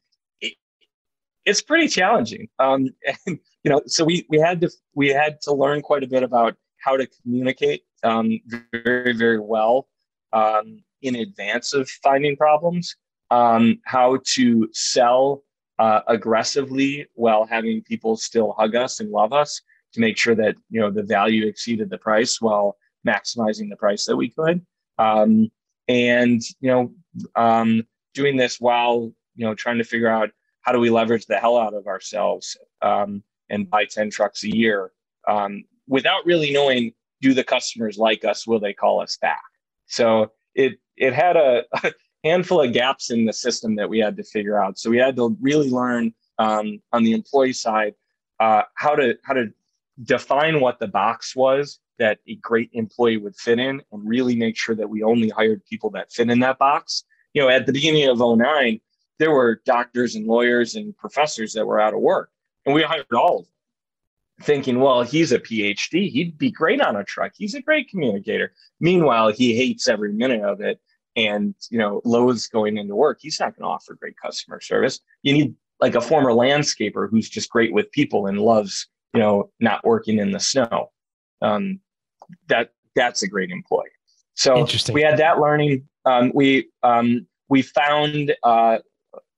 it's 1.47 1.63
pretty 1.63 1.89
challenging. 1.89 2.49
Um, 2.59 2.91
and, 3.27 3.39
you 3.63 3.71
know, 3.71 3.81
so 3.87 4.05
we 4.05 4.27
we 4.29 4.39
had 4.39 4.61
to 4.61 4.71
we 4.95 5.09
had 5.09 5.41
to 5.43 5.55
learn 5.55 5.81
quite 5.81 6.03
a 6.03 6.09
bit 6.09 6.23
about 6.23 6.57
how 6.79 6.97
to 6.97 7.07
communicate 7.23 7.83
um, 8.03 8.39
very, 8.73 9.13
very 9.13 9.41
well 9.41 9.89
um, 10.33 10.83
in 11.03 11.17
advance 11.17 11.73
of 11.73 11.89
finding 11.89 12.37
problems, 12.37 12.95
um, 13.31 13.81
how 13.85 14.19
to 14.35 14.69
sell 14.73 15.43
uh, 15.79 16.01
aggressively 16.07 17.07
while 17.15 17.45
having 17.45 17.83
people 17.83 18.17
still 18.17 18.53
hug 18.53 18.75
us 18.75 19.01
and 19.01 19.11
love 19.11 19.33
us 19.33 19.61
to 19.93 20.01
make 20.01 20.17
sure 20.17 20.35
that 20.35 20.55
you 20.71 20.81
know 20.81 20.91
the 20.91 21.03
value 21.03 21.47
exceeded 21.47 21.91
the 21.91 21.99
price 21.99 22.41
while 22.41 22.77
maximizing 23.07 23.69
the 23.69 23.77
price 23.77 24.05
that 24.05 24.17
we 24.17 24.29
could. 24.31 24.65
Um, 24.99 25.51
and 25.89 26.43
you 26.61 26.71
know, 26.71 26.95
um, 27.35 27.87
doing 28.15 28.37
this 28.37 28.61
while 28.61 29.13
you 29.35 29.47
know 29.47 29.55
trying 29.55 29.79
to 29.79 29.85
figure 29.85 30.09
out 30.09 30.31
how 30.67 30.73
do 30.73 30.81
we 30.81 30.91
leverage 30.91 31.27
the 31.27 31.37
hell 31.37 31.57
out 31.57 31.75
of 31.75 31.87
ourselves 31.87 32.57
um, 32.83 33.23
and 33.49 33.71
buy 33.71 33.85
10 33.85 34.11
trucks 34.11 34.43
a 34.43 34.55
year 34.55 34.91
um, 35.29 35.65
without 35.87 36.27
really 36.27 36.53
knowing 36.53 36.93
do 37.23 37.33
the 37.33 37.45
customers 37.45 37.97
like 37.97 38.25
us? 38.25 38.47
Will 38.47 38.59
they 38.59 38.73
call 38.73 39.01
us 39.01 39.17
back? 39.17 39.43
So 39.87 40.33
it 40.55 40.79
it 40.97 41.15
had 41.15 41.37
a, 41.37 41.63
a 41.85 41.93
handful 42.25 42.61
of 42.61 42.73
gaps 42.73 43.11
in 43.11 43.25
the 43.25 43.33
system 43.33 43.77
that 43.77 43.89
we 43.89 44.01
had 44.01 44.17
to 44.17 44.25
figure 44.25 44.61
out. 44.61 44.77
So 44.79 44.91
we 44.91 44.99
had 44.99 45.15
to 45.17 45.37
really 45.41 45.71
learn 45.71 46.13
um, 46.39 46.83
on 46.93 47.05
the 47.05 47.13
employee 47.13 47.53
side 47.53 47.95
uh, 48.41 48.63
how 48.75 48.97
to 48.97 49.17
how 49.23 49.35
to 49.35 49.47
define 50.03 50.61
what 50.61 50.81
the 50.81 50.89
box 50.89 51.37
was 51.37 51.79
that 51.99 52.19
a 52.29 52.35
great 52.37 52.71
employee 52.73 53.17
would 53.17 53.37
fit 53.37 53.61
in 53.61 53.81
and 53.93 54.09
really 54.09 54.35
make 54.35 54.57
sure 54.57 54.75
that 54.75 54.91
we 54.91 55.05
only 55.05 55.29
hired 55.29 55.65
people 55.65 55.91
that 55.91 56.13
fit 56.13 56.29
in 56.29 56.41
that 56.41 56.59
box. 56.59 57.05
You 57.35 57.43
know 57.43 57.49
at 57.51 57.67
the 57.67 57.73
beginning 57.73 58.09
of 58.09 58.19
09 58.19 58.81
there 59.19 59.31
were 59.31 59.63
doctors 59.65 60.15
and 60.15 60.27
lawyers 60.27 60.75
and 60.75 60.97
professors 60.97 61.53
that 61.55 61.67
were 61.67 61.81
out 61.81 61.95
of 61.95 62.01
work, 62.01 62.31
and 62.65 62.75
we 62.75 62.83
hired 62.83 63.07
all 63.13 63.41
of 63.41 63.45
them, 63.45 63.53
thinking, 64.43 64.81
well, 64.81 65.03
he's 65.03 65.33
a 65.33 65.39
PhD, 65.39 66.11
he'd 66.11 66.37
be 66.39 66.51
great 66.51 66.81
on 66.81 66.97
a 66.97 67.05
truck. 67.05 67.33
He's 67.37 67.55
a 67.55 67.63
great 67.63 67.89
communicator. 67.89 68.53
Meanwhile, 68.81 69.33
he 69.33 69.57
hates 69.57 69.89
every 69.89 70.13
minute 70.13 70.43
of 70.43 70.61
it, 70.61 70.81
and 71.17 71.55
you 71.71 71.79
know, 71.79 72.03
loathes 72.05 72.47
going 72.47 72.77
into 72.77 72.95
work. 72.95 73.19
He's 73.21 73.41
not 73.41 73.57
going 73.57 73.65
to 73.65 73.73
offer 73.73 73.95
great 73.95 74.17
customer 74.23 74.61
service. 74.61 75.01
You 75.23 75.33
need 75.33 75.55
like 75.81 75.95
a 75.95 76.01
former 76.01 76.31
landscaper 76.31 77.09
who's 77.11 77.29
just 77.29 77.51
great 77.51 77.73
with 77.73 77.91
people 77.93 78.27
and 78.27 78.39
loves, 78.39 78.89
you 79.15 79.21
know, 79.21 79.51
not 79.61 79.85
working 79.85 80.19
in 80.19 80.31
the 80.31 80.41
snow. 80.41 80.91
Um, 81.43 81.81
that 82.49 82.73
that's 82.95 83.23
a 83.23 83.29
great 83.29 83.51
employee. 83.51 83.85
So 84.35 84.67
we 84.93 85.03
had 85.03 85.19
that 85.19 85.39
learning. 85.39 85.89
Um, 86.05 86.31
we 86.35 86.69
um, 86.83 87.27
we 87.49 87.63
found 87.63 88.35
uh, 88.43 88.79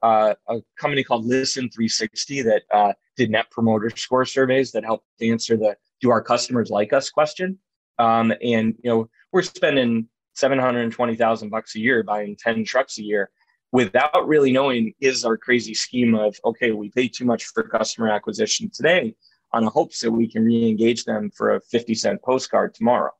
uh, 0.02 0.34
a 0.48 0.58
company 0.78 1.02
called 1.02 1.24
Listen 1.24 1.68
360 1.70 2.42
that 2.42 2.62
uh, 2.72 2.92
did 3.16 3.30
net 3.30 3.50
promoter 3.50 3.90
score 3.90 4.24
surveys 4.24 4.72
that 4.72 4.84
helped 4.84 5.06
answer 5.20 5.56
the 5.56 5.76
"Do 6.00 6.10
our 6.10 6.22
customers 6.22 6.70
like 6.70 6.92
us?" 6.92 7.10
question. 7.10 7.58
Um, 7.98 8.32
and 8.42 8.74
you 8.82 8.90
know, 8.90 9.10
we're 9.32 9.42
spending 9.42 10.08
seven 10.34 10.58
hundred 10.58 10.90
twenty 10.92 11.16
thousand 11.16 11.50
bucks 11.50 11.74
a 11.74 11.80
year 11.80 12.02
buying 12.02 12.36
ten 12.36 12.64
trucks 12.64 12.98
a 12.98 13.02
year 13.02 13.30
without 13.72 14.26
really 14.26 14.52
knowing 14.52 14.94
is 15.00 15.24
our 15.24 15.36
crazy 15.36 15.74
scheme 15.74 16.14
of 16.14 16.36
okay, 16.44 16.72
we 16.72 16.90
pay 16.90 17.08
too 17.08 17.24
much 17.24 17.44
for 17.46 17.62
customer 17.62 18.08
acquisition 18.08 18.70
today 18.70 19.14
on 19.52 19.64
the 19.64 19.70
hopes 19.70 20.00
that 20.00 20.10
we 20.10 20.28
can 20.30 20.44
re-engage 20.44 21.04
them 21.04 21.30
for 21.30 21.54
a 21.54 21.60
50 21.60 21.94
cent 21.94 22.22
postcard 22.22 22.74
tomorrow. 22.74 23.10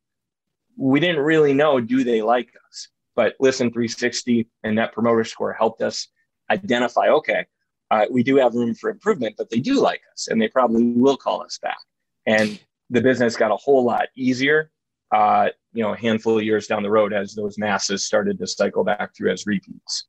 We 0.76 1.00
didn't 1.00 1.20
really 1.20 1.54
know 1.54 1.80
do 1.80 2.04
they 2.04 2.22
like 2.22 2.50
us, 2.68 2.88
but 3.16 3.34
Listen 3.40 3.68
360 3.68 4.46
and 4.62 4.76
Net 4.76 4.92
Promoter 4.92 5.24
Score 5.24 5.52
helped 5.52 5.80
us 5.80 6.08
identify, 6.50 7.08
okay, 7.08 7.46
uh, 7.90 8.06
we 8.10 8.22
do 8.22 8.36
have 8.36 8.54
room 8.54 8.74
for 8.74 8.90
improvement, 8.90 9.34
but 9.38 9.50
they 9.50 9.60
do 9.60 9.80
like 9.80 10.02
us 10.12 10.28
and 10.28 10.40
they 10.40 10.48
probably 10.48 10.84
will 10.84 11.16
call 11.16 11.42
us 11.42 11.58
back. 11.60 11.78
And 12.26 12.60
the 12.90 13.00
business 13.00 13.36
got 13.36 13.50
a 13.50 13.56
whole 13.56 13.84
lot 13.84 14.08
easier, 14.16 14.70
uh, 15.14 15.48
you 15.72 15.82
know, 15.82 15.92
a 15.92 15.96
handful 15.96 16.38
of 16.38 16.44
years 16.44 16.66
down 16.66 16.82
the 16.82 16.90
road 16.90 17.12
as 17.12 17.34
those 17.34 17.58
masses 17.58 18.04
started 18.04 18.38
to 18.38 18.46
cycle 18.46 18.84
back 18.84 19.14
through 19.16 19.32
as 19.32 19.46
repeats. 19.46 20.06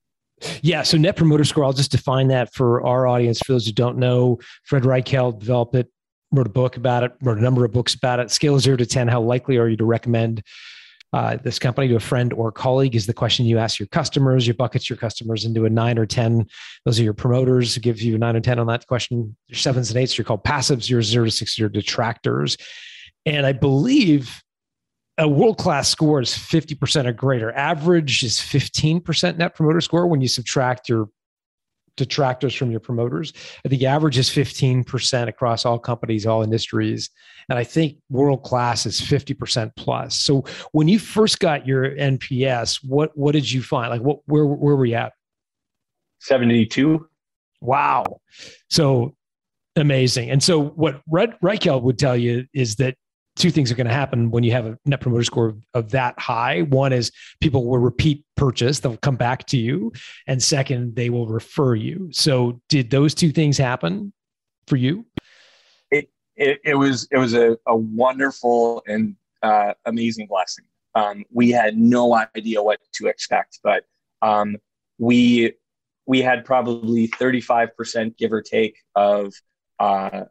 Yeah. 0.61 0.83
So 0.83 0.97
net 0.97 1.15
promoter 1.15 1.43
score, 1.43 1.65
I'll 1.65 1.73
just 1.73 1.91
define 1.91 2.29
that 2.29 2.53
for 2.53 2.85
our 2.85 3.07
audience. 3.07 3.39
For 3.39 3.53
those 3.53 3.65
who 3.65 3.73
don't 3.73 3.97
know, 3.97 4.39
Fred 4.63 4.83
Reichheld 4.83 5.39
developed 5.39 5.75
it, 5.75 5.87
wrote 6.31 6.47
a 6.47 6.51
book 6.51 6.77
about 6.77 7.03
it, 7.03 7.13
wrote 7.21 7.37
a 7.37 7.41
number 7.41 7.65
of 7.65 7.71
books 7.71 7.93
about 7.93 8.19
it. 8.19 8.31
Scale 8.31 8.59
zero 8.59 8.77
to 8.77 8.85
10. 8.85 9.07
How 9.07 9.21
likely 9.21 9.57
are 9.57 9.67
you 9.67 9.77
to 9.77 9.85
recommend 9.85 10.43
uh, 11.11 11.37
this 11.43 11.57
company 11.57 11.87
to 11.87 11.95
a 11.95 11.99
friend 11.99 12.33
or 12.33 12.51
colleague 12.51 12.95
is 12.95 13.07
the 13.07 13.13
question 13.13 13.45
you 13.45 13.57
ask 13.57 13.79
your 13.79 13.87
customers. 13.87 14.45
You 14.45 14.53
buckets 14.53 14.89
your 14.89 14.97
customers 14.97 15.43
into 15.43 15.65
a 15.65 15.69
nine 15.69 15.97
or 15.97 16.05
10. 16.05 16.45
Those 16.85 16.99
are 16.99 17.03
your 17.03 17.13
promoters 17.13 17.73
who 17.73 17.81
give 17.81 18.01
you 18.01 18.15
a 18.15 18.17
nine 18.17 18.35
or 18.35 18.41
10 18.41 18.59
on 18.59 18.67
that 18.67 18.85
question. 18.85 19.35
Your 19.47 19.57
sevens 19.57 19.89
and 19.89 19.97
eights, 19.97 20.17
you're 20.17 20.25
called 20.25 20.43
passives. 20.43 20.89
Your 20.89 21.01
zero 21.01 21.25
to 21.25 21.31
six, 21.31 21.57
your 21.57 21.69
detractors. 21.69 22.57
And 23.25 23.45
I 23.45 23.53
believe 23.53 24.41
a 25.17 25.27
world 25.27 25.57
class 25.57 25.89
score 25.89 26.21
is 26.21 26.29
50% 26.29 27.05
or 27.05 27.11
greater. 27.11 27.51
Average 27.51 28.23
is 28.23 28.37
15% 28.37 29.37
net 29.37 29.55
promoter 29.55 29.81
score 29.81 30.07
when 30.07 30.21
you 30.21 30.27
subtract 30.27 30.87
your 30.87 31.09
detractors 31.99 32.55
from 32.55 32.71
your 32.71 32.79
promoters. 32.79 33.33
I 33.63 33.69
think 33.69 33.83
average 33.83 34.17
is 34.17 34.29
15% 34.29 35.27
across 35.27 35.65
all 35.65 35.77
companies, 35.77 36.25
all 36.25 36.41
industries. 36.41 37.09
And 37.49 37.59
I 37.59 37.63
think 37.63 37.97
world 38.09 38.43
class 38.43 38.85
is 38.85 38.99
50% 38.99 39.71
plus. 39.75 40.15
So 40.15 40.45
when 40.71 40.87
you 40.87 40.97
first 40.97 41.39
got 41.39 41.67
your 41.67 41.95
NPS, 41.95 42.79
what 42.83 43.11
what 43.15 43.33
did 43.33 43.51
you 43.51 43.61
find? 43.61 43.91
Like 43.91 44.01
what 44.01 44.19
where 44.25 44.45
where 44.45 44.75
were 44.75 44.81
we 44.81 44.95
at? 44.95 45.13
72. 46.21 47.07
Wow. 47.61 48.21
So 48.69 49.15
amazing. 49.75 50.31
And 50.31 50.41
so 50.41 50.61
what 50.61 51.01
Fred 51.09 51.35
Reichheld 51.43 51.83
would 51.83 51.99
tell 51.99 52.17
you 52.17 52.45
is 52.53 52.75
that 52.77 52.95
two 53.39 53.49
things 53.49 53.71
are 53.71 53.75
going 53.75 53.87
to 53.87 53.93
happen 53.93 54.29
when 54.29 54.43
you 54.43 54.51
have 54.51 54.65
a 54.65 54.77
net 54.85 54.99
promoter 54.99 55.23
score 55.23 55.55
of 55.73 55.91
that 55.91 56.19
high. 56.19 56.61
One 56.63 56.93
is 56.93 57.11
people 57.39 57.65
will 57.65 57.79
repeat 57.79 58.25
purchase, 58.35 58.79
they'll 58.79 58.97
come 58.97 59.15
back 59.15 59.47
to 59.47 59.57
you. 59.57 59.91
And 60.27 60.43
second, 60.43 60.95
they 60.95 61.09
will 61.09 61.27
refer 61.27 61.73
you. 61.73 62.09
So 62.11 62.61
did 62.69 62.89
those 62.89 63.15
two 63.15 63.31
things 63.31 63.57
happen 63.57 64.13
for 64.67 64.75
you? 64.75 65.05
It, 65.89 66.09
it, 66.35 66.59
it 66.63 66.75
was, 66.75 67.07
it 67.11 67.17
was 67.17 67.33
a, 67.33 67.57
a 67.65 67.75
wonderful 67.75 68.83
and 68.87 69.15
uh, 69.41 69.73
amazing 69.85 70.27
blessing. 70.27 70.65
Um, 70.95 71.23
we 71.31 71.49
had 71.49 71.77
no 71.77 72.13
idea 72.35 72.61
what 72.61 72.79
to 72.93 73.07
expect, 73.07 73.59
but 73.63 73.85
um, 74.21 74.57
we, 74.97 75.53
we 76.05 76.21
had 76.21 76.43
probably 76.43 77.07
35% 77.07 78.17
give 78.17 78.33
or 78.33 78.41
take 78.41 78.77
of 78.95 79.33
uh, 79.79 80.25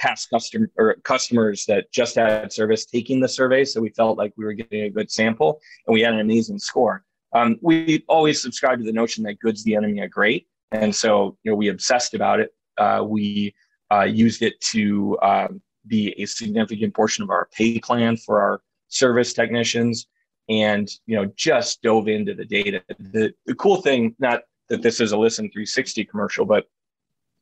past 0.00 0.30
customer 0.30 0.70
or 0.78 0.94
customers 1.04 1.66
that 1.66 1.92
just 1.92 2.14
had 2.16 2.52
service 2.52 2.86
taking 2.86 3.20
the 3.20 3.28
survey. 3.28 3.64
So 3.64 3.80
we 3.80 3.90
felt 3.90 4.16
like 4.18 4.32
we 4.36 4.44
were 4.44 4.54
getting 4.54 4.82
a 4.84 4.90
good 4.90 5.10
sample 5.10 5.60
and 5.86 5.94
we 5.94 6.00
had 6.00 6.14
an 6.14 6.20
amazing 6.20 6.58
score. 6.58 7.04
Um, 7.32 7.58
we 7.60 8.02
always 8.08 8.42
subscribe 8.42 8.78
to 8.78 8.84
the 8.84 8.92
notion 8.92 9.22
that 9.24 9.38
good's 9.38 9.62
the 9.62 9.76
enemy 9.76 10.00
of 10.00 10.10
great. 10.10 10.48
And 10.72 10.94
so, 10.94 11.36
you 11.44 11.52
know, 11.52 11.56
we 11.56 11.68
obsessed 11.68 12.14
about 12.14 12.40
it. 12.40 12.54
Uh, 12.78 13.04
we 13.06 13.54
uh, 13.92 14.04
used 14.04 14.42
it 14.42 14.58
to 14.72 15.18
uh, 15.18 15.48
be 15.86 16.14
a 16.20 16.24
significant 16.24 16.94
portion 16.94 17.22
of 17.22 17.30
our 17.30 17.48
pay 17.52 17.78
plan 17.78 18.16
for 18.16 18.40
our 18.40 18.62
service 18.88 19.32
technicians 19.34 20.06
and, 20.48 20.90
you 21.06 21.14
know, 21.14 21.30
just 21.36 21.82
dove 21.82 22.08
into 22.08 22.34
the 22.34 22.44
data. 22.44 22.82
The, 22.98 23.32
the 23.46 23.54
cool 23.54 23.82
thing, 23.82 24.16
not 24.18 24.42
that 24.70 24.82
this 24.82 25.00
is 25.00 25.12
a 25.12 25.18
Listen 25.18 25.44
360 25.44 26.04
commercial, 26.06 26.46
but 26.46 26.68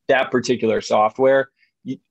that 0.09 0.31
particular 0.31 0.81
software 0.81 1.51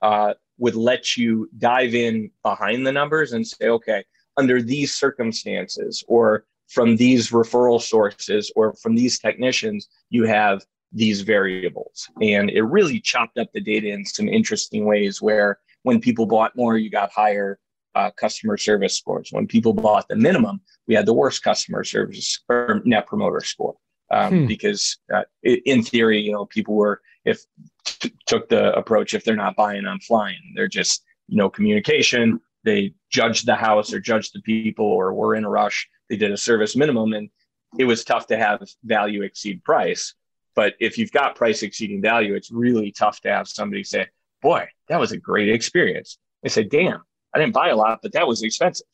uh, 0.02 0.34
would 0.58 0.76
let 0.76 1.18
you 1.18 1.50
dive 1.58 1.94
in 1.94 2.32
behind 2.44 2.86
the 2.86 2.92
numbers 2.92 3.34
and 3.34 3.46
say, 3.46 3.68
okay, 3.68 4.04
under 4.38 4.62
these 4.62 4.94
circumstances, 4.94 6.04
or 6.08 6.46
from 6.68 6.96
these 6.96 7.32
referral 7.32 7.82
sources, 7.82 8.52
or 8.56 8.74
from 8.76 8.96
these 8.96 9.20
technicians, 9.20 9.88
you 10.10 10.26
have 10.26 10.64
these 10.92 11.22
variables. 11.22 12.10
And 12.22 12.50
it 12.50 12.64
really 12.64 13.00
chopped 13.00 13.38
up 13.38 13.50
the 13.54 13.62
data 13.62 13.90
in 13.90 14.06
some 14.06 14.28
interesting 14.28 14.86
ways 14.86 15.22
where 15.22 15.60
when 15.84 16.00
people 16.00 16.26
bought 16.26 16.56
more, 16.56 16.78
you 16.78 16.90
got 16.90 17.12
higher 17.12 17.60
uh, 17.96 18.12
customer 18.12 18.58
service 18.58 18.96
scores. 18.96 19.30
When 19.32 19.48
people 19.48 19.74
bought 19.74 20.08
the 20.08 20.16
minimum, 20.16 20.62
we 20.88 20.96
had 20.96 21.06
the 21.06 21.14
worst 21.14 21.44
customer 21.44 21.84
service 21.84 22.44
or 22.48 22.82
net 22.86 23.08
promoter 23.08 23.42
score. 23.42 23.76
Um, 24.10 24.42
hmm. 24.42 24.46
Because 24.48 24.98
uh, 25.14 25.24
in 25.44 25.84
theory, 25.84 26.22
you 26.22 26.32
know, 26.32 26.46
people 26.46 26.76
were 26.76 27.02
if 27.26 27.44
t- 27.88 28.14
took 28.26 28.50
the 28.50 28.74
approach 28.74 29.14
if 29.14 29.24
they're 29.24 29.36
not 29.36 29.56
buying 29.56 29.86
on 29.86 30.00
flying. 30.00 30.54
They're 30.56 30.68
just 30.68 31.04
you 31.28 31.38
know 31.38 31.50
communication. 31.50 32.40
They 32.64 32.94
judged 33.10 33.46
the 33.46 33.56
house 33.56 33.94
or 33.94 34.00
judged 34.00 34.34
the 34.34 34.42
people 34.42 34.86
or 34.86 35.14
were 35.14 35.36
in 35.36 35.46
a 35.46 35.50
rush. 35.50 35.88
They 36.10 36.18
did 36.18 36.32
a 36.32 36.38
service 36.38 36.76
minimum 36.76 37.14
and 37.14 37.30
it 37.78 37.86
was 37.86 38.04
tough 38.04 38.28
to 38.28 38.38
have 38.38 38.68
value 38.84 39.24
exceed 39.24 39.64
price. 39.64 40.14
But 40.56 40.74
if 40.80 40.98
you've 40.98 41.12
got 41.12 41.36
price 41.36 41.64
exceeding 41.64 42.02
value 42.02 42.36
it's 42.36 42.52
really 42.52 42.92
tough 42.92 43.22
to 43.22 43.30
have 43.30 43.48
somebody 43.48 43.84
say 43.84 44.08
boy 44.42 44.68
that 44.90 45.00
was 45.00 45.12
a 45.12 45.18
great 45.18 45.50
experience. 45.50 46.18
They 46.44 46.50
said 46.50 46.70
damn 46.70 47.04
i 47.34 47.40
didn't 47.40 47.54
buy 47.54 47.70
a 47.70 47.76
lot 47.76 48.00
but 48.02 48.14
that 48.14 48.28
was 48.28 48.44
expensive. 48.44 48.88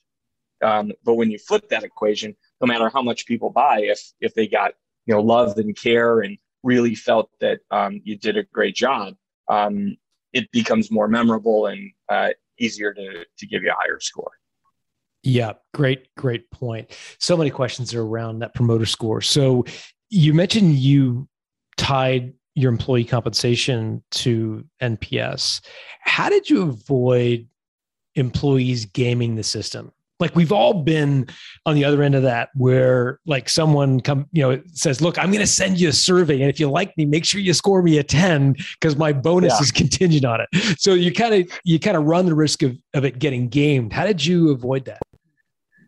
Um, 0.62 0.91
but 1.03 1.15
when 1.15 1.29
you 1.29 1.38
flip 1.38 1.69
that 1.69 1.84
equation 1.84 2.36
no 2.62 2.67
matter 2.67 2.89
how 2.89 3.01
much 3.01 3.25
people 3.25 3.49
buy 3.49 3.82
if 3.82 4.01
if 4.21 4.34
they 4.34 4.47
got 4.47 4.73
you 5.06 5.13
know 5.13 5.21
love 5.21 5.58
and 5.58 5.75
care 5.75 6.21
and 6.21 6.38
really 6.63 6.95
felt 6.95 7.30
that 7.39 7.60
um, 7.71 8.02
you 8.04 8.17
did 8.17 8.38
a 8.38 8.43
great 8.43 8.76
job, 8.76 9.15
um, 9.49 9.97
it 10.32 10.49
becomes 10.52 10.89
more 10.89 11.08
memorable 11.08 11.67
and 11.67 11.91
uh, 12.10 12.30
easier 12.60 12.93
to, 12.93 13.26
to 13.38 13.47
give 13.47 13.63
you 13.63 13.69
a 13.69 13.76
higher 13.78 13.99
score. 13.99 14.32
Yeah, 15.21 15.54
great, 15.73 16.13
great 16.15 16.49
point. 16.52 16.97
So 17.19 17.38
many 17.38 17.49
questions 17.49 17.93
are 17.93 18.02
around 18.02 18.39
that 18.39 18.54
promoter 18.54 18.86
score. 18.86 19.21
So 19.21 19.65
you 20.10 20.34
mentioned 20.34 20.76
you 20.76 21.28
tied 21.78 22.34
your 22.56 22.71
employee 22.71 23.06
compensation 23.06 24.04
to 24.12 24.65
NPS. 24.82 25.62
How 26.02 26.30
did 26.30 26.49
you 26.49 26.63
avoid 26.63 27.47
employees 28.15 28.86
gaming 28.86 29.36
the 29.36 29.43
system? 29.43 29.91
Like 30.19 30.36
we've 30.36 30.52
all 30.52 30.84
been 30.84 31.28
on 31.65 31.76
the 31.76 31.84
other 31.84 32.02
end 32.04 32.15
of 32.15 32.23
that 32.23 32.49
where 32.56 33.19
like 33.26 33.49
someone 33.49 33.99
come, 33.99 34.28
you 34.32 34.41
know, 34.41 34.62
says, 34.73 35.02
look, 35.02 35.17
I'm 35.17 35.28
going 35.28 35.41
to 35.41 35.47
send 35.47 35.80
you 35.80 35.89
a 35.89 35.93
survey. 35.93 36.41
And 36.41 36.49
if 36.49 36.60
you 36.60 36.69
like 36.69 36.95
me, 36.97 37.06
make 37.06 37.26
sure 37.26 37.41
you 37.41 37.54
score 37.54 37.82
me 37.82 37.97
a 37.97 38.04
10 38.04 38.56
because 38.80 38.95
my 38.95 39.12
bonus 39.12 39.54
yeah. 39.54 39.62
is 39.62 39.71
contingent 39.71 40.26
on 40.26 40.41
it. 40.41 40.80
So 40.80 40.93
you 40.93 41.12
kind 41.12 41.34
of, 41.34 41.60
you 41.63 41.80
kind 41.80 41.97
of 41.97 42.04
run 42.04 42.26
the 42.26 42.36
risk 42.36 42.63
of, 42.63 42.78
of 42.93 43.06
it 43.06 43.19
getting 43.19 43.49
gamed. 43.49 43.91
How 43.91 44.06
did 44.06 44.23
you 44.23 44.52
avoid 44.52 44.86
that? 44.86 45.02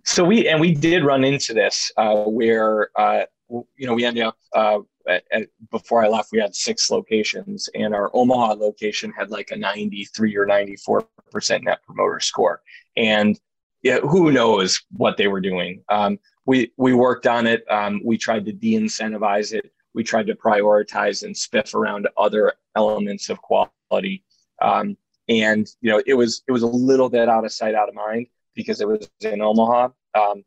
So 0.03 0.23
we, 0.23 0.47
and 0.47 0.59
we 0.59 0.73
did 0.73 1.03
run 1.03 1.23
into 1.23 1.53
this 1.53 1.91
uh, 1.97 2.23
where, 2.23 2.89
uh, 2.95 3.23
you 3.49 3.87
know, 3.87 3.93
we 3.93 4.05
ended 4.05 4.23
up 4.23 4.37
uh, 4.53 4.79
at, 5.07 5.23
at, 5.31 5.47
before 5.71 6.03
I 6.03 6.07
left, 6.07 6.31
we 6.31 6.39
had 6.39 6.55
six 6.55 6.89
locations, 6.89 7.69
and 7.75 7.93
our 7.93 8.09
Omaha 8.13 8.53
location 8.53 9.11
had 9.17 9.29
like 9.29 9.51
a 9.51 9.55
93 9.55 10.35
or 10.35 10.45
94 10.45 11.07
percent 11.31 11.63
net 11.63 11.79
promoter 11.83 12.19
score. 12.19 12.61
And 12.97 13.39
yeah, 13.85 13.99
who 13.99 14.31
knows 14.31 14.81
what 14.97 15.15
they 15.15 15.27
were 15.27 15.39
doing? 15.39 15.83
Um, 15.89 16.17
we 16.47 16.71
we 16.75 16.95
worked 16.95 17.27
on 17.27 17.45
it. 17.45 17.63
Um, 17.69 18.01
we 18.03 18.17
tried 18.17 18.43
to 18.45 18.51
de-incentivize 18.51 19.53
it. 19.53 19.71
We 19.93 20.03
tried 20.03 20.25
to 20.25 20.33
prioritize 20.33 21.21
and 21.21 21.35
spiff 21.35 21.75
around 21.75 22.07
other 22.17 22.53
elements 22.75 23.29
of 23.29 23.39
quality. 23.43 24.23
Um, 24.59 24.97
and 25.29 25.67
you 25.81 25.91
know, 25.91 26.01
it 26.07 26.15
was 26.15 26.41
it 26.47 26.51
was 26.51 26.63
a 26.63 26.67
little 26.67 27.09
bit 27.09 27.29
out 27.29 27.45
of 27.45 27.51
sight, 27.51 27.75
out 27.75 27.87
of 27.87 27.93
mind 27.93 28.25
because 28.55 28.81
it 28.81 28.87
was 28.87 29.07
in 29.21 29.39
Omaha, 29.39 29.89
um, 30.15 30.43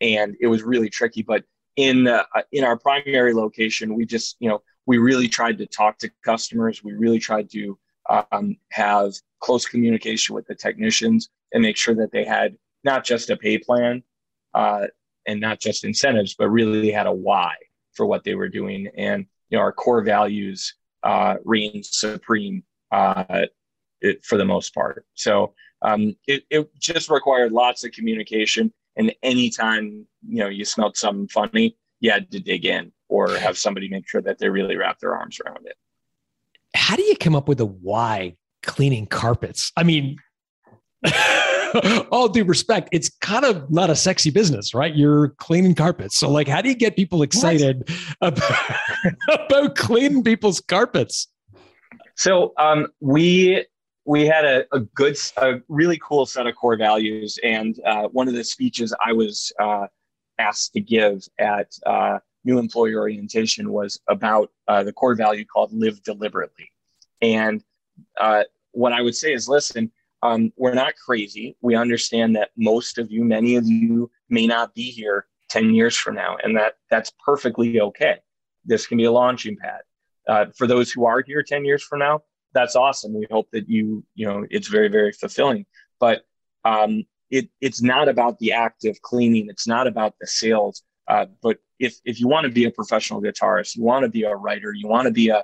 and 0.00 0.34
it 0.40 0.46
was 0.46 0.62
really 0.62 0.88
tricky. 0.88 1.20
But 1.20 1.44
in 1.76 2.08
uh, 2.08 2.24
in 2.50 2.64
our 2.64 2.78
primary 2.78 3.34
location, 3.34 3.94
we 3.94 4.06
just 4.06 4.36
you 4.40 4.48
know 4.48 4.62
we 4.86 4.96
really 4.96 5.28
tried 5.28 5.58
to 5.58 5.66
talk 5.66 5.98
to 5.98 6.10
customers. 6.24 6.82
We 6.82 6.94
really 6.94 7.18
tried 7.18 7.50
to 7.50 7.78
um, 8.08 8.56
have 8.70 9.12
close 9.40 9.66
communication 9.66 10.34
with 10.34 10.46
the 10.46 10.54
technicians 10.54 11.28
and 11.52 11.62
make 11.62 11.76
sure 11.76 11.94
that 11.96 12.10
they 12.10 12.24
had 12.24 12.56
not 12.84 13.04
just 13.04 13.30
a 13.30 13.36
pay 13.36 13.58
plan 13.58 14.02
uh, 14.54 14.86
and 15.26 15.40
not 15.40 15.60
just 15.60 15.84
incentives, 15.84 16.34
but 16.34 16.48
really 16.48 16.90
had 16.90 17.06
a 17.06 17.12
why 17.12 17.54
for 17.92 18.06
what 18.06 18.24
they 18.24 18.34
were 18.34 18.48
doing. 18.48 18.88
And 18.96 19.26
you 19.48 19.58
know 19.58 19.62
our 19.62 19.72
core 19.72 20.02
values 20.02 20.74
uh, 21.02 21.36
reign 21.44 21.82
supreme 21.82 22.62
uh, 22.92 23.46
it, 24.00 24.24
for 24.24 24.36
the 24.38 24.44
most 24.44 24.74
part. 24.74 25.04
So 25.14 25.54
um, 25.82 26.16
it, 26.26 26.44
it 26.50 26.70
just 26.78 27.10
required 27.10 27.52
lots 27.52 27.84
of 27.84 27.92
communication 27.92 28.72
and 28.96 29.14
anytime 29.22 30.06
you 30.28 30.38
know 30.38 30.48
you 30.48 30.64
smelled 30.64 30.96
something 30.96 31.28
funny, 31.28 31.76
you 32.00 32.10
had 32.10 32.30
to 32.32 32.40
dig 32.40 32.64
in 32.66 32.92
or 33.08 33.36
have 33.36 33.56
somebody 33.56 33.88
make 33.88 34.08
sure 34.08 34.22
that 34.22 34.38
they 34.38 34.48
really 34.48 34.76
wrap 34.76 34.98
their 34.98 35.16
arms 35.16 35.40
around 35.44 35.66
it. 35.66 35.76
How 36.74 36.96
do 36.96 37.02
you 37.02 37.16
come 37.16 37.34
up 37.34 37.48
with 37.48 37.60
a 37.60 37.66
why 37.66 38.36
cleaning 38.62 39.06
carpets? 39.06 39.72
I 39.76 39.82
mean, 39.82 40.18
all 42.10 42.28
due 42.28 42.44
respect, 42.44 42.88
it's 42.92 43.08
kind 43.20 43.44
of 43.44 43.70
not 43.70 43.90
a 43.90 43.96
sexy 43.96 44.30
business, 44.30 44.74
right? 44.74 44.94
You're 44.94 45.30
cleaning 45.38 45.74
carpets. 45.74 46.18
So, 46.18 46.30
like, 46.30 46.48
how 46.48 46.60
do 46.60 46.68
you 46.68 46.74
get 46.74 46.96
people 46.96 47.22
excited 47.22 47.88
about, 48.20 48.66
about 49.28 49.76
cleaning 49.76 50.22
people's 50.22 50.60
carpets? 50.60 51.28
So, 52.16 52.52
um, 52.58 52.88
we 53.00 53.64
we 54.04 54.26
had 54.26 54.44
a, 54.44 54.64
a, 54.72 54.80
good, 54.80 55.16
a 55.36 55.60
really 55.68 55.98
cool 56.02 56.26
set 56.26 56.46
of 56.46 56.56
core 56.56 56.76
values. 56.76 57.38
And 57.44 57.78
uh, 57.86 58.08
one 58.08 58.28
of 58.28 58.34
the 58.34 58.42
speeches 58.42 58.94
I 59.04 59.12
was 59.12 59.52
uh, 59.60 59.86
asked 60.38 60.72
to 60.72 60.80
give 60.80 61.22
at 61.38 61.72
uh, 61.86 62.18
New 62.44 62.58
Employee 62.58 62.96
Orientation 62.96 63.70
was 63.70 64.00
about 64.08 64.50
uh, 64.66 64.82
the 64.82 64.92
core 64.92 65.14
value 65.14 65.44
called 65.44 65.72
Live 65.72 66.02
Deliberately. 66.02 66.72
And 67.20 67.62
uh, 68.18 68.44
what 68.72 68.92
I 68.92 69.02
would 69.02 69.14
say 69.14 69.32
is 69.32 69.48
listen, 69.48 69.92
um, 70.22 70.52
we're 70.56 70.74
not 70.74 70.94
crazy. 70.96 71.56
We 71.62 71.74
understand 71.74 72.36
that 72.36 72.50
most 72.56 72.98
of 72.98 73.10
you, 73.10 73.24
many 73.24 73.56
of 73.56 73.66
you, 73.66 74.10
may 74.28 74.46
not 74.46 74.74
be 74.74 74.90
here 74.90 75.26
10 75.48 75.74
years 75.74 75.96
from 75.96 76.14
now, 76.14 76.36
and 76.42 76.56
that 76.56 76.74
that's 76.90 77.12
perfectly 77.24 77.80
okay. 77.80 78.18
This 78.64 78.86
can 78.86 78.98
be 78.98 79.04
a 79.04 79.12
launching 79.12 79.56
pad. 79.56 79.80
Uh, 80.28 80.46
for 80.56 80.66
those 80.66 80.92
who 80.92 81.06
are 81.06 81.22
here 81.22 81.42
10 81.42 81.64
years 81.64 81.82
from 81.82 82.00
now, 82.00 82.22
that's 82.52 82.76
awesome. 82.76 83.14
We 83.14 83.26
hope 83.30 83.48
that 83.52 83.68
you, 83.68 84.04
you 84.14 84.26
know, 84.26 84.46
it's 84.50 84.68
very, 84.68 84.88
very 84.88 85.12
fulfilling. 85.12 85.66
But 85.98 86.22
um, 86.64 87.04
it, 87.30 87.48
it's 87.60 87.82
not 87.82 88.08
about 88.08 88.38
the 88.38 88.52
act 88.52 88.84
of 88.84 89.00
cleaning. 89.02 89.48
It's 89.48 89.66
not 89.66 89.86
about 89.86 90.14
the 90.20 90.26
sales. 90.26 90.82
Uh, 91.08 91.26
but 91.42 91.58
if 91.78 91.98
if 92.04 92.20
you 92.20 92.28
want 92.28 92.44
to 92.44 92.52
be 92.52 92.66
a 92.66 92.70
professional 92.70 93.22
guitarist, 93.22 93.74
you 93.74 93.82
want 93.82 94.04
to 94.04 94.08
be 94.08 94.22
a 94.24 94.34
writer, 94.34 94.72
you 94.72 94.86
want 94.86 95.06
to 95.06 95.12
be 95.12 95.30
a 95.30 95.42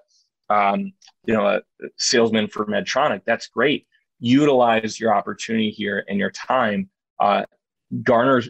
um, 0.49 0.93
you 1.25 1.35
know 1.35 1.47
a 1.47 1.63
salesman 1.97 2.47
for 2.47 2.67
Medtronic, 2.67 3.23
that's 3.25 3.49
great. 3.49 3.87
Utilize 4.21 4.99
your 4.99 5.15
opportunity 5.15 5.71
here 5.71 6.05
and 6.09 6.19
your 6.19 6.31
time. 6.31 6.89
Uh, 7.19 7.45
garner 8.03 8.43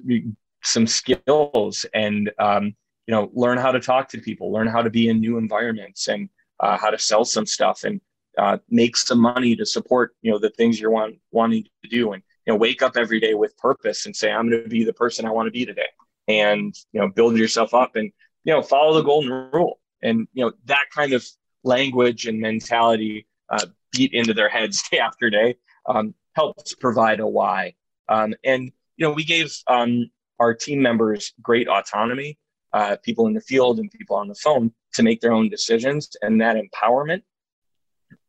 some 0.63 0.87
skills 0.87 1.87
and 1.95 2.31
um, 2.39 2.75
you 3.07 3.15
know 3.15 3.31
learn 3.35 3.59
how 3.59 3.73
to 3.73 3.81
talk 3.81 4.09
to 4.11 4.21
people, 4.21 4.53
learn 4.53 4.67
how 4.67 4.83
to 4.83 4.91
be 4.91 5.09
in 5.09 5.21
new 5.21 5.39
environments, 5.39 6.09
and 6.09 6.29
uh, 6.61 6.77
how 6.77 6.91
to 6.91 6.99
sell 6.99 7.25
some 7.25 7.47
stuff 7.47 7.85
and 7.85 8.01
uh, 8.39 8.59
make 8.69 8.97
some 8.97 9.19
money 9.19 9.57
to 9.57 9.65
support 9.65 10.15
you 10.23 10.31
know 10.31 10.39
the 10.39 10.51
things 10.51 10.81
you're 10.81 10.91
want, 10.91 11.17
wanting 11.31 11.65
to 11.83 11.89
do 11.89 12.13
and 12.13 12.23
you 12.47 12.53
know 12.53 12.59
wake 12.59 12.83
up 12.83 12.97
every 12.97 13.19
day 13.21 13.35
with 13.35 13.57
purpose 13.57 14.07
and 14.07 14.15
say 14.15 14.31
i'm 14.31 14.51
going 14.51 14.63
to 14.63 14.69
be 14.69 14.85
the 14.85 14.93
person 14.93 15.25
i 15.25 15.31
want 15.31 15.47
to 15.47 15.51
be 15.51 15.65
today 15.65 15.89
and 16.29 16.75
you 16.93 17.01
know 17.01 17.09
build 17.09 17.37
yourself 17.37 17.73
up 17.73 17.97
and 17.97 18.13
you 18.45 18.53
know 18.53 18.63
follow 18.63 18.95
the 18.95 19.03
golden 19.03 19.31
rule 19.53 19.81
and 20.03 20.29
you 20.35 20.45
know 20.45 20.53
that 20.67 20.85
kind 20.95 21.13
of 21.13 21.27
language 21.65 22.27
and 22.27 22.39
mentality 22.39 23.27
uh, 23.49 23.67
beat 23.97 24.13
into 24.13 24.35
their 24.35 24.49
heads 24.49 24.83
day 24.91 24.99
after 24.99 25.31
day 25.31 25.57
um, 25.87 26.15
helps 26.35 26.75
provide 26.75 27.21
a 27.21 27.27
why 27.27 27.75
um, 28.09 28.35
and 28.45 28.65
you 28.97 29.07
know 29.07 29.13
we 29.13 29.25
gave 29.25 29.55
um, 29.67 30.11
our 30.39 30.55
team 30.55 30.81
members 30.81 31.33
great 31.43 31.69
autonomy 31.69 32.39
uh, 32.73 32.97
people 33.03 33.27
in 33.27 33.33
the 33.33 33.41
field 33.41 33.79
and 33.79 33.91
people 33.91 34.17
on 34.17 34.29
the 34.29 34.35
phone 34.35 34.71
to 34.93 35.03
make 35.03 35.21
their 35.21 35.33
own 35.33 35.49
decisions 35.49 36.11
and 36.23 36.41
that 36.41 36.57
empowerment 36.57 37.23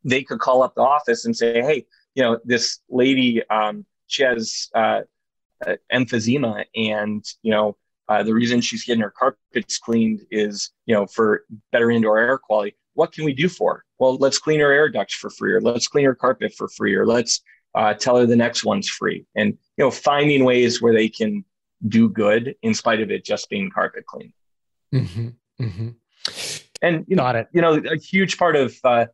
they 0.07 0.23
could 0.23 0.39
call 0.39 0.63
up 0.63 0.73
the 0.75 0.81
office 0.81 1.25
and 1.25 1.35
say, 1.35 1.61
hey, 1.61 1.85
you 2.15 2.23
know, 2.23 2.39
this 2.45 2.79
lady, 2.89 3.41
um, 3.49 3.85
she 4.07 4.23
has 4.23 4.69
uh, 4.73 5.01
uh, 5.65 5.75
emphysema, 5.93 6.63
and 6.75 7.25
you 7.41 7.51
know, 7.51 7.75
uh, 8.07 8.23
the 8.23 8.33
reason 8.33 8.61
she's 8.61 8.85
getting 8.85 9.01
her 9.01 9.13
carpets 9.17 9.77
cleaned 9.77 10.21
is, 10.31 10.71
you 10.85 10.95
know, 10.95 11.05
for 11.05 11.43
better 11.71 11.91
indoor 11.91 12.17
air 12.17 12.37
quality. 12.37 12.75
What 12.93 13.11
can 13.11 13.25
we 13.25 13.33
do 13.33 13.49
for 13.49 13.75
her? 13.75 13.85
Well, 13.99 14.17
let's 14.17 14.39
clean 14.39 14.59
her 14.59 14.71
air 14.71 14.89
ducts 14.89 15.15
for 15.15 15.29
free, 15.29 15.53
or 15.53 15.61
let's 15.61 15.87
clean 15.87 16.05
her 16.05 16.15
carpet 16.15 16.53
for 16.53 16.67
free, 16.67 16.95
or 16.95 17.05
let's 17.05 17.41
uh, 17.75 17.93
tell 17.93 18.17
her 18.17 18.25
the 18.25 18.35
next 18.35 18.63
one's 18.63 18.89
free. 18.89 19.25
And 19.35 19.57
you 19.77 19.85
know, 19.85 19.91
finding 19.91 20.43
ways 20.43 20.81
where 20.81 20.93
they 20.93 21.09
can 21.09 21.43
do 21.87 22.09
good 22.09 22.55
in 22.61 22.73
spite 22.73 23.01
of 23.01 23.11
it 23.11 23.25
just 23.25 23.49
being 23.49 23.69
carpet 23.69 24.05
clean. 24.05 24.33
Mm-hmm, 24.93 25.27
mm-hmm. 25.63 25.89
And 26.81 27.05
you 27.07 27.15
know, 27.15 27.45
you 27.51 27.61
know, 27.61 27.75
a 27.75 27.97
huge 27.97 28.37
part 28.37 28.55
of 28.55 28.75
uh, 28.83 29.05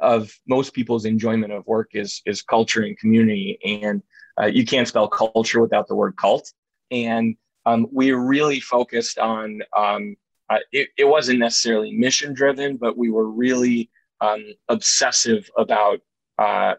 of 0.00 0.32
most 0.46 0.72
people's 0.72 1.04
enjoyment 1.04 1.52
of 1.52 1.66
work 1.66 1.90
is 1.92 2.22
is 2.26 2.42
culture 2.42 2.82
and 2.82 2.98
community 2.98 3.58
and 3.64 4.02
uh, 4.40 4.46
you 4.46 4.64
can't 4.64 4.88
spell 4.88 5.08
culture 5.08 5.60
without 5.60 5.86
the 5.86 5.94
word 5.94 6.16
cult 6.16 6.52
and 6.90 7.36
um, 7.66 7.86
we 7.92 8.12
really 8.12 8.58
focused 8.58 9.18
on 9.18 9.60
um, 9.76 10.16
uh, 10.50 10.58
it, 10.72 10.88
it, 10.98 11.04
wasn't 11.04 11.38
necessarily 11.38 11.92
mission 11.92 12.34
driven 12.34 12.76
but 12.76 12.98
we 12.98 13.10
were 13.10 13.30
really 13.30 13.88
um, 14.20 14.44
obsessive 14.68 15.50
about 15.56 16.00
uh, 16.38 16.74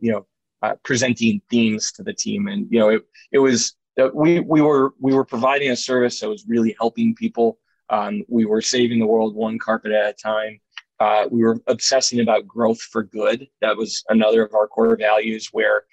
you 0.00 0.12
know 0.12 0.26
uh, 0.62 0.74
presenting 0.84 1.40
themes 1.50 1.92
to 1.92 2.02
the 2.02 2.12
team. 2.12 2.48
And 2.48 2.66
you 2.70 2.78
know 2.78 2.88
it, 2.88 3.02
it 3.32 3.38
was 3.38 3.74
uh, 4.00 4.08
we 4.14 4.40
we 4.40 4.60
were 4.60 4.94
we 5.00 5.14
were 5.14 5.24
providing 5.24 5.70
a 5.70 5.76
service 5.76 6.20
that 6.20 6.28
was 6.28 6.44
really 6.46 6.74
helping 6.78 7.14
people. 7.14 7.58
Um, 7.90 8.22
we 8.28 8.46
were 8.46 8.62
saving 8.62 8.98
the 9.00 9.06
world 9.06 9.34
one 9.34 9.58
carpet 9.58 9.92
at 9.92 10.10
a 10.10 10.12
time. 10.14 10.60
Uh, 11.00 11.26
we 11.30 11.42
were 11.42 11.58
obsessing 11.66 12.20
about 12.20 12.46
growth 12.46 12.80
for 12.80 13.02
good. 13.02 13.48
That 13.60 13.76
was 13.76 14.04
another 14.08 14.44
of 14.44 14.54
our 14.54 14.68
core 14.68 14.96
values 14.96 15.48
where 15.52 15.84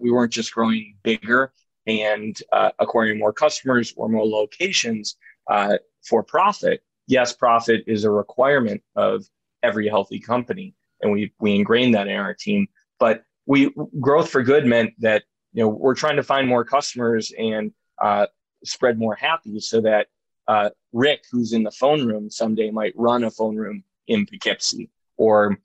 we 0.00 0.10
weren't 0.10 0.32
just 0.32 0.52
growing 0.52 0.96
bigger 1.04 1.52
and 1.86 2.36
acquiring 2.80 3.18
more 3.18 3.32
customers 3.32 3.94
or 3.96 4.08
more 4.08 4.26
locations. 4.26 5.16
Uh, 5.48 5.76
for 6.06 6.22
profit. 6.22 6.82
Yes, 7.06 7.32
profit 7.32 7.84
is 7.86 8.04
a 8.04 8.10
requirement 8.10 8.82
of 8.94 9.24
every 9.62 9.88
healthy 9.88 10.18
company, 10.18 10.74
and 11.00 11.12
we 11.12 11.32
we 11.40 11.54
ingrained 11.54 11.94
that 11.94 12.08
in 12.08 12.16
our 12.16 12.34
team. 12.34 12.68
But 12.98 13.24
we 13.46 13.74
growth 14.00 14.30
for 14.30 14.42
good 14.42 14.66
meant 14.66 14.92
that 15.00 15.24
you 15.52 15.62
know 15.62 15.68
we're 15.68 15.94
trying 15.94 16.16
to 16.16 16.22
find 16.22 16.48
more 16.48 16.64
customers 16.64 17.32
and 17.38 17.72
uh, 18.02 18.26
spread 18.64 18.98
more 18.98 19.14
happy, 19.14 19.60
so 19.60 19.80
that 19.82 20.08
uh, 20.48 20.70
Rick, 20.92 21.24
who's 21.30 21.52
in 21.52 21.62
the 21.62 21.70
phone 21.70 22.06
room, 22.06 22.30
someday 22.30 22.70
might 22.70 22.94
run 22.96 23.24
a 23.24 23.30
phone 23.30 23.56
room 23.56 23.84
in 24.06 24.26
Poughkeepsie, 24.26 24.90
or 25.16 25.58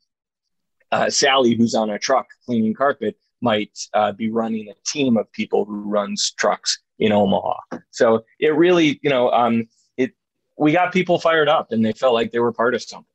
uh, 0.92 1.10
Sally, 1.10 1.56
who's 1.56 1.76
on 1.76 1.90
a 1.90 2.00
truck 2.00 2.28
cleaning 2.46 2.74
carpet, 2.74 3.18
might 3.42 3.78
uh, 3.94 4.12
be 4.12 4.30
running 4.30 4.70
a 4.70 4.76
team 4.86 5.18
of 5.18 5.32
people 5.32 5.66
who 5.66 5.82
runs 5.82 6.32
trucks 6.32 6.80
in 7.00 7.12
Omaha. 7.12 7.56
So 7.90 8.24
it 8.40 8.56
really, 8.56 9.00
you 9.02 9.10
know, 9.10 9.32
um, 9.32 9.68
we 10.62 10.72
got 10.72 10.94
people 10.94 11.18
fired 11.18 11.50
up 11.50 11.72
and 11.72 11.84
they 11.84 11.92
felt 11.92 12.14
like 12.14 12.32
they 12.32 12.38
were 12.38 12.54
part 12.54 12.76
of 12.76 12.84
something. 12.84 13.06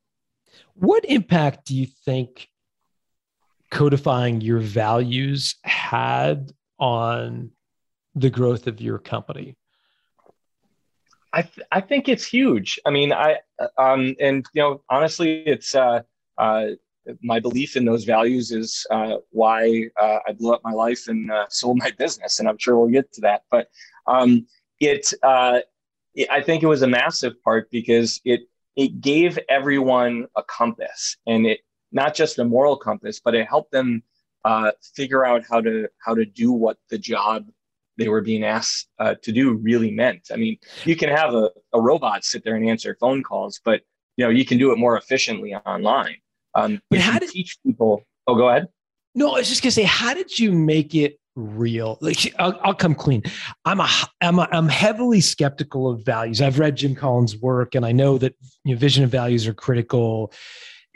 What 0.75 1.05
impact 1.05 1.65
do 1.67 1.77
you 1.77 1.87
think 2.05 2.49
codifying 3.71 4.41
your 4.41 4.59
values 4.59 5.55
had 5.63 6.53
on 6.81 7.53
the 8.17 8.31
growth 8.31 8.67
of 8.67 8.81
your 8.81 8.99
company? 8.99 9.55
I 11.33 11.43
th- 11.43 11.67
I 11.71 11.81
think 11.81 12.09
it's 12.09 12.27
huge. 12.27 12.81
I 12.85 12.91
mean, 12.91 13.13
I 13.13 13.39
um 13.79 14.17
and 14.19 14.45
you 14.53 14.63
know 14.63 14.83
honestly, 14.91 15.45
it's 15.47 15.75
uh, 15.75 16.03
uh 16.39 16.67
my 17.23 17.39
belief 17.39 17.77
in 17.77 17.85
those 17.85 18.03
values 18.03 18.51
is 18.51 18.85
uh, 18.91 19.19
why 19.31 19.85
uh, 20.01 20.19
I 20.27 20.33
blew 20.33 20.53
up 20.53 20.63
my 20.65 20.73
life 20.73 21.07
and 21.07 21.31
uh, 21.31 21.47
sold 21.49 21.79
my 21.79 21.93
business, 21.99 22.41
and 22.41 22.49
I'm 22.49 22.59
sure 22.59 22.77
we'll 22.77 22.91
get 22.91 23.13
to 23.13 23.21
that. 23.21 23.43
But 23.49 23.69
um, 24.09 24.47
it, 24.81 25.13
uh, 25.23 25.61
it, 25.61 25.65
I 26.31 26.43
think 26.43 26.63
it 26.63 26.67
was 26.67 26.83
a 26.83 26.87
massive 26.87 27.43
part 27.43 27.71
because 27.71 28.21
it 28.25 28.41
it 28.77 29.01
gave 29.01 29.39
everyone 29.49 30.27
a 30.37 30.43
compass, 30.43 31.17
and 31.27 31.47
it 31.47 31.61
not 31.93 32.15
just 32.15 32.39
a 32.39 32.45
moral 32.45 32.77
compass, 32.77 33.21
but 33.21 33.35
it 33.35 33.47
helped 33.47 33.73
them 33.73 34.03
uh, 34.45 34.73
figure 34.95 35.25
out 35.25 35.45
how 35.49 35.61
to 35.61 35.89
how 35.99 36.15
to 36.15 36.25
do 36.25 36.53
what 36.53 36.79
the 36.91 36.99
job 36.99 37.47
they 37.99 38.09
were 38.09 38.21
being 38.21 38.45
asked 38.45 38.89
uh, 38.99 39.15
to 39.23 39.33
do 39.33 39.55
really 39.55 39.91
meant. 39.91 40.29
I 40.33 40.37
mean, 40.37 40.59
you 40.85 40.97
can 40.97 41.09
have 41.09 41.35
a, 41.35 41.51
a 41.73 41.81
robot 41.81 42.25
sit 42.25 42.45
there 42.45 42.55
and 42.55 42.69
answer 42.69 42.97
phone 43.01 43.23
calls, 43.23 43.61
but 43.65 43.81
you 44.17 44.25
know 44.25 44.31
you 44.31 44.45
can 44.45 44.59
do 44.59 44.73
it 44.73 44.79
more 44.79 44.97
efficiently 44.97 45.55
online. 45.55 46.17
Um, 46.55 46.81
but 46.91 47.01
how 47.01 47.19
did 47.19 47.31
teach 47.31 47.59
people? 47.65 48.03
Oh, 48.27 48.35
go 48.35 48.49
ahead. 48.49 48.69
No, 49.15 49.31
I 49.31 49.39
was 49.39 49.49
just 49.49 49.63
gonna 49.63 49.71
say, 49.71 49.85
how 49.85 50.15
did 50.15 50.39
you 50.39 50.53
make 50.53 50.95
it 50.95 51.19
real? 51.37 51.99
Like, 52.01 52.35
I'll, 52.39 52.59
I'll 52.65 52.75
come 52.75 52.95
clean. 52.95 53.23
I'm 53.65 53.81
a, 53.81 53.89
I'm 54.21 54.39
a, 54.39 54.49
I'm 54.51 54.69
heavily 54.69 55.21
skeptical 55.21 55.89
of 55.89 56.05
values. 56.05 56.41
I've 56.41 56.59
read 56.59 56.77
Jim 56.77 56.95
Collins' 56.95 57.37
work, 57.37 57.75
and 57.75 57.87
I 57.87 57.93
know 57.93 58.19
that 58.19 58.35
you 58.65 58.75
know, 58.75 58.79
vision 58.79 59.03
and 59.05 59.13
values 59.13 59.47
are 59.47 59.55
critical 59.55 60.33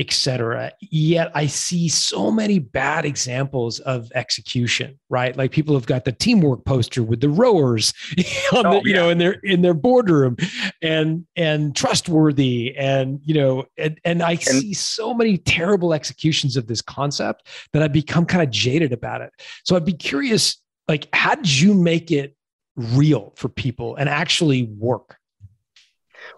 etc. 0.01 0.73
Yet 0.81 1.31
I 1.35 1.47
see 1.47 1.89
so 1.89 2.31
many 2.31 2.59
bad 2.59 3.05
examples 3.05 3.81
of 3.81 4.11
execution, 4.15 4.99
right? 5.11 5.37
Like 5.37 5.53
people 5.53 5.75
have 5.75 5.85
got 5.85 6.07
the 6.07 6.13
teamwork 6.13 6.65
poster 6.65 7.03
with 7.03 7.21
the 7.21 7.29
rowers, 7.29 7.93
on 8.53 8.67
oh, 8.67 8.81
the, 8.81 8.89
you 8.89 8.95
know, 8.95 9.11
in 9.11 9.19
their 9.19 9.33
in 9.45 9.61
their 9.61 9.75
boardroom, 9.75 10.37
and 10.81 11.27
and 11.37 11.77
trustworthy, 11.77 12.75
and 12.77 13.21
you 13.23 13.35
know, 13.35 13.67
and, 13.77 14.01
and 14.05 14.23
I 14.23 14.33
and, 14.33 14.41
see 14.41 14.73
so 14.73 15.13
many 15.13 15.37
terrible 15.37 15.93
executions 15.93 16.57
of 16.57 16.67
this 16.67 16.81
concept 16.81 17.49
that 17.75 17.83
I 17.83 17.89
become 17.89 18.25
kind 18.25 18.43
of 18.43 18.51
jaded 18.51 18.93
about 18.93 19.21
it. 19.21 19.31
So 19.65 19.77
I'd 19.77 19.85
be 19.85 19.93
curious, 19.93 20.57
like, 20.89 21.09
how 21.13 21.35
did 21.35 21.61
you 21.61 21.75
make 21.75 22.11
it 22.11 22.35
real 22.75 23.35
for 23.37 23.51
people 23.51 23.97
and 23.97 24.09
actually 24.09 24.63
work? 24.79 25.20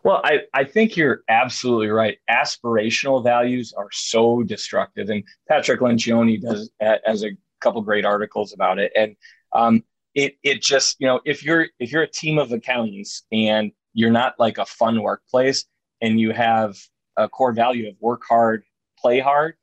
Well, 0.05 0.21
I, 0.25 0.41
I 0.55 0.65
think 0.65 0.97
you're 0.97 1.23
absolutely 1.29 1.89
right. 1.89 2.19
Aspirational 2.31 3.23
values 3.23 3.73
are 3.77 3.89
so 3.93 4.43
destructive. 4.43 5.11
And 5.11 5.25
Patrick 5.49 5.81
Lencioni 5.81 6.41
does 6.41 6.71
as 6.81 7.25
a 7.25 7.31
couple 7.61 7.81
great 7.83 8.05
articles 8.05 8.53
about 8.53 8.79
it. 8.79 8.93
And 8.97 9.17
um, 9.53 9.85
it, 10.15 10.37
it 10.43 10.63
just, 10.63 10.97
you 11.01 11.07
know, 11.07 11.21
if 11.25 11.45
you're, 11.45 11.69
if 11.79 11.93
you're 11.93 12.03
a 12.03 12.11
team 12.11 12.39
of 12.39 12.53
accountants 12.53 13.25
and 13.33 13.73
you're 13.95 14.11
not 14.11 14.35
like 14.39 14.59
a 14.59 14.67
fun 14.67 15.03
workplace 15.03 15.65
and 16.01 16.19
you 16.19 16.33
have 16.33 16.77
a 17.17 17.29
core 17.29 17.53
value 17.53 17.89
of 17.89 17.95
work 18.01 18.23
hard, 18.29 18.65
play 18.99 19.21
hard, 19.21 19.55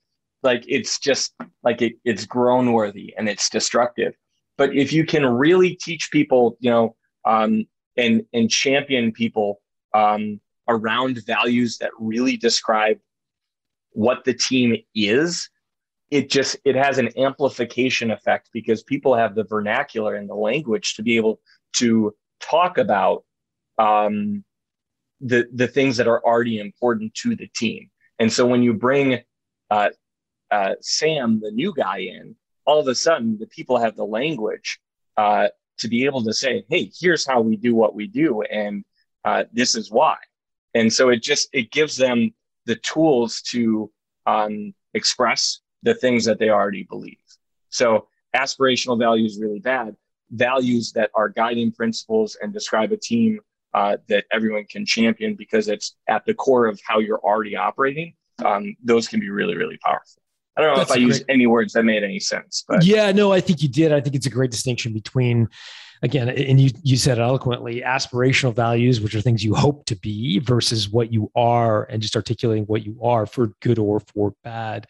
like 0.43 0.63
it's 0.67 0.99
just 0.99 1.33
like 1.63 1.81
it, 1.81 1.93
it's 2.05 2.25
groan 2.25 2.71
worthy 2.71 3.13
and 3.17 3.27
it's 3.27 3.49
destructive. 3.49 4.13
But 4.57 4.75
if 4.75 4.93
you 4.93 5.05
can 5.05 5.25
really 5.25 5.75
teach 5.75 6.11
people, 6.11 6.57
you 6.59 6.69
know, 6.69 6.95
um, 7.25 7.65
and, 7.97 8.23
and 8.33 8.49
champion 8.49 9.11
people 9.11 9.61
um, 9.93 10.39
around 10.67 11.23
values 11.25 11.77
that 11.79 11.91
really 11.99 12.37
describe 12.37 12.97
what 13.91 14.23
the 14.23 14.33
team 14.33 14.75
is 14.93 15.49
it 16.11 16.29
just 16.29 16.57
it 16.65 16.75
has 16.75 16.97
an 16.97 17.09
amplification 17.17 18.11
effect 18.11 18.49
because 18.51 18.83
people 18.83 19.15
have 19.15 19.35
the 19.35 19.43
vernacular 19.43 20.15
and 20.15 20.29
the 20.29 20.35
language 20.35 20.95
to 20.95 21.03
be 21.03 21.17
able 21.17 21.39
to 21.73 22.15
talk 22.39 22.77
about 22.77 23.23
um, 23.77 24.43
the 25.21 25.47
the 25.53 25.67
things 25.67 25.97
that 25.97 26.07
are 26.07 26.23
already 26.23 26.59
important 26.59 27.13
to 27.13 27.35
the 27.35 27.47
team. 27.55 27.89
And 28.17 28.31
so 28.31 28.45
when 28.45 28.63
you 28.63 28.73
bring 28.73 29.19
uh, 29.69 29.89
uh, 30.49 30.75
sam 30.81 31.39
the 31.39 31.51
new 31.51 31.73
guy 31.75 31.99
in 31.99 32.35
all 32.65 32.79
of 32.79 32.87
a 32.87 32.95
sudden 32.95 33.37
the 33.39 33.47
people 33.47 33.77
have 33.77 33.95
the 33.95 34.05
language 34.05 34.79
uh, 35.17 35.47
to 35.77 35.87
be 35.87 36.05
able 36.05 36.23
to 36.23 36.33
say 36.33 36.63
hey 36.69 36.91
here's 36.99 37.25
how 37.25 37.39
we 37.39 37.55
do 37.55 37.75
what 37.75 37.93
we 37.93 38.07
do 38.07 38.41
and 38.41 38.83
uh, 39.25 39.43
this 39.53 39.75
is 39.75 39.91
why. 39.91 40.17
And 40.73 40.91
so 40.91 41.09
it 41.09 41.21
just 41.23 41.49
it 41.53 41.71
gives 41.71 41.95
them 41.95 42.33
the 42.65 42.75
tools 42.75 43.41
to 43.41 43.91
um, 44.25 44.73
express 44.93 45.61
the 45.83 45.93
things 45.93 46.25
that 46.25 46.39
they 46.39 46.49
already 46.49 46.83
believe. 46.83 47.17
So 47.69 48.07
aspirational 48.35 48.97
values 48.99 49.39
really 49.39 49.59
bad. 49.59 49.95
Values 50.31 50.91
that 50.93 51.09
are 51.15 51.29
guiding 51.29 51.71
principles 51.71 52.37
and 52.41 52.53
describe 52.53 52.91
a 52.91 52.97
team 52.97 53.39
uh, 53.73 53.97
that 54.07 54.25
everyone 54.31 54.65
can 54.65 54.85
champion 54.85 55.35
because 55.35 55.67
it's 55.67 55.95
at 56.07 56.25
the 56.25 56.33
core 56.33 56.67
of 56.67 56.79
how 56.85 56.99
you're 56.99 57.19
already 57.19 57.55
operating. 57.55 58.13
Um, 58.45 58.75
those 58.83 59.07
can 59.07 59.19
be 59.19 59.29
really 59.29 59.57
really 59.57 59.77
powerful. 59.83 60.21
I 60.55 60.61
don't 60.61 60.71
know 60.71 60.77
That's 60.77 60.91
if 60.91 60.97
I 60.97 60.99
used 60.99 61.23
any 61.29 61.47
words 61.47 61.73
that 61.73 61.83
made 61.83 62.03
any 62.03 62.19
sense, 62.19 62.65
but 62.67 62.83
yeah, 62.83 63.11
no, 63.11 63.31
I 63.31 63.39
think 63.39 63.61
you 63.61 63.69
did. 63.69 63.91
I 63.91 64.01
think 64.01 64.15
it's 64.15 64.25
a 64.25 64.29
great 64.29 64.51
distinction 64.51 64.93
between 64.93 65.47
again, 66.01 66.29
and 66.29 66.59
you 66.59 66.71
you 66.83 66.97
said 66.97 67.19
eloquently, 67.19 67.81
aspirational 67.81 68.53
values, 68.53 69.01
which 69.01 69.15
are 69.15 69.21
things 69.21 69.43
you 69.43 69.53
hope 69.53 69.85
to 69.85 69.95
be, 69.95 70.39
versus 70.39 70.89
what 70.89 71.11
you 71.11 71.31
are, 71.35 71.83
and 71.85 72.01
just 72.01 72.15
articulating 72.15 72.65
what 72.65 72.85
you 72.85 72.97
are 73.03 73.25
for 73.25 73.47
good 73.61 73.79
or 73.79 73.99
for 73.99 74.33
bad. 74.43 74.87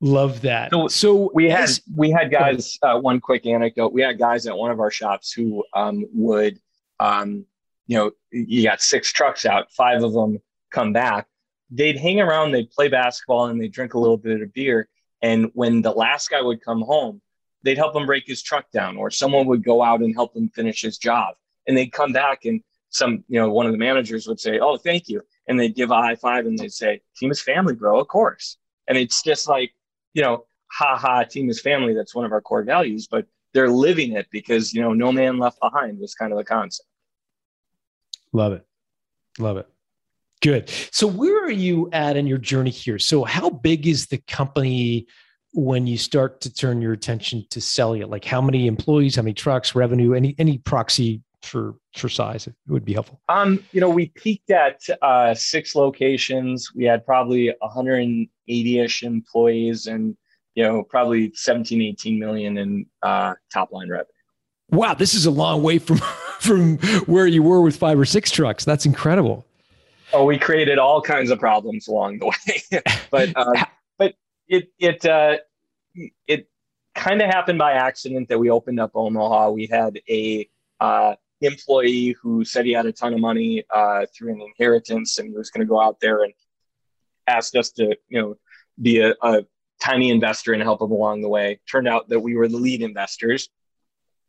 Love 0.00 0.42
that. 0.42 0.70
So, 0.70 0.88
so 0.88 1.30
we 1.34 1.50
had 1.50 1.64
as, 1.64 1.82
we 1.96 2.10
had 2.10 2.30
guys. 2.30 2.78
Uh, 2.82 2.98
one 2.98 3.20
quick 3.20 3.46
anecdote: 3.46 3.92
we 3.92 4.02
had 4.02 4.18
guys 4.18 4.46
at 4.46 4.56
one 4.56 4.70
of 4.70 4.80
our 4.80 4.90
shops 4.90 5.32
who 5.32 5.64
um, 5.74 6.04
would, 6.12 6.58
um, 7.00 7.44
you 7.86 7.96
know, 7.96 8.12
you 8.30 8.62
got 8.62 8.80
six 8.80 9.12
trucks 9.12 9.44
out, 9.44 9.72
five 9.72 10.02
of 10.02 10.12
them 10.12 10.38
come 10.70 10.92
back. 10.92 11.26
They'd 11.70 11.98
hang 11.98 12.20
around, 12.20 12.52
they'd 12.52 12.70
play 12.70 12.88
basketball, 12.88 13.46
and 13.46 13.60
they'd 13.60 13.72
drink 13.72 13.94
a 13.94 13.98
little 13.98 14.16
bit 14.16 14.40
of 14.40 14.52
beer. 14.54 14.88
And 15.20 15.50
when 15.54 15.82
the 15.82 15.90
last 15.90 16.30
guy 16.30 16.40
would 16.40 16.62
come 16.64 16.80
home, 16.80 17.20
they'd 17.68 17.76
help 17.76 17.94
him 17.94 18.06
break 18.06 18.26
his 18.26 18.42
truck 18.42 18.70
down, 18.70 18.96
or 18.96 19.10
someone 19.10 19.46
would 19.46 19.62
go 19.62 19.82
out 19.82 20.00
and 20.00 20.14
help 20.14 20.34
him 20.34 20.48
finish 20.48 20.80
his 20.80 20.96
job. 20.96 21.34
And 21.66 21.76
they'd 21.76 21.92
come 21.92 22.12
back 22.12 22.46
and 22.46 22.62
some, 22.88 23.22
you 23.28 23.38
know, 23.38 23.50
one 23.50 23.66
of 23.66 23.72
the 23.72 23.78
managers 23.78 24.26
would 24.26 24.40
say, 24.40 24.58
Oh, 24.58 24.78
thank 24.78 25.06
you. 25.06 25.20
And 25.46 25.60
they'd 25.60 25.74
give 25.74 25.90
a 25.90 25.96
high 25.96 26.14
five 26.14 26.46
and 26.46 26.58
they'd 26.58 26.72
say, 26.72 27.02
Team 27.14 27.30
is 27.30 27.42
family, 27.42 27.74
bro, 27.74 28.00
of 28.00 28.08
course. 28.08 28.56
And 28.88 28.96
it's 28.96 29.22
just 29.22 29.50
like, 29.50 29.72
you 30.14 30.22
know, 30.22 30.46
ha 30.72 30.96
ha, 30.96 31.24
team 31.24 31.50
is 31.50 31.60
family. 31.60 31.92
That's 31.92 32.14
one 32.14 32.24
of 32.24 32.32
our 32.32 32.40
core 32.40 32.62
values, 32.62 33.06
but 33.06 33.26
they're 33.52 33.68
living 33.68 34.12
it 34.12 34.28
because, 34.30 34.72
you 34.72 34.80
know, 34.80 34.94
no 34.94 35.12
man 35.12 35.38
left 35.38 35.60
behind 35.60 35.98
was 35.98 36.14
kind 36.14 36.32
of 36.32 36.38
the 36.38 36.44
concept. 36.44 36.88
Love 38.32 38.54
it. 38.54 38.66
Love 39.38 39.58
it. 39.58 39.68
Good. 40.40 40.70
So 40.90 41.06
where 41.06 41.44
are 41.44 41.50
you 41.50 41.90
at 41.92 42.16
in 42.16 42.26
your 42.26 42.38
journey 42.38 42.70
here? 42.70 42.98
So 42.98 43.24
how 43.24 43.50
big 43.50 43.86
is 43.86 44.06
the 44.06 44.18
company 44.26 45.06
when 45.58 45.86
you 45.86 45.98
start 45.98 46.40
to 46.42 46.52
turn 46.52 46.80
your 46.80 46.92
attention 46.92 47.44
to 47.50 47.60
selling 47.60 48.02
it? 48.02 48.08
Like 48.08 48.24
how 48.24 48.40
many 48.40 48.66
employees, 48.66 49.16
how 49.16 49.22
many 49.22 49.34
trucks, 49.34 49.74
revenue, 49.74 50.14
any 50.14 50.34
any 50.38 50.58
proxy 50.58 51.22
for 51.42 51.74
for 51.96 52.08
size 52.08 52.46
it 52.46 52.54
would 52.68 52.84
be 52.84 52.92
helpful. 52.92 53.20
Um, 53.28 53.64
you 53.72 53.80
know, 53.80 53.90
we 53.90 54.06
peaked 54.10 54.50
at 54.50 54.80
uh, 55.02 55.34
six 55.34 55.74
locations. 55.74 56.74
We 56.74 56.84
had 56.84 57.04
probably 57.04 57.54
180ish 57.62 59.02
employees 59.02 59.86
and 59.86 60.16
you 60.54 60.64
know 60.64 60.82
probably 60.82 61.32
17 61.34 61.80
18 61.82 62.18
million 62.18 62.58
in 62.58 62.86
uh, 63.02 63.34
top 63.52 63.72
line 63.72 63.88
revenue. 63.88 64.06
Wow, 64.70 64.94
this 64.94 65.14
is 65.14 65.26
a 65.26 65.30
long 65.30 65.62
way 65.62 65.78
from 65.78 65.98
from 66.38 66.78
where 67.06 67.26
you 67.26 67.42
were 67.42 67.62
with 67.62 67.76
five 67.76 67.98
or 67.98 68.04
six 68.04 68.30
trucks. 68.30 68.64
That's 68.64 68.86
incredible. 68.86 69.44
Oh, 70.12 70.24
we 70.24 70.38
created 70.38 70.78
all 70.78 71.02
kinds 71.02 71.30
of 71.30 71.38
problems 71.38 71.88
along 71.88 72.20
the 72.20 72.26
way, 72.26 72.82
but 73.10 73.30
uh, 73.36 73.64
it 74.48 74.72
it 74.78 75.04
uh, 75.04 75.38
it 76.26 76.48
kind 76.94 77.22
of 77.22 77.28
happened 77.28 77.58
by 77.58 77.72
accident 77.72 78.28
that 78.28 78.38
we 78.38 78.50
opened 78.50 78.80
up 78.80 78.92
Omaha. 78.94 79.50
We 79.50 79.66
had 79.66 80.00
a 80.08 80.48
uh, 80.80 81.14
employee 81.40 82.16
who 82.20 82.44
said 82.44 82.66
he 82.66 82.72
had 82.72 82.86
a 82.86 82.92
ton 82.92 83.14
of 83.14 83.20
money 83.20 83.64
uh, 83.74 84.06
through 84.14 84.32
an 84.32 84.40
inheritance 84.40 85.18
and 85.18 85.28
he 85.28 85.36
was 85.36 85.50
going 85.50 85.66
to 85.66 85.68
go 85.68 85.80
out 85.80 86.00
there 86.00 86.24
and 86.24 86.32
asked 87.26 87.54
us 87.56 87.70
to 87.72 87.96
you 88.08 88.20
know 88.20 88.36
be 88.80 89.00
a, 89.00 89.14
a 89.22 89.44
tiny 89.80 90.10
investor 90.10 90.52
and 90.52 90.62
help 90.62 90.82
him 90.82 90.90
along 90.90 91.22
the 91.22 91.28
way. 91.28 91.60
Turned 91.70 91.88
out 91.88 92.08
that 92.08 92.20
we 92.20 92.36
were 92.36 92.48
the 92.48 92.56
lead 92.56 92.82
investors, 92.82 93.48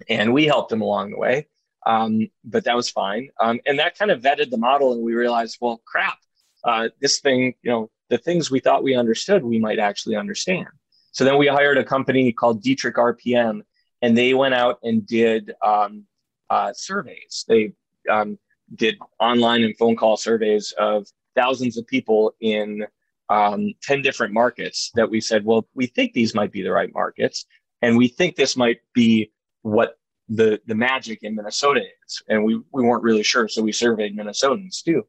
and 0.08 0.34
we 0.34 0.46
helped 0.46 0.72
him 0.72 0.82
along 0.82 1.12
the 1.12 1.18
way. 1.18 1.48
Um, 1.86 2.30
but 2.44 2.66
that 2.66 2.76
was 2.76 2.90
fine. 2.90 3.30
Um, 3.40 3.60
and 3.66 3.80
that 3.80 3.98
kind 3.98 4.12
of 4.12 4.22
vetted 4.22 4.50
the 4.50 4.58
model, 4.58 4.94
and 4.94 5.02
we 5.02 5.14
realized, 5.14 5.58
well, 5.62 5.82
crap, 5.86 6.18
uh, 6.64 6.90
this 7.00 7.20
thing, 7.20 7.56
you 7.62 7.72
know, 7.72 7.90
the 8.10 8.18
things 8.18 8.52
we 8.52 8.60
thought 8.60 8.84
we 8.84 8.96
understood, 8.96 9.44
we 9.44 9.60
might 9.60 9.80
actually 9.80 10.16
understand. 10.16 10.68
So 11.12 11.24
then 11.26 11.38
we 11.38 11.47
hired 11.47 11.78
a 11.78 11.84
company 11.84 12.32
called 12.32 12.62
Dietrich 12.62 12.95
RPM, 12.95 13.62
and 14.01 14.18
they 14.18 14.34
went 14.34 14.53
out 14.53 14.80
and 14.84 15.05
did 15.05 15.53
um, 15.66 16.05
uh, 16.49 16.74
surveys. 16.74 17.45
They 17.47 17.74
um, 18.10 18.38
did 18.76 18.97
online 19.20 19.64
and 19.64 19.76
phone 19.78 19.95
call 19.95 20.18
surveys 20.18 20.74
of 20.78 21.07
thousands 21.36 21.78
of 21.78 21.88
people 21.88 22.34
in 22.39 22.86
um, 23.30 23.74
10 23.84 24.01
different 24.01 24.34
markets 24.34 24.91
that 24.95 25.10
we 25.10 25.22
said, 25.22 25.45
well, 25.45 25.68
we 25.76 25.86
think 25.86 26.14
these 26.14 26.34
might 26.34 26.51
be 26.51 26.62
the 26.62 26.72
right 26.72 26.93
markets. 26.93 27.45
And 27.82 27.95
we 27.95 28.07
think 28.07 28.36
this 28.36 28.57
might 28.57 28.80
be 28.93 29.32
what 29.62 29.97
the, 30.28 30.60
the 30.66 30.76
magic 30.76 31.20
in 31.24 31.36
Minnesota 31.36 31.82
is. 32.05 32.22
And 32.28 32.43
we, 32.43 32.62
we 32.74 32.84
weren't 32.84 33.03
really 33.03 33.24
sure. 33.24 33.47
So 33.47 33.62
we 33.62 33.72
surveyed 33.72 34.18
Minnesotans 34.18 34.84
too. 34.84 35.05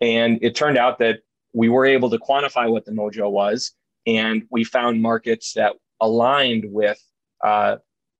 And 0.00 0.38
it 0.42 0.54
turned 0.54 0.78
out 0.78 0.98
that 1.00 1.20
we 1.52 1.68
were 1.68 1.86
able 1.86 2.10
to 2.10 2.18
quantify 2.18 2.70
what 2.70 2.84
the 2.84 2.92
mojo 2.92 3.30
was. 3.30 3.72
And 4.06 4.44
we 4.50 4.64
found 4.64 5.00
markets 5.00 5.54
that 5.54 5.74
aligned 6.00 6.64
with 6.68 7.00
uh, 7.42 7.76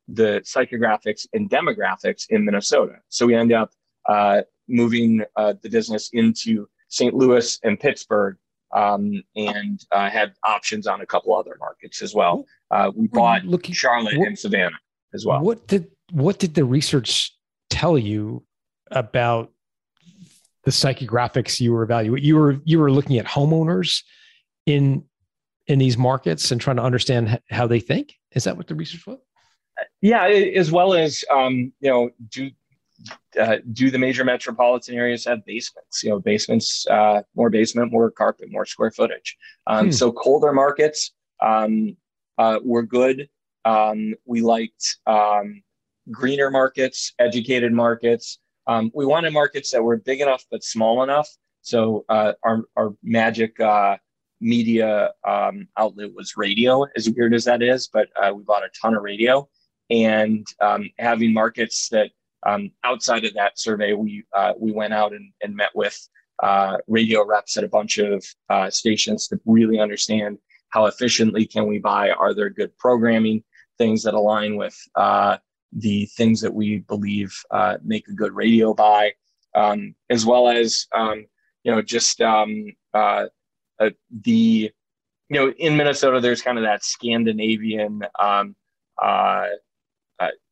the 0.09 0.43
psychographics 0.45 1.27
and 1.33 1.49
demographics 1.49 2.27
in 2.31 2.45
Minnesota. 2.45 2.97
So 3.09 3.27
we 3.27 3.35
ended 3.35 3.57
up 3.57 3.73
uh, 4.09 4.43
moving 4.69 5.23
uh, 5.37 5.55
the 5.63 5.69
business 5.69 6.11
into 6.13 6.69
St. 6.89 7.15
Louis 7.15 7.59
and 7.63 7.79
Pittsburgh 7.79 8.37
um, 8.75 9.23
and 9.37 9.81
uh, 9.93 10.11
had 10.11 10.35
options 10.45 10.87
on 10.87 11.01
a 11.01 11.07
couple 11.07 11.35
other 11.35 11.57
markets 11.59 12.03
as 12.03 12.15
well. 12.15 12.45
Uh, 12.71 12.91
we 12.95 13.07
bought 13.07 13.45
looking, 13.45 13.75
Charlotte 13.75 14.19
what, 14.19 14.29
and 14.29 14.39
Savannah 14.39 14.79
as 15.15 15.25
well. 15.25 15.41
What 15.41 15.67
did 15.67 15.91
what 16.13 16.39
did 16.39 16.55
the 16.55 16.65
research 16.65 17.35
tell 17.71 17.97
you 17.97 18.45
about 18.91 19.53
the 20.65 20.71
psychographics 20.71 21.61
you 21.61 21.73
were 21.73 21.83
evaluating? 21.83 22.27
You 22.27 22.37
were 22.37 22.61
you 22.65 22.79
were 22.81 22.91
looking 22.91 23.19
at 23.19 23.27
homeowners 23.27 24.03
in 24.67 25.05
in 25.67 25.79
these 25.79 25.97
markets 25.97 26.51
and 26.51 26.61
trying 26.61 26.77
to 26.77 26.83
understand 26.83 27.41
how 27.51 27.67
they 27.67 27.81
think. 27.81 28.15
Is 28.33 28.45
that 28.45 28.57
what 28.57 28.67
the 28.67 28.75
research 28.75 29.07
was? 29.07 29.19
Yeah, 30.01 30.25
as 30.27 30.71
well 30.71 30.95
as 30.95 31.25
um, 31.31 31.73
you 31.81 31.91
know, 31.91 32.11
do 32.29 32.51
uh, 33.41 33.57
do 33.73 33.91
the 33.91 33.99
major 33.99 34.25
metropolitan 34.25 34.95
areas 34.95 35.25
have 35.25 35.45
basements? 35.45 36.03
You 36.03 36.11
know, 36.11 36.21
basements, 36.21 36.87
uh, 36.87 37.23
more 37.35 37.51
basement, 37.51 37.93
more 37.93 38.11
carpet, 38.11 38.49
more 38.51 38.67
square 38.67 38.91
footage. 38.91 39.37
Um, 39.67 39.87
hmm. 39.87 39.93
So 39.93 40.13
colder 40.13 40.53
markets 40.53 41.13
um, 41.43 41.97
uh, 42.39 42.61
were 42.63 42.83
good. 42.83 43.29
Um, 43.65 44.15
we 44.27 44.43
liked 44.43 44.99
um, 45.07 45.63
greener 46.11 46.51
markets, 46.51 47.13
educated 47.19 47.73
markets. 47.73 48.39
Um, 48.67 48.91
we 48.95 49.07
wanted 49.07 49.33
markets 49.33 49.71
that 49.73 49.83
were 49.83 49.97
big 49.97 50.21
enough 50.21 50.45
but 50.51 50.63
small 50.63 51.03
enough. 51.03 51.29
So 51.63 52.05
uh, 52.09 52.33
our 52.43 52.63
our 52.77 52.95
magic 53.03 53.59
uh, 53.59 53.97
media 54.45 55.11
um, 55.27 55.67
outlet 55.77 56.15
was 56.15 56.37
radio, 56.37 56.87
as 56.97 57.11
weird 57.11 57.35
as 57.35 57.45
that 57.45 57.63
is, 57.63 57.89
but 57.89 58.09
uh, 58.17 58.33
we 58.33 58.43
bought 58.43 58.63
a 58.63 58.71
ton 58.81 58.95
of 58.95 59.03
radio 59.03 59.49
and 59.91 60.47
having 60.99 61.33
markets 61.33 61.89
that 61.91 62.11
um, 62.47 62.71
outside 62.85 63.25
of 63.25 63.35
that 63.35 63.59
survey, 63.59 63.95
we 63.95 64.25
uh, 64.33 64.53
we 64.59 64.73
went 64.73 64.93
out 64.93 65.13
and, 65.13 65.33
and 65.43 65.55
met 65.55 65.71
with 65.75 65.97
uh, 66.43 66.77
radio 66.87 67.25
reps 67.25 67.57
at 67.57 67.65
a 67.65 67.69
bunch 67.69 67.99
of 67.99 68.25
uh, 68.51 68.71
stations 68.71 69.29
to 69.29 69.41
really 69.47 69.79
understand 69.79 70.39
how 70.69 70.87
efficiently 70.87 71.47
can 71.47 71.67
we 71.67 71.79
buy. 71.79 72.11
Are 72.11 72.35
there 72.35 72.51
good 72.51 72.77
programming 72.77 73.43
things 73.79 74.03
that 74.03 74.15
align 74.15 74.57
with 74.57 74.77
uh, 74.95 75.39
the 75.73 76.07
things 76.17 76.41
that 76.41 76.53
we 76.53 76.79
believe 76.81 77.35
uh, 77.51 77.79
make 77.83 78.09
a 78.09 78.13
good 78.13 78.33
radio 78.33 78.75
buy, 78.75 79.13
um, 79.55 79.95
as 80.11 80.27
well 80.27 80.49
as 80.49 80.87
um, 80.93 81.25
you 81.63 81.73
know 81.73 81.83
just 81.83 82.21
um, 82.21 82.67
uh, 83.81 83.91
the 84.23 84.71
you 85.29 85.41
know 85.41 85.53
in 85.59 85.77
Minnesota 85.77 86.21
there's 86.21 86.43
kind 86.43 86.59
of 86.59 86.65
that 86.65 86.85
Scandinavian 86.85 88.03
um, 88.21 88.55
uh 89.03 89.47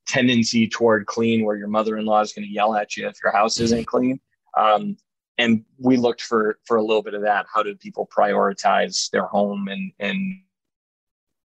tendency 0.07 0.69
toward 0.69 1.07
clean 1.07 1.45
where 1.45 1.57
your 1.57 1.69
mother-in-law 1.69 2.21
is 2.21 2.33
going 2.33 2.47
to 2.47 2.53
yell 2.53 2.75
at 2.75 2.97
you 2.97 3.09
if 3.09 3.17
your 3.23 3.33
house 3.33 3.61
isn't 3.61 3.87
clean. 3.87 4.21
Um, 4.57 4.97
and 5.39 5.65
we 5.79 5.97
looked 5.97 6.21
for 6.21 6.59
for 6.67 6.77
a 6.77 6.83
little 6.83 7.03
bit 7.03 7.15
of 7.15 7.23
that. 7.23 7.47
How 7.53 7.63
do 7.63 7.75
people 7.75 8.09
prioritize 8.15 9.11
their 9.11 9.27
home 9.27 9.69
and 9.69 9.93
and 9.99 10.41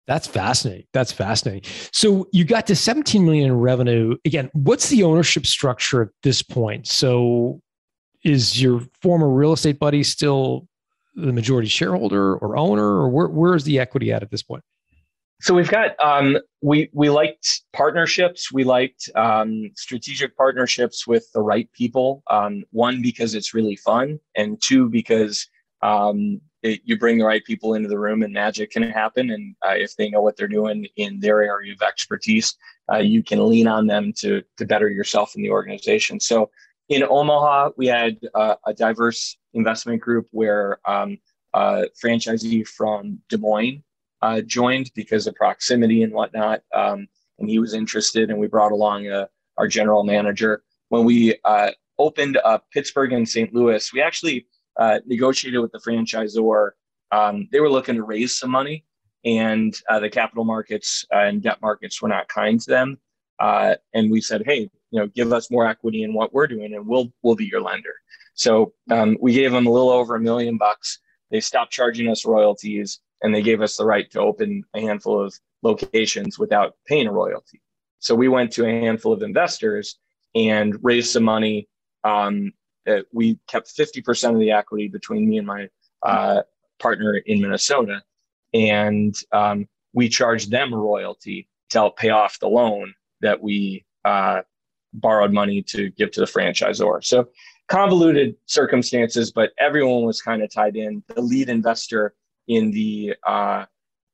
that's 0.07 0.27
fascinating. 0.27 0.85
That's 0.93 1.11
fascinating. 1.11 1.69
So 1.91 2.27
you 2.31 2.45
got 2.45 2.67
to 2.67 2.75
17 2.75 3.25
million 3.25 3.47
in 3.47 3.59
revenue. 3.59 4.15
Again 4.23 4.49
what's 4.53 4.89
the 4.89 5.03
ownership 5.03 5.45
structure 5.45 6.03
at 6.03 6.09
this 6.23 6.41
point? 6.41 6.87
So 6.87 7.61
is 8.23 8.61
your 8.61 8.81
former 9.01 9.29
real 9.29 9.53
estate 9.53 9.77
buddy 9.77 10.03
still 10.03 10.67
the 11.15 11.33
majority 11.33 11.67
shareholder 11.67 12.35
or 12.35 12.57
owner 12.57 12.85
or 12.85 13.09
where, 13.09 13.27
where 13.27 13.55
is 13.55 13.63
the 13.63 13.79
equity 13.79 14.11
at 14.11 14.21
at 14.21 14.31
this 14.31 14.43
point 14.43 14.63
so 15.41 15.53
we've 15.53 15.69
got 15.69 15.91
um, 16.03 16.37
we 16.61 16.89
we 16.93 17.09
liked 17.09 17.63
partnerships. 17.73 18.51
We 18.51 18.63
liked 18.63 19.09
um, 19.15 19.69
strategic 19.75 20.35
partnerships 20.37 21.05
with 21.05 21.29
the 21.33 21.41
right 21.41 21.69
people. 21.73 22.23
Um, 22.29 22.63
one 22.71 23.01
because 23.01 23.35
it's 23.35 23.53
really 23.53 23.75
fun, 23.75 24.19
and 24.35 24.61
two 24.61 24.89
because 24.89 25.47
um, 25.81 26.39
it, 26.63 26.81
you 26.85 26.97
bring 26.97 27.17
the 27.17 27.25
right 27.25 27.43
people 27.43 27.73
into 27.73 27.89
the 27.89 27.99
room 27.99 28.23
and 28.23 28.33
magic 28.33 28.71
can 28.71 28.83
happen. 28.83 29.29
And 29.29 29.55
uh, 29.65 29.75
if 29.75 29.95
they 29.97 30.09
know 30.09 30.21
what 30.21 30.37
they're 30.37 30.47
doing 30.47 30.87
in 30.95 31.19
their 31.19 31.43
area 31.43 31.73
of 31.73 31.81
expertise, 31.81 32.55
uh, 32.91 32.97
you 32.97 33.21
can 33.21 33.47
lean 33.47 33.67
on 33.67 33.87
them 33.87 34.13
to 34.19 34.41
to 34.57 34.65
better 34.65 34.89
yourself 34.89 35.35
in 35.35 35.43
the 35.43 35.51
organization. 35.51 36.19
So 36.19 36.49
in 36.87 37.03
Omaha, 37.03 37.71
we 37.77 37.87
had 37.87 38.17
uh, 38.33 38.55
a 38.65 38.73
diverse 38.73 39.37
investment 39.55 40.01
group 40.01 40.27
where 40.31 40.79
um, 40.85 41.17
a 41.53 41.85
franchisee 42.01 42.67
from 42.67 43.19
Des 43.29 43.37
Moines 43.37 43.81
uh, 44.21 44.41
joined 44.41 44.91
because 44.95 45.27
of 45.27 45.35
proximity 45.35 46.03
and 46.03 46.13
whatnot. 46.13 46.61
Um, 46.73 47.07
and 47.39 47.49
he 47.49 47.59
was 47.59 47.73
interested, 47.73 48.29
and 48.29 48.39
we 48.39 48.47
brought 48.47 48.71
along 48.71 49.07
uh, 49.07 49.27
our 49.57 49.67
general 49.67 50.03
manager. 50.03 50.63
When 50.89 51.05
we 51.05 51.35
uh, 51.43 51.71
opened 51.97 52.37
up 52.37 52.65
Pittsburgh 52.71 53.13
and 53.13 53.27
St. 53.27 53.53
Louis, 53.53 53.91
we 53.93 54.01
actually 54.01 54.47
uh, 54.77 54.99
negotiated 55.05 55.61
with 55.61 55.71
the 55.71 55.79
franchisor. 55.79 56.71
Um, 57.11 57.47
they 57.51 57.59
were 57.59 57.69
looking 57.69 57.95
to 57.95 58.03
raise 58.03 58.37
some 58.37 58.51
money, 58.51 58.85
and 59.23 59.75
uh, 59.89 59.99
the 59.99 60.09
capital 60.09 60.43
markets 60.43 61.05
and 61.11 61.41
debt 61.41 61.61
markets 61.61 62.01
were 62.01 62.09
not 62.09 62.27
kind 62.27 62.59
to 62.61 62.69
them. 62.69 62.97
and 63.39 64.11
we 64.11 64.21
said, 64.21 64.43
"Hey, 64.45 64.69
you 64.91 64.99
know, 64.99 65.07
give 65.07 65.33
us 65.33 65.51
more 65.51 65.67
equity 65.67 66.03
in 66.03 66.13
what 66.13 66.33
we're 66.33 66.47
doing, 66.47 66.73
and 66.73 66.87
we'll 66.87 67.11
we'll 67.21 67.35
be 67.35 67.45
your 67.45 67.61
lender." 67.61 67.93
So 68.35 68.73
um, 68.91 69.17
we 69.19 69.33
gave 69.33 69.51
them 69.51 69.65
a 69.65 69.71
little 69.71 69.89
over 69.89 70.15
a 70.15 70.19
million 70.19 70.57
bucks. 70.57 70.99
They 71.31 71.39
stopped 71.39 71.71
charging 71.71 72.09
us 72.09 72.25
royalties 72.25 72.99
and 73.23 73.33
they 73.33 73.41
gave 73.41 73.61
us 73.61 73.77
the 73.77 73.85
right 73.85 74.09
to 74.11 74.19
open 74.19 74.63
a 74.73 74.81
handful 74.81 75.19
of 75.19 75.33
locations 75.63 76.37
without 76.37 76.75
paying 76.85 77.07
a 77.07 77.11
royalty. 77.11 77.61
So 77.99 78.13
we 78.13 78.27
went 78.27 78.51
to 78.53 78.65
a 78.65 78.69
handful 78.69 79.13
of 79.13 79.23
investors 79.23 79.97
and 80.35 80.77
raised 80.83 81.11
some 81.11 81.23
money. 81.23 81.67
Um, 82.03 82.53
we 83.11 83.39
kept 83.47 83.75
50% 83.75 84.33
of 84.33 84.39
the 84.39 84.51
equity 84.51 84.87
between 84.87 85.27
me 85.27 85.39
and 85.39 85.47
my 85.47 85.69
uh, 86.03 86.43
partner 86.77 87.15
in 87.15 87.41
Minnesota. 87.41 88.03
And 88.53 89.15
um, 89.31 89.67
we 89.93 90.07
charged 90.09 90.51
them 90.51 90.73
a 90.73 90.77
royalty 90.77 91.47
to 91.69 91.77
help 91.79 91.97
pay 91.97 92.09
off 92.09 92.39
the 92.39 92.47
loan 92.47 92.93
that 93.21 93.41
we 93.41 93.85
uh, 94.03 94.41
borrowed 94.93 95.33
money 95.33 95.61
to 95.63 95.89
give 95.91 96.11
to 96.11 96.19
the 96.19 96.27
franchisor. 96.27 97.03
So 97.03 97.29
convoluted 97.67 98.35
circumstances, 98.45 99.31
but 99.31 99.51
everyone 99.57 100.03
was 100.03 100.21
kind 100.21 100.43
of 100.43 100.53
tied 100.53 100.75
in. 100.75 101.03
The 101.07 101.21
lead 101.21 101.49
investor 101.49 102.13
in 102.47 102.71
the 102.71 103.15
uh, 103.27 103.65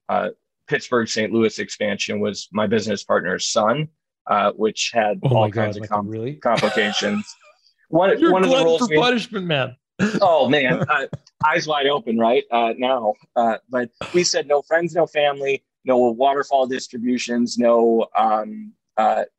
uh, 0.10 0.30
Pittsburgh 0.68 1.08
St. 1.08 1.32
Louis 1.32 1.60
expansion 1.60 2.20
was 2.20 2.48
my 2.52 2.68
business 2.68 3.04
partner's 3.04 3.48
son, 3.50 3.90
uh, 4.28 4.52
which 4.54 4.92
had 4.94 5.20
oh 5.24 5.36
all 5.36 5.52
kinds 5.52 5.78
God, 5.78 5.84
of 5.84 5.90
com- 5.90 6.08
really? 6.08 6.36
complications. 6.36 7.26
one 7.90 8.18
You're 8.20 8.32
one 8.32 8.44
of 8.44 8.50
the 8.50 8.64
rules 8.64 8.88
for 8.88 8.96
punishment, 8.96 9.46
man. 9.48 9.76
oh 10.22 10.48
man, 10.48 10.82
uh, 10.90 11.08
eyes 11.46 11.68
wide 11.68 11.88
open, 11.88 12.18
right 12.18 12.44
uh, 12.52 12.74
now. 12.78 13.14
Uh, 13.36 13.58
but 13.70 13.90
we 14.14 14.24
said 14.24 14.48
no 14.48 14.62
friends, 14.62 14.96
no 14.96 15.06
family, 15.06 15.64
no 15.84 15.98
waterfall 15.98 16.68
distributions, 16.68 17.58
no 17.58 18.08
um, 18.16 18.72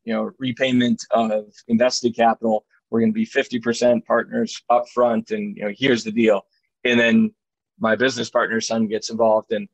you 0.04 0.12
know 0.12 0.30
repayment 0.38 1.02
of 1.12 1.46
invested 1.68 2.14
capital. 2.14 2.66
We're 2.92 3.00
going 3.00 3.12
to 3.12 3.14
be 3.14 3.24
fifty 3.24 3.58
percent 3.58 4.06
partners 4.06 4.62
up 4.70 4.88
front, 4.90 5.30
and 5.30 5.56
you 5.56 5.64
know 5.64 5.72
here's 5.76 6.04
the 6.04 6.12
deal. 6.12 6.42
And 6.84 7.00
then 7.00 7.32
my 7.80 7.96
business 7.96 8.30
partner's 8.30 8.66
son 8.66 8.86
gets 8.86 9.10
involved 9.10 9.52
and 9.52 9.68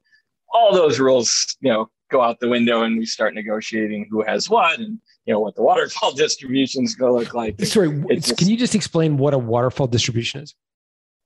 all 0.52 0.72
those 0.72 0.98
rules 0.98 1.56
you 1.60 1.70
know 1.70 1.88
go 2.10 2.22
out 2.22 2.40
the 2.40 2.48
window 2.48 2.82
and 2.82 2.98
we 2.98 3.04
start 3.04 3.34
negotiating 3.34 4.08
who 4.10 4.22
has 4.22 4.48
what 4.48 4.78
and 4.78 4.98
you 5.26 5.32
know 5.32 5.40
what 5.40 5.54
the 5.54 5.62
waterfall 5.62 6.12
distribution 6.16 6.84
is 6.84 6.94
going 6.94 7.12
to 7.12 7.18
look 7.18 7.34
like 7.34 7.60
sorry 7.64 8.02
just, 8.16 8.36
can 8.36 8.48
you 8.48 8.56
just 8.56 8.74
explain 8.74 9.16
what 9.18 9.34
a 9.34 9.38
waterfall 9.38 9.86
distribution 9.86 10.40
is 10.40 10.54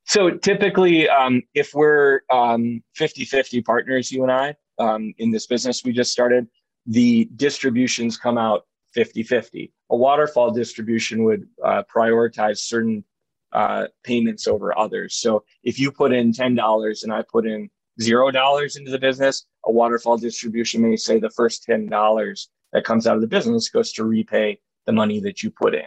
so 0.04 0.30
typically 0.30 1.08
um, 1.08 1.40
if 1.54 1.72
we're 1.74 2.22
um, 2.30 2.82
50-50 2.98 3.64
partners 3.64 4.10
you 4.10 4.22
and 4.22 4.32
i 4.32 4.54
um, 4.78 5.14
in 5.18 5.30
this 5.30 5.46
business 5.46 5.84
we 5.84 5.92
just 5.92 6.10
started 6.10 6.46
the 6.86 7.28
distributions 7.36 8.16
come 8.16 8.36
out 8.36 8.66
50-50 8.96 9.70
a 9.92 9.96
waterfall 9.96 10.50
distribution 10.50 11.22
would 11.22 11.46
uh, 11.62 11.82
prioritize 11.94 12.58
certain 12.58 13.04
uh, 13.52 13.86
payments 14.02 14.48
over 14.48 14.76
others. 14.76 15.16
So 15.16 15.44
if 15.62 15.78
you 15.78 15.92
put 15.92 16.12
in 16.12 16.32
ten 16.32 16.54
dollars 16.54 17.04
and 17.04 17.12
I 17.12 17.22
put 17.30 17.46
in 17.46 17.68
zero 18.00 18.30
dollars 18.30 18.76
into 18.76 18.90
the 18.90 18.98
business, 18.98 19.44
a 19.66 19.70
waterfall 19.70 20.16
distribution 20.16 20.80
may 20.80 20.96
say 20.96 21.20
the 21.20 21.30
first 21.30 21.64
ten 21.64 21.86
dollars 21.86 22.48
that 22.72 22.84
comes 22.84 23.06
out 23.06 23.16
of 23.16 23.20
the 23.20 23.28
business 23.28 23.68
goes 23.68 23.92
to 23.92 24.04
repay 24.04 24.58
the 24.86 24.92
money 24.92 25.20
that 25.20 25.42
you 25.42 25.50
put 25.50 25.74
in. 25.74 25.86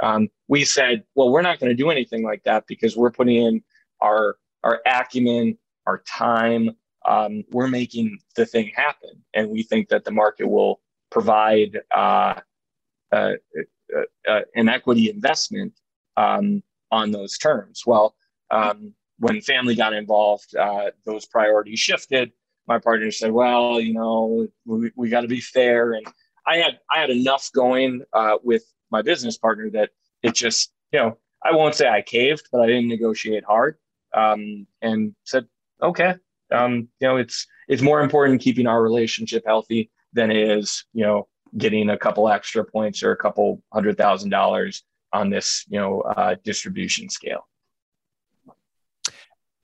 Um, 0.00 0.28
we 0.48 0.66
said, 0.66 1.04
well, 1.14 1.30
we're 1.30 1.40
not 1.40 1.58
going 1.58 1.70
to 1.70 1.82
do 1.82 1.88
anything 1.88 2.22
like 2.22 2.42
that 2.44 2.66
because 2.66 2.96
we're 2.98 3.10
putting 3.10 3.36
in 3.36 3.62
our 4.02 4.36
our 4.62 4.82
acumen, 4.86 5.56
our 5.86 6.02
time. 6.06 6.70
Um, 7.06 7.44
we're 7.50 7.66
making 7.66 8.18
the 8.36 8.44
thing 8.44 8.70
happen, 8.76 9.24
and 9.32 9.48
we 9.48 9.62
think 9.62 9.88
that 9.88 10.04
the 10.04 10.12
market 10.12 10.46
will 10.46 10.82
provide 11.12 11.78
uh, 11.94 12.40
uh, 13.12 13.32
uh, 13.94 14.00
uh 14.28 14.40
an 14.56 14.68
equity 14.68 15.10
investment 15.10 15.74
um, 16.16 16.62
on 16.90 17.12
those 17.12 17.38
terms. 17.38 17.82
Well, 17.86 18.16
um, 18.50 18.94
when 19.18 19.40
family 19.40 19.76
got 19.76 19.92
involved, 19.92 20.54
those 21.04 21.26
priorities 21.26 21.78
shifted. 21.78 22.32
My 22.66 22.78
partner 22.78 23.10
said, 23.10 23.30
"Well, 23.30 23.80
you 23.80 23.94
know, 23.94 24.48
we, 24.64 24.90
we 24.96 25.08
got 25.08 25.20
to 25.20 25.28
be 25.28 25.40
fair." 25.40 25.92
And 25.92 26.06
I 26.46 26.56
had 26.56 26.80
I 26.90 27.00
had 27.00 27.10
enough 27.10 27.50
going 27.54 28.02
with 28.42 28.64
my 28.90 29.02
business 29.02 29.38
partner 29.38 29.70
that 29.70 29.90
it 30.22 30.34
just, 30.34 30.72
you 30.92 30.98
know, 30.98 31.18
I 31.44 31.52
won't 31.52 31.74
say 31.74 31.88
I 31.88 32.02
caved, 32.02 32.48
but 32.52 32.60
I 32.60 32.66
didn't 32.66 32.88
negotiate 32.88 33.44
hard 33.44 33.76
um, 34.14 34.66
and 34.80 35.14
said, 35.24 35.46
"Okay, 35.82 36.14
um, 36.52 36.88
you 37.00 37.08
know, 37.08 37.16
it's 37.16 37.46
it's 37.68 37.82
more 37.82 38.00
important 38.00 38.40
keeping 38.40 38.66
our 38.66 38.82
relationship 38.82 39.44
healthy 39.46 39.90
than 40.12 40.30
it 40.30 40.36
is, 40.36 40.84
you 40.92 41.04
know, 41.04 41.28
getting 41.56 41.90
a 41.90 41.98
couple 41.98 42.28
extra 42.28 42.64
points 42.64 43.02
or 43.02 43.12
a 43.12 43.16
couple 43.16 43.62
hundred 43.72 43.96
thousand 43.96 44.30
dollars 44.30 44.84
on 45.12 45.30
this, 45.30 45.64
you 45.68 45.78
know, 45.78 46.00
uh, 46.02 46.36
distribution 46.44 47.08
scale." 47.08 47.46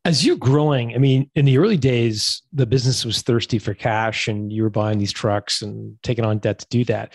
As 0.05 0.25
you're 0.25 0.37
growing, 0.37 0.95
I 0.95 0.99
mean, 0.99 1.31
in 1.35 1.45
the 1.45 1.59
early 1.59 1.77
days, 1.77 2.43
the 2.53 2.65
business 2.65 3.05
was 3.05 3.21
thirsty 3.21 3.59
for 3.59 3.75
cash 3.75 4.27
and 4.27 4.51
you 4.51 4.63
were 4.63 4.71
buying 4.71 4.99
these 4.99 5.13
trucks 5.13 5.61
and 5.61 5.99
taking 6.03 6.25
on 6.25 6.39
debt 6.39 6.61
to 6.61 6.67
do 6.71 6.85
that. 6.87 7.13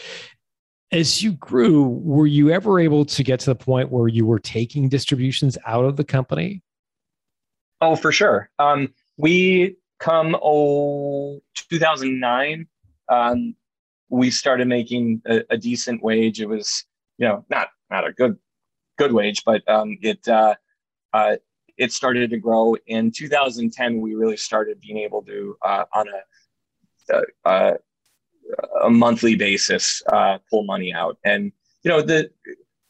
As 0.92 1.24
you 1.24 1.32
grew, 1.32 1.86
were 1.88 2.28
you 2.28 2.52
ever 2.52 2.80
able 2.80 3.04
to 3.06 3.24
get 3.24 3.40
to 3.40 3.46
the 3.48 3.56
point 3.56 3.92
where 3.92 4.08
you 4.08 4.28
were 4.28 4.38
taking 4.38 4.90
distributions 4.90 5.58
out 5.66 5.86
of 5.86 5.96
the 5.96 6.04
company? 6.04 6.62
Oh, 7.82 7.96
for 7.96 8.12
sure. 8.12 8.52
Um, 8.60 8.94
we 9.18 9.78
come 10.00 10.38
oh 10.42 11.42
2009 11.56 12.68
um, 13.10 13.56
we 14.10 14.30
started 14.30 14.68
making 14.68 15.22
a, 15.26 15.42
a, 15.50 15.58
decent 15.58 16.02
wage 16.04 16.40
it 16.40 16.48
was 16.48 16.86
you 17.18 17.28
know 17.28 17.44
not 17.50 17.70
not 17.90 18.08
a 18.08 18.14
good 18.14 18.38
good 18.98 19.12
wage 19.12 19.44
but 19.46 19.68
um, 19.70 19.98
it 20.02 20.28
uh, 20.28 20.56
uh, 21.14 21.36
it 21.78 21.92
started 21.92 22.30
to 22.30 22.38
grow. 22.38 22.76
In 22.88 23.12
2010, 23.12 24.00
we 24.00 24.16
really 24.16 24.38
started 24.38 24.80
being 24.80 24.98
able 24.98 25.24
to, 25.24 25.58
uh, 25.62 25.86
on 25.94 26.08
a, 26.08 27.14
a, 27.14 27.50
uh, 27.50 27.74
a 28.84 28.90
monthly 28.90 29.36
basis, 29.36 30.02
uh, 30.12 30.38
pull 30.50 30.64
money 30.64 30.94
out. 30.94 31.18
And 31.24 31.52
you 31.84 31.90
know 31.90 32.02
the 32.02 32.30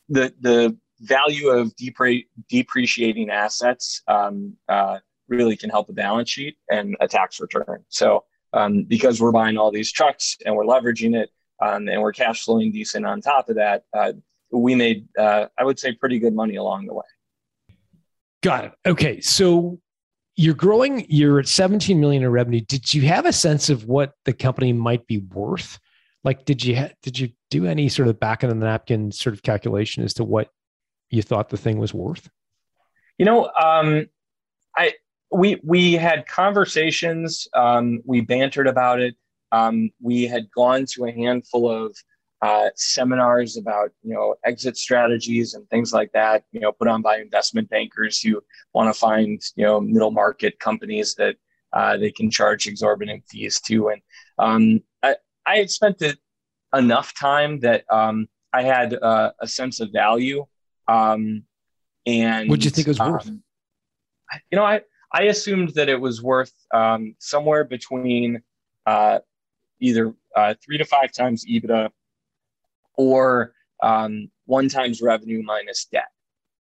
the 0.10 0.34
the 0.42 0.78
value 1.00 1.50
of 1.50 1.76
depre- 1.76 2.28
depreciating 2.50 3.30
assets 3.30 4.02
um, 4.08 4.56
uh, 4.70 5.00
really 5.28 5.58
can 5.58 5.70
help 5.70 5.90
a 5.90 5.94
balance 5.94 6.30
sheet 6.30 6.58
and 6.70 6.96
a 7.00 7.08
tax 7.08 7.40
return. 7.40 7.84
So 7.90 8.26
um, 8.54 8.84
because 8.84 9.20
we're 9.20 9.32
buying 9.32 9.58
all 9.58 9.72
these 9.72 9.92
trucks 9.92 10.38
and 10.46 10.56
we're 10.56 10.66
leveraging 10.66 11.16
it 11.16 11.30
um, 11.62 11.88
and 11.88 12.02
we're 12.02 12.14
cash 12.14 12.44
flowing 12.44 12.72
decent 12.72 13.06
on 13.06 13.22
top 13.22 13.50
of 13.50 13.56
that, 13.56 13.84
uh, 13.94 14.14
we 14.52 14.76
made 14.76 15.08
uh, 15.18 15.48
I 15.58 15.64
would 15.64 15.80
say 15.80 15.94
pretty 15.94 16.20
good 16.20 16.34
money 16.34 16.56
along 16.56 16.86
the 16.86 16.94
way. 16.94 17.06
Got 18.42 18.66
it. 18.66 18.74
Okay. 18.86 19.22
So 19.22 19.80
you're 20.36 20.54
growing, 20.54 21.06
you're 21.10 21.40
at 21.40 21.48
17 21.48 22.00
million 22.00 22.24
in 22.24 22.30
revenue. 22.30 22.62
Did 22.62 22.94
you 22.94 23.04
have 23.04 23.26
a 23.26 23.34
sense 23.34 23.70
of 23.70 23.86
what 23.86 24.14
the 24.26 24.34
company 24.34 24.74
might 24.74 25.08
be 25.08 25.20
worth? 25.20 25.80
Like, 26.24 26.46
did 26.46 26.64
you, 26.64 26.76
ha- 26.76 26.92
did 27.02 27.18
you 27.18 27.30
do 27.50 27.66
any 27.66 27.90
sort 27.90 28.08
of 28.08 28.20
back 28.20 28.44
of 28.44 28.50
the 28.50 28.56
napkin 28.56 29.12
sort 29.12 29.34
of 29.34 29.44
calculation 29.44 30.04
as 30.04 30.14
to 30.16 30.24
what 30.24 30.50
you 31.10 31.22
thought 31.22 31.50
the 31.50 31.58
thing 31.58 31.78
was 31.78 31.94
worth? 31.94 32.30
You 33.18 33.26
know, 33.26 33.46
um, 33.46 34.08
I, 34.76 34.94
we, 35.34 35.60
we 35.64 35.94
had 35.94 36.28
conversations, 36.28 37.48
um, 37.54 38.02
we 38.06 38.22
bantered 38.22 38.68
about 38.68 39.00
it. 39.00 39.16
Um, 39.52 39.92
we 40.02 40.24
had 40.24 40.50
gone 40.52 40.86
to 40.94 41.06
a 41.06 41.12
handful 41.12 41.70
of 41.70 41.96
uh, 42.44 42.70
seminars 42.76 43.56
about 43.56 43.90
you 44.04 44.14
know 44.14 44.36
exit 44.44 44.76
strategies 44.76 45.54
and 45.54 45.68
things 45.70 45.94
like 45.94 46.12
that 46.12 46.44
you 46.52 46.60
know 46.60 46.74
put 46.74 46.90
on 46.90 47.02
by 47.02 47.18
investment 47.18 47.70
bankers 47.70 48.20
who 48.20 48.42
want 48.74 48.94
to 48.94 49.00
find 49.00 49.42
you 49.56 49.64
know 49.64 49.80
middle 49.80 50.12
market 50.12 50.60
companies 50.60 51.16
that 51.16 51.38
uh, 51.72 51.96
they 51.96 52.12
can 52.12 52.30
charge 52.30 52.68
exorbitant 52.68 53.24
fees 53.30 53.62
to 53.62 53.88
and 53.88 54.02
um, 54.40 54.82
I, 55.02 55.16
I 55.46 55.58
had 55.60 55.70
spent 55.70 56.02
it 56.02 56.18
enough 56.76 57.14
time 57.14 57.62
that 57.62 57.86
um, 57.90 58.28
I 58.52 58.64
had 58.64 58.94
uh, 58.94 59.32
a 59.40 59.48
sense 59.48 59.80
of 59.80 59.94
value 59.94 60.46
um, 60.90 61.44
and 62.06 62.50
what 62.50 62.60
do 62.60 62.66
you 62.66 62.72
think 62.72 62.88
it 62.88 62.92
was 62.92 63.00
worth 63.00 63.26
um, 63.26 63.42
you 64.52 64.58
know 64.58 64.66
I 64.66 64.82
I 65.14 65.24
assumed 65.24 65.70
that 65.76 65.90
it 65.90 66.00
was 66.00 66.24
worth 66.24 66.54
um, 66.74 67.16
somewhere 67.20 67.64
between 67.64 68.42
uh, 68.86 69.20
either 69.80 70.14
uh, 70.36 70.56
three 70.64 70.78
to 70.78 70.86
five 70.86 71.12
times 71.12 71.46
EBITDA 71.46 71.90
or 72.96 73.54
um, 73.82 74.32
one 74.46 74.70
times 74.70 75.02
revenue 75.02 75.44
minus 75.44 75.86
debt. 75.86 76.10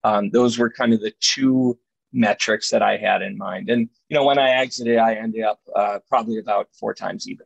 Um, 0.04 0.30
those 0.30 0.58
were 0.58 0.70
kind 0.70 0.92
of 0.92 1.00
the 1.00 1.12
two 1.20 1.78
metrics 2.12 2.70
that 2.70 2.82
I 2.82 2.96
had 2.96 3.20
in 3.20 3.36
mind. 3.36 3.68
And 3.68 3.88
you 4.08 4.16
know, 4.16 4.24
when 4.24 4.38
I 4.38 4.50
exited, 4.50 4.98
I 4.98 5.14
ended 5.14 5.44
up 5.44 5.60
uh, 5.74 5.98
probably 6.08 6.38
about 6.38 6.68
four 6.72 6.94
times 6.94 7.26
EBITDA. 7.26 7.42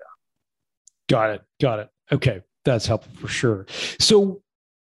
Got 1.09 1.31
it. 1.31 1.43
Got 1.61 1.79
it. 1.81 1.89
Okay, 2.13 2.43
that's 2.65 2.87
helpful 2.87 3.13
for 3.17 3.29
sure. 3.29 3.67
So, 3.99 4.43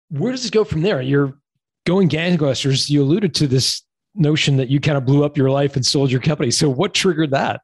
where 0.10 0.32
does 0.32 0.46
it 0.46 0.52
go 0.52 0.64
from 0.64 0.82
there? 0.82 1.02
You're 1.02 1.38
going 1.86 2.10
gangbusters. 2.10 2.90
You 2.90 3.04
alluded 3.04 3.36
to 3.36 3.48
this 3.48 3.84
notion 4.16 4.58
that 4.58 4.70
you 4.70 4.80
kind 4.80 4.98
of 4.98 5.06
blew 5.06 5.24
up 5.24 5.38
your 5.38 5.50
life 5.50 5.76
and 5.76 5.86
sold 5.86 6.12
your 6.12 6.22
company. 6.22 6.52
So, 6.52 6.70
what 6.70 6.94
triggered 6.94 7.32
that? 7.32 7.62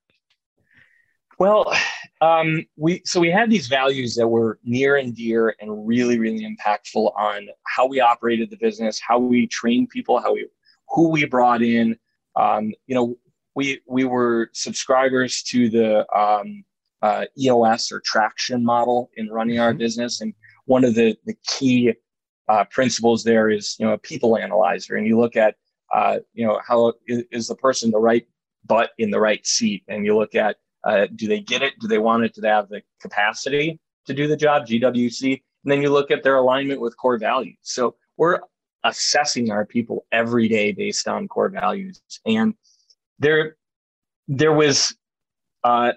Well, 1.37 1.73
um, 2.21 2.65
we 2.77 3.01
so 3.05 3.19
we 3.19 3.29
had 3.29 3.49
these 3.49 3.67
values 3.67 4.15
that 4.15 4.27
were 4.27 4.59
near 4.63 4.95
and 4.95 5.13
dear 5.13 5.55
and 5.59 5.85
really, 5.85 6.17
really 6.17 6.45
impactful 6.45 7.13
on 7.17 7.49
how 7.63 7.87
we 7.87 7.99
operated 7.99 8.49
the 8.49 8.57
business, 8.57 8.99
how 8.99 9.19
we 9.19 9.47
trained 9.47 9.89
people, 9.89 10.19
how 10.19 10.33
we 10.33 10.47
who 10.89 11.09
we 11.09 11.25
brought 11.25 11.61
in. 11.61 11.97
Um, 12.35 12.73
you 12.87 12.95
know, 12.95 13.17
we 13.53 13.81
we 13.85 14.05
were 14.05 14.49
subscribers 14.53 15.43
to 15.43 15.69
the 15.69 16.17
um, 16.17 16.63
uh, 17.01 17.25
EOS 17.37 17.91
or 17.91 17.99
traction 17.99 18.63
model 18.63 19.09
in 19.17 19.29
running 19.29 19.59
our 19.59 19.71
mm-hmm. 19.71 19.79
business, 19.79 20.21
and 20.21 20.33
one 20.65 20.85
of 20.85 20.95
the 20.95 21.17
the 21.25 21.35
key 21.45 21.93
uh, 22.47 22.63
principles 22.65 23.23
there 23.23 23.49
is 23.49 23.75
you 23.77 23.85
know 23.85 23.93
a 23.93 23.97
people 23.97 24.37
analyzer, 24.37 24.95
and 24.95 25.05
you 25.05 25.19
look 25.19 25.35
at 25.35 25.55
uh, 25.93 26.19
you 26.33 26.45
know 26.45 26.59
how 26.67 26.93
is, 27.07 27.23
is 27.31 27.47
the 27.47 27.55
person 27.55 27.91
the 27.91 27.99
right 27.99 28.27
butt 28.65 28.91
in 28.97 29.11
the 29.11 29.19
right 29.19 29.45
seat, 29.45 29.83
and 29.87 30.05
you 30.05 30.17
look 30.17 30.35
at 30.35 30.57
uh, 30.85 31.07
do 31.15 31.27
they 31.27 31.39
get 31.39 31.61
it? 31.61 31.73
Do 31.79 31.87
they 31.87 31.97
want 31.97 32.23
it? 32.23 32.33
Do 32.33 32.41
they 32.41 32.47
have 32.47 32.69
the 32.69 32.81
capacity 33.01 33.79
to 34.05 34.13
do 34.13 34.27
the 34.27 34.37
job? 34.37 34.67
GWC. 34.67 35.41
And 35.63 35.71
then 35.71 35.81
you 35.81 35.89
look 35.89 36.11
at 36.11 36.21
their 36.21 36.35
alignment 36.35 36.79
with 36.79 36.95
core 36.95 37.17
values. 37.17 37.57
So 37.63 37.95
we're 38.17 38.39
assessing 38.83 39.49
our 39.49 39.65
people 39.65 40.05
every 40.11 40.47
day 40.47 40.71
based 40.71 41.07
on 41.07 41.27
core 41.27 41.49
values. 41.49 42.01
And 42.25 42.53
there, 43.17 43.57
there 44.27 44.53
was 44.53 44.95
uh, 45.63 45.93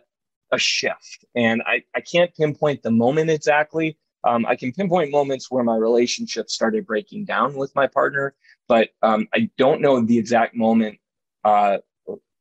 a 0.51 0.59
shift. 0.59 1.26
And 1.34 1.62
I, 1.66 1.82
I 1.95 2.01
can't 2.01 2.34
pinpoint 2.34 2.82
the 2.82 2.91
moment 2.91 3.28
exactly. 3.28 3.99
Um, 4.24 4.47
I 4.47 4.57
can 4.57 4.72
pinpoint 4.72 5.11
moments 5.11 5.51
where 5.51 5.62
my 5.62 5.76
relationship 5.76 6.49
started 6.49 6.86
breaking 6.86 7.26
down 7.26 7.55
with 7.55 7.74
my 7.74 7.86
partner, 7.86 8.34
but 8.69 8.91
um, 9.03 9.27
I 9.35 9.51
don't 9.59 9.81
know 9.81 10.01
the 10.01 10.19
exact 10.19 10.55
moment 10.55 10.99
uh, 11.45 11.79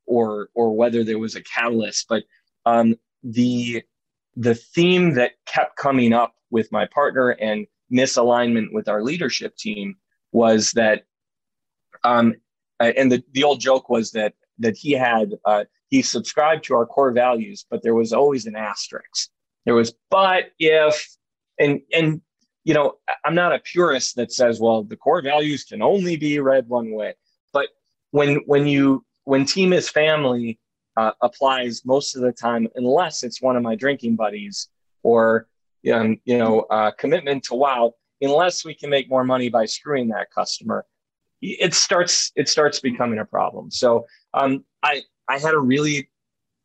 or 0.06 0.50
or 0.54 0.76
whether 0.76 1.04
there 1.04 1.20
was 1.20 1.36
a 1.36 1.42
catalyst. 1.42 2.08
But 2.08 2.24
um, 2.66 2.96
the 3.24 3.84
the 4.36 4.56
theme 4.56 5.16
that 5.16 5.32
kept 5.46 5.78
coming 5.78 6.14
up 6.14 6.36
with 6.52 6.72
my 6.72 6.86
partner 6.94 7.30
and 7.30 7.66
misalignment 7.92 8.72
with 8.72 8.88
our 8.88 9.02
leadership 9.02 9.56
team 9.56 9.96
was 10.32 10.72
that 10.72 11.04
um, 12.04 12.36
uh, 12.80 12.92
and 12.96 13.12
the, 13.12 13.24
the 13.32 13.44
old 13.44 13.60
joke 13.60 13.90
was 13.90 14.12
that 14.12 14.34
that 14.60 14.78
he 14.78 14.92
had 14.92 15.34
uh, 15.46 15.64
he 15.90 16.02
subscribed 16.02 16.64
to 16.66 16.76
our 16.76 16.86
core 16.86 17.12
values 17.12 17.66
but 17.70 17.82
there 17.82 17.96
was 17.96 18.14
always 18.14 18.46
an 18.46 18.56
asterisk 18.56 19.30
there 19.66 19.74
was 19.74 19.94
but 20.12 20.52
if 20.60 21.16
and 21.60 21.82
and 21.94 22.22
you 22.68 22.74
know 22.74 22.94
i'm 23.26 23.36
not 23.36 23.54
a 23.54 23.60
purist 23.60 24.16
that 24.16 24.32
says 24.32 24.60
well 24.60 24.84
the 24.84 24.98
core 24.98 25.22
values 25.22 25.64
can 25.64 25.82
only 25.82 26.16
be 26.16 26.40
read 26.40 26.68
one 26.68 26.92
way 26.92 27.14
but 27.54 27.68
when 28.12 28.36
when 28.46 28.68
you 28.68 29.04
when 29.24 29.46
team 29.46 29.74
is 29.74 29.90
family 29.90 30.60
uh, 30.98 31.12
applies 31.22 31.86
most 31.86 32.16
of 32.16 32.24
the 32.24 32.32
time, 32.32 32.68
unless 32.76 33.24
it's 33.24 33.42
one 33.42 33.56
of 33.56 33.62
my 33.62 33.76
drinking 33.76 34.16
buddies 34.16 34.68
or 35.04 35.48
um, 35.94 36.20
you 36.26 36.38
know 36.38 36.62
uh, 36.72 36.92
commitment 36.92 37.44
to 37.44 37.56
wow. 37.56 37.94
Unless 38.20 38.66
we 38.66 38.74
can 38.74 38.90
make 38.90 39.08
more 39.10 39.24
money 39.24 39.48
by 39.48 39.66
screwing 39.66 40.08
that 40.08 40.32
customer, 40.32 40.86
it 41.40 41.76
starts 41.76 42.32
it 42.36 42.50
starts 42.50 42.80
becoming 42.80 43.20
a 43.20 43.26
problem. 43.26 43.70
So 43.70 44.08
um, 44.34 44.66
I 44.82 45.04
I 45.28 45.38
had 45.38 45.54
a 45.54 45.60
really 45.60 46.10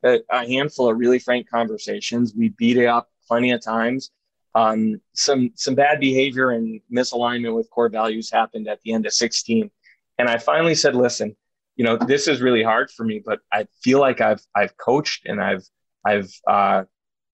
a, 0.03 0.21
a 0.31 0.47
handful 0.47 0.89
of 0.89 0.97
really 0.97 1.19
frank 1.19 1.49
conversations. 1.51 2.33
We 2.35 2.49
beat 2.51 2.79
it 2.79 2.87
up 2.87 3.11
plenty 3.29 3.51
of 3.51 3.63
times. 3.63 4.11
Um, 4.55 5.01
some 5.15 5.51
some 5.55 5.75
bad 5.75 5.99
behavior 6.01 6.51
and 6.51 6.81
misalignment 6.93 7.55
with 7.55 7.71
core 7.71 7.89
values 7.89 8.31
happened 8.31 8.69
at 8.69 8.81
the 8.83 8.93
end 8.93 9.07
of 9.07 9.13
16, 9.13 9.71
and 10.19 10.29
I 10.29 10.39
finally 10.39 10.75
said, 10.75 10.95
"Listen, 10.95 11.35
you 11.77 11.85
know 11.85 11.97
this 11.97 12.29
is 12.29 12.41
really 12.41 12.63
hard 12.63 12.91
for 12.91 13.05
me, 13.05 13.23
but 13.25 13.41
I 13.53 13.67
feel 13.83 14.01
like 14.01 14.21
I've 14.21 14.43
I've 14.55 14.77
coached 14.77 15.27
and 15.27 15.41
I've 15.41 15.65
I've 16.05 16.31
uh, 16.47 16.85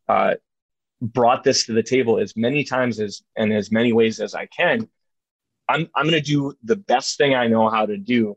uh, 0.09 0.35
brought 1.01 1.45
this 1.45 1.67
to 1.67 1.73
the 1.73 1.83
table 1.83 2.19
as 2.19 2.37
many 2.37 2.65
times 2.65 3.01
as 3.01 3.23
and 3.37 3.53
as 3.53 3.71
many 3.73 3.93
ways 3.93 4.21
as 4.21 4.35
I 4.35 4.47
can. 4.47 4.89
I'm 5.69 5.89
I'm 5.95 6.09
going 6.09 6.23
to 6.23 6.27
do 6.27 6.55
the 6.65 6.77
best 6.77 7.19
thing 7.19 7.35
I 7.35 7.47
know 7.47 7.69
how 7.69 7.87
to 7.87 7.97
do 7.97 8.37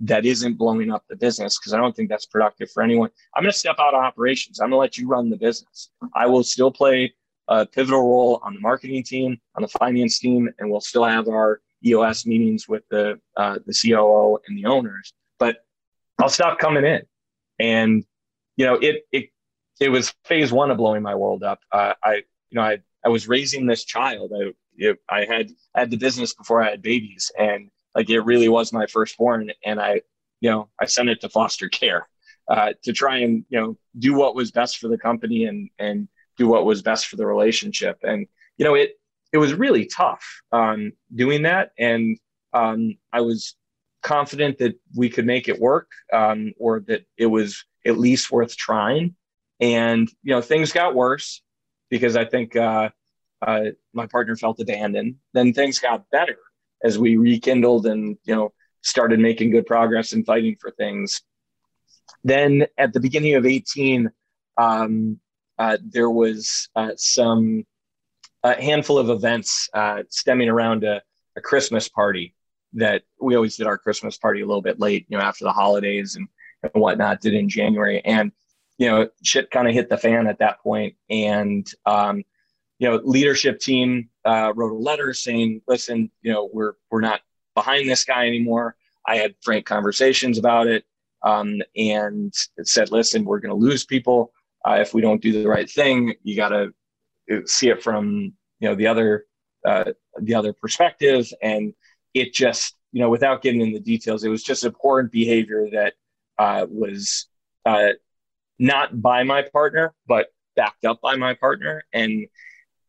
that 0.00 0.24
isn't 0.24 0.54
blowing 0.54 0.90
up 0.90 1.04
the 1.08 1.16
business 1.16 1.58
because 1.58 1.74
I 1.74 1.76
don't 1.76 1.94
think 1.94 2.08
that's 2.08 2.26
productive 2.26 2.70
for 2.70 2.82
anyone. 2.82 3.10
I'm 3.36 3.42
going 3.42 3.52
to 3.52 3.58
step 3.58 3.76
out 3.78 3.94
of 3.94 4.02
operations. 4.02 4.60
I'm 4.60 4.70
going 4.70 4.78
to 4.78 4.80
let 4.80 4.96
you 4.96 5.06
run 5.06 5.28
the 5.28 5.36
business. 5.36 5.90
I 6.14 6.26
will 6.26 6.42
still 6.42 6.70
play 6.70 7.12
a 7.50 7.66
pivotal 7.66 8.00
role 8.00 8.40
on 8.42 8.54
the 8.54 8.60
marketing 8.60 9.02
team, 9.02 9.38
on 9.56 9.62
the 9.62 9.68
finance 9.68 10.18
team, 10.18 10.48
and 10.58 10.70
we'll 10.70 10.80
still 10.80 11.04
have 11.04 11.28
our 11.28 11.60
EOS 11.84 12.24
meetings 12.24 12.68
with 12.68 12.84
the 12.90 13.20
uh, 13.36 13.58
the 13.66 13.74
COO 13.74 14.38
and 14.46 14.56
the 14.56 14.66
owners. 14.66 15.12
But 15.38 15.58
I'll 16.20 16.28
stop 16.28 16.58
coming 16.58 16.84
in, 16.84 17.02
and 17.58 18.04
you 18.56 18.64
know 18.64 18.74
it 18.74 19.02
it 19.12 19.30
it 19.80 19.88
was 19.88 20.14
phase 20.24 20.52
one 20.52 20.70
of 20.70 20.76
blowing 20.78 21.02
my 21.02 21.14
world 21.14 21.42
up. 21.42 21.60
Uh, 21.72 21.94
I 22.02 22.14
you 22.14 22.54
know 22.54 22.62
I 22.62 22.78
I 23.04 23.08
was 23.08 23.28
raising 23.28 23.66
this 23.66 23.84
child. 23.84 24.32
I 24.34 24.52
it, 24.76 24.98
I 25.08 25.24
had 25.24 25.50
I 25.74 25.80
had 25.80 25.90
the 25.90 25.96
business 25.96 26.32
before 26.34 26.62
I 26.62 26.70
had 26.70 26.82
babies, 26.82 27.32
and 27.36 27.68
like 27.96 28.08
it 28.10 28.20
really 28.20 28.48
was 28.48 28.72
my 28.72 28.86
firstborn, 28.86 29.50
and 29.64 29.80
I, 29.80 30.02
you 30.40 30.50
know, 30.50 30.68
I 30.80 30.86
sent 30.86 31.08
it 31.08 31.20
to 31.22 31.28
foster 31.28 31.68
care 31.68 32.08
uh, 32.48 32.74
to 32.84 32.92
try 32.92 33.18
and 33.18 33.44
you 33.48 33.60
know 33.60 33.76
do 33.98 34.14
what 34.14 34.36
was 34.36 34.52
best 34.52 34.78
for 34.78 34.86
the 34.88 34.98
company 34.98 35.46
and 35.46 35.68
and 35.78 36.08
do 36.40 36.48
what 36.48 36.64
was 36.64 36.80
best 36.80 37.06
for 37.06 37.16
the 37.16 37.26
relationship. 37.26 37.98
And 38.02 38.26
you 38.56 38.64
know, 38.64 38.74
it 38.74 38.92
it 39.32 39.38
was 39.38 39.54
really 39.54 39.86
tough 39.86 40.24
um, 40.50 40.92
doing 41.14 41.42
that, 41.42 41.70
and 41.78 42.18
um, 42.52 42.96
I 43.12 43.20
was 43.20 43.54
confident 44.02 44.58
that 44.58 44.74
we 44.96 45.08
could 45.08 45.26
make 45.26 45.48
it 45.48 45.60
work, 45.60 45.88
um, 46.12 46.52
or 46.58 46.80
that 46.88 47.04
it 47.16 47.26
was 47.26 47.64
at 47.86 47.98
least 47.98 48.32
worth 48.32 48.56
trying. 48.56 49.14
And 49.60 50.08
you 50.22 50.32
know, 50.32 50.40
things 50.40 50.72
got 50.72 50.94
worse 50.94 51.42
because 51.90 52.16
I 52.16 52.24
think 52.24 52.56
uh, 52.56 52.88
uh, 53.46 53.64
my 53.92 54.06
partner 54.06 54.34
felt 54.34 54.58
abandoned. 54.60 55.16
Then 55.34 55.52
things 55.52 55.78
got 55.78 56.08
better 56.10 56.38
as 56.82 56.98
we 56.98 57.16
rekindled 57.18 57.86
and 57.86 58.16
you 58.24 58.34
know 58.34 58.52
started 58.82 59.20
making 59.20 59.50
good 59.50 59.66
progress 59.66 60.12
and 60.12 60.24
fighting 60.24 60.56
for 60.58 60.70
things. 60.70 61.20
Then 62.24 62.66
at 62.78 62.94
the 62.94 63.00
beginning 63.00 63.34
of 63.34 63.44
18, 63.46 64.10
um, 64.56 65.20
uh, 65.60 65.76
there 65.84 66.08
was 66.10 66.70
uh, 66.74 66.92
some 66.96 67.64
a 68.42 68.60
handful 68.60 68.96
of 68.96 69.10
events 69.10 69.68
uh, 69.74 70.02
stemming 70.08 70.48
around 70.48 70.84
a, 70.84 71.02
a, 71.36 71.40
Christmas 71.42 71.86
party 71.86 72.34
that 72.72 73.02
we 73.20 73.36
always 73.36 73.58
did 73.58 73.66
our 73.66 73.76
Christmas 73.76 74.16
party 74.16 74.40
a 74.40 74.46
little 74.46 74.62
bit 74.62 74.80
late, 74.80 75.04
you 75.10 75.18
know, 75.18 75.22
after 75.22 75.44
the 75.44 75.52
holidays 75.52 76.16
and, 76.16 76.26
and 76.62 76.72
whatnot. 76.80 77.20
Did 77.20 77.34
in 77.34 77.46
January, 77.46 78.00
and 78.06 78.32
you 78.78 78.88
know, 78.88 79.10
shit 79.22 79.50
kind 79.50 79.68
of 79.68 79.74
hit 79.74 79.90
the 79.90 79.98
fan 79.98 80.26
at 80.26 80.38
that 80.38 80.60
point, 80.62 80.94
and 81.10 81.70
um, 81.84 82.24
you 82.78 82.88
know, 82.88 82.98
leadership 83.04 83.60
team 83.60 84.08
uh, 84.24 84.54
wrote 84.56 84.72
a 84.72 84.82
letter 84.82 85.12
saying, 85.12 85.60
"Listen, 85.68 86.10
you 86.22 86.32
know, 86.32 86.48
we're 86.50 86.72
we're 86.90 87.02
not 87.02 87.20
behind 87.54 87.86
this 87.86 88.04
guy 88.04 88.26
anymore." 88.26 88.76
I 89.06 89.16
had 89.16 89.34
frank 89.42 89.66
conversations 89.66 90.38
about 90.38 90.68
it, 90.68 90.84
um, 91.22 91.60
and 91.76 92.32
said, 92.62 92.90
"Listen, 92.90 93.26
we're 93.26 93.40
going 93.40 93.50
to 93.50 93.66
lose 93.66 93.84
people 93.84 94.32
uh, 94.66 94.78
if 94.80 94.94
we 94.94 95.00
don't 95.00 95.22
do 95.22 95.32
the 95.32 95.48
right 95.48 95.68
thing. 95.70 96.14
You 96.22 96.36
got 96.36 96.50
to 96.50 96.72
uh, 97.32 97.40
see 97.46 97.68
it 97.68 97.82
from 97.82 98.32
you 98.60 98.68
know 98.68 98.74
the 98.74 98.86
other 98.86 99.24
uh, 99.64 99.92
the 100.20 100.34
other 100.34 100.52
perspective." 100.52 101.28
And 101.42 101.74
it 102.14 102.32
just, 102.32 102.76
you 102.92 103.00
know, 103.00 103.10
without 103.10 103.42
getting 103.42 103.60
into 103.60 103.78
the 103.78 103.84
details, 103.84 104.24
it 104.24 104.28
was 104.28 104.42
just 104.42 104.64
abhorrent 104.64 105.12
behavior 105.12 105.66
that 105.72 105.94
uh, 106.38 106.66
was 106.68 107.26
uh, 107.64 107.90
not 108.58 109.00
by 109.00 109.22
my 109.22 109.42
partner, 109.42 109.94
but 110.06 110.28
backed 110.56 110.84
up 110.84 111.00
by 111.00 111.16
my 111.16 111.34
partner, 111.34 111.84
and 111.92 112.26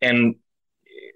and 0.01 0.35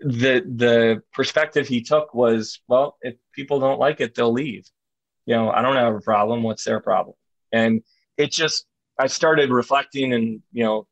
the 0.01 0.43
the 0.55 1.01
perspective 1.13 1.67
he 1.67 1.81
took 1.81 2.13
was 2.13 2.59
well 2.67 2.97
if 3.01 3.15
people 3.33 3.59
don't 3.59 3.79
like 3.79 4.01
it 4.01 4.13
they'll 4.13 4.31
leave 4.31 4.65
you 5.25 5.35
know 5.35 5.49
i 5.49 5.61
don't 5.61 5.75
have 5.75 5.95
a 5.95 6.01
problem 6.01 6.43
what's 6.43 6.63
their 6.63 6.79
problem 6.79 7.15
and 7.51 7.81
it 8.17 8.31
just 8.31 8.65
i 8.99 9.07
started 9.07 9.49
reflecting 9.49 10.13
and 10.13 10.41
you 10.51 10.63
know 10.63 10.87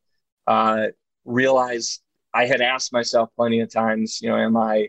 uh 0.46 0.86
realized 1.24 2.02
i 2.34 2.46
had 2.46 2.60
asked 2.60 2.92
myself 2.92 3.30
plenty 3.36 3.60
of 3.60 3.70
times 3.70 4.20
you 4.20 4.28
know 4.28 4.36
am 4.36 4.56
i 4.56 4.88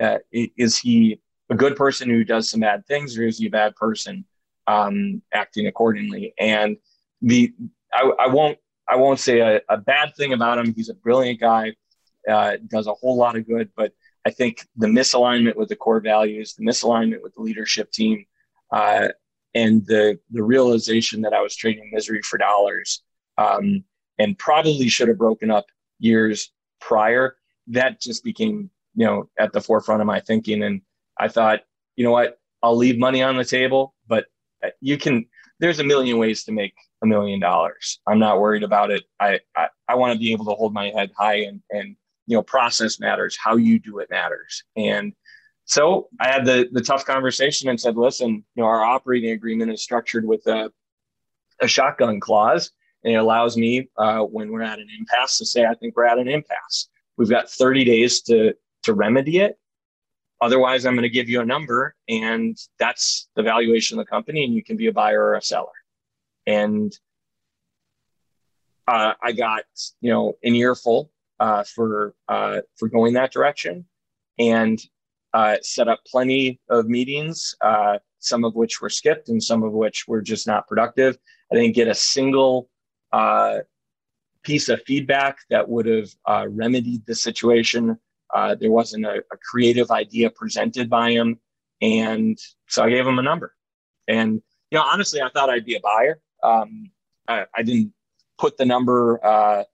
uh, 0.00 0.18
is 0.32 0.76
he 0.76 1.18
a 1.48 1.54
good 1.54 1.74
person 1.74 2.10
who 2.10 2.22
does 2.22 2.50
some 2.50 2.60
bad 2.60 2.86
things 2.86 3.16
or 3.16 3.26
is 3.26 3.38
he 3.38 3.46
a 3.46 3.50
bad 3.50 3.74
person 3.76 4.24
um 4.66 5.22
acting 5.32 5.66
accordingly 5.66 6.34
and 6.38 6.76
the 7.22 7.52
i, 7.94 8.10
I 8.20 8.26
won't 8.26 8.58
i 8.88 8.96
won't 8.96 9.20
say 9.20 9.40
a, 9.40 9.60
a 9.68 9.76
bad 9.78 10.14
thing 10.16 10.32
about 10.32 10.58
him 10.58 10.74
he's 10.74 10.90
a 10.90 10.94
brilliant 10.94 11.40
guy 11.40 11.72
uh, 12.28 12.56
does 12.68 12.86
a 12.86 12.94
whole 12.94 13.16
lot 13.16 13.36
of 13.36 13.46
good. 13.46 13.70
But 13.76 13.92
I 14.24 14.30
think 14.30 14.66
the 14.76 14.86
misalignment 14.86 15.56
with 15.56 15.68
the 15.68 15.76
core 15.76 16.00
values, 16.00 16.54
the 16.54 16.64
misalignment 16.64 17.22
with 17.22 17.34
the 17.34 17.42
leadership 17.42 17.90
team, 17.92 18.26
uh, 18.72 19.08
and 19.56 19.86
the 19.86 20.18
the 20.30 20.42
realization 20.42 21.22
that 21.22 21.32
I 21.32 21.40
was 21.40 21.56
trading 21.56 21.90
misery 21.92 22.20
for 22.22 22.38
dollars, 22.38 23.02
um, 23.38 23.82
and 24.18 24.38
probably 24.38 24.88
should 24.88 25.08
have 25.08 25.18
broken 25.18 25.50
up 25.50 25.64
years 25.98 26.52
prior. 26.80 27.36
That 27.68 28.00
just 28.00 28.22
became 28.22 28.70
you 28.94 29.06
know 29.06 29.28
at 29.38 29.52
the 29.52 29.60
forefront 29.60 30.02
of 30.02 30.06
my 30.06 30.20
thinking, 30.20 30.62
and 30.62 30.82
I 31.18 31.28
thought, 31.28 31.60
you 31.96 32.04
know 32.04 32.12
what, 32.12 32.38
I'll 32.62 32.76
leave 32.76 32.98
money 32.98 33.22
on 33.22 33.36
the 33.36 33.44
table, 33.44 33.94
but 34.06 34.26
you 34.80 34.98
can. 34.98 35.26
There's 35.58 35.80
a 35.80 35.84
million 35.84 36.18
ways 36.18 36.44
to 36.44 36.52
make 36.52 36.74
a 37.02 37.06
million 37.06 37.40
dollars. 37.40 37.98
I'm 38.06 38.18
not 38.18 38.40
worried 38.40 38.62
about 38.62 38.90
it. 38.90 39.04
I 39.18 39.40
I, 39.56 39.68
I 39.88 39.94
want 39.94 40.12
to 40.12 40.18
be 40.18 40.32
able 40.32 40.44
to 40.46 40.52
hold 40.52 40.74
my 40.74 40.90
head 40.90 41.10
high 41.16 41.44
and 41.44 41.62
and 41.70 41.96
you 42.26 42.36
know 42.36 42.42
process 42.42 43.00
matters 43.00 43.38
how 43.42 43.56
you 43.56 43.78
do 43.78 44.00
it 44.00 44.10
matters 44.10 44.64
and 44.76 45.14
so 45.66 46.08
i 46.20 46.28
had 46.28 46.46
the 46.46 46.68
the 46.72 46.80
tough 46.80 47.04
conversation 47.04 47.68
and 47.68 47.78
said 47.78 47.96
listen 47.96 48.30
you 48.54 48.62
know 48.62 48.64
our 48.64 48.82
operating 48.82 49.30
agreement 49.30 49.70
is 49.70 49.82
structured 49.82 50.24
with 50.24 50.46
a, 50.46 50.70
a 51.60 51.68
shotgun 51.68 52.20
clause. 52.20 52.70
And 53.04 53.14
it 53.14 53.18
allows 53.18 53.56
me 53.56 53.88
uh, 53.96 54.20
when 54.22 54.50
we're 54.50 54.62
at 54.62 54.80
an 54.80 54.88
impasse 54.98 55.38
to 55.38 55.46
say 55.46 55.64
i 55.64 55.74
think 55.74 55.96
we're 55.96 56.06
at 56.06 56.18
an 56.18 56.28
impasse. 56.28 56.88
We've 57.16 57.30
got 57.30 57.50
30 57.50 57.84
days 57.84 58.22
to 58.22 58.54
to 58.84 58.94
remedy 58.94 59.38
it. 59.38 59.58
Otherwise 60.40 60.86
i'm 60.86 60.94
going 60.94 61.02
to 61.02 61.08
give 61.08 61.28
you 61.28 61.40
a 61.40 61.44
number 61.44 61.94
and 62.08 62.56
that's 62.78 63.28
the 63.36 63.42
valuation 63.42 63.98
of 63.98 64.04
the 64.04 64.10
company 64.10 64.44
and 64.44 64.54
you 64.54 64.62
can 64.62 64.76
be 64.76 64.88
a 64.88 64.92
buyer 64.92 65.22
or 65.22 65.34
a 65.34 65.42
seller. 65.42 65.68
And 66.46 66.96
uh, 68.88 69.14
i 69.22 69.32
got 69.32 69.64
you 70.00 70.10
know 70.10 70.36
an 70.42 70.54
earful 70.54 71.10
uh, 71.38 71.64
for 71.64 72.14
uh, 72.28 72.60
for 72.76 72.88
going 72.88 73.14
that 73.14 73.32
direction, 73.32 73.84
and 74.38 74.80
uh, 75.34 75.56
set 75.62 75.88
up 75.88 76.00
plenty 76.06 76.60
of 76.70 76.86
meetings, 76.86 77.54
uh, 77.60 77.98
some 78.18 78.44
of 78.44 78.54
which 78.54 78.80
were 78.80 78.90
skipped 78.90 79.28
and 79.28 79.42
some 79.42 79.62
of 79.62 79.72
which 79.72 80.06
were 80.08 80.22
just 80.22 80.46
not 80.46 80.66
productive. 80.66 81.18
I 81.52 81.56
didn't 81.56 81.74
get 81.74 81.88
a 81.88 81.94
single 81.94 82.68
uh, 83.12 83.58
piece 84.42 84.68
of 84.68 84.82
feedback 84.86 85.38
that 85.50 85.68
would 85.68 85.86
have 85.86 86.08
uh, 86.26 86.46
remedied 86.48 87.04
the 87.06 87.14
situation. 87.14 87.98
there 88.58 88.70
wasn't 88.70 89.04
a, 89.04 89.18
a, 89.32 89.36
creative 89.50 89.90
idea 89.90 90.30
presented 90.30 90.88
by 90.88 91.10
him, 91.10 91.38
and 91.80 92.38
so 92.68 92.82
I 92.82 92.90
gave 92.90 93.06
him 93.06 93.18
a 93.18 93.22
number. 93.22 93.54
And 94.08 94.42
you 94.70 94.78
know, 94.78 94.84
honestly, 94.84 95.20
I 95.20 95.28
thought 95.28 95.50
I'd 95.50 95.64
be 95.64 95.76
a 95.76 95.80
buyer. 95.80 96.20
Um, 96.42 96.90
I, 97.28 97.44
I, 97.54 97.62
didn't 97.62 97.92
put 98.38 98.56
the 98.56 98.64
number 98.64 99.24
uh, 99.24 99.64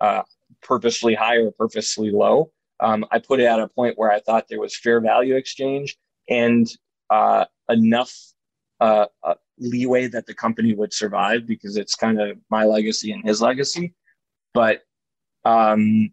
uh, 0.00 0.22
purposely 0.62 1.14
high 1.14 1.36
or 1.36 1.50
purposely 1.52 2.10
low. 2.10 2.52
Um, 2.82 3.06
I 3.12 3.20
put 3.20 3.40
it 3.40 3.44
at 3.44 3.60
a 3.60 3.68
point 3.68 3.96
where 3.96 4.10
I 4.10 4.20
thought 4.20 4.46
there 4.48 4.60
was 4.60 4.76
fair 4.76 5.00
value 5.00 5.36
exchange 5.36 5.96
and 6.28 6.66
uh, 7.10 7.44
enough 7.68 8.12
uh, 8.80 9.06
uh, 9.22 9.34
leeway 9.58 10.08
that 10.08 10.26
the 10.26 10.34
company 10.34 10.74
would 10.74 10.92
survive 10.92 11.46
because 11.46 11.76
it's 11.76 11.94
kind 11.94 12.20
of 12.20 12.36
my 12.50 12.64
legacy 12.64 13.12
and 13.12 13.24
his 13.24 13.40
legacy. 13.40 13.94
But 14.52 14.82
um, 15.44 16.12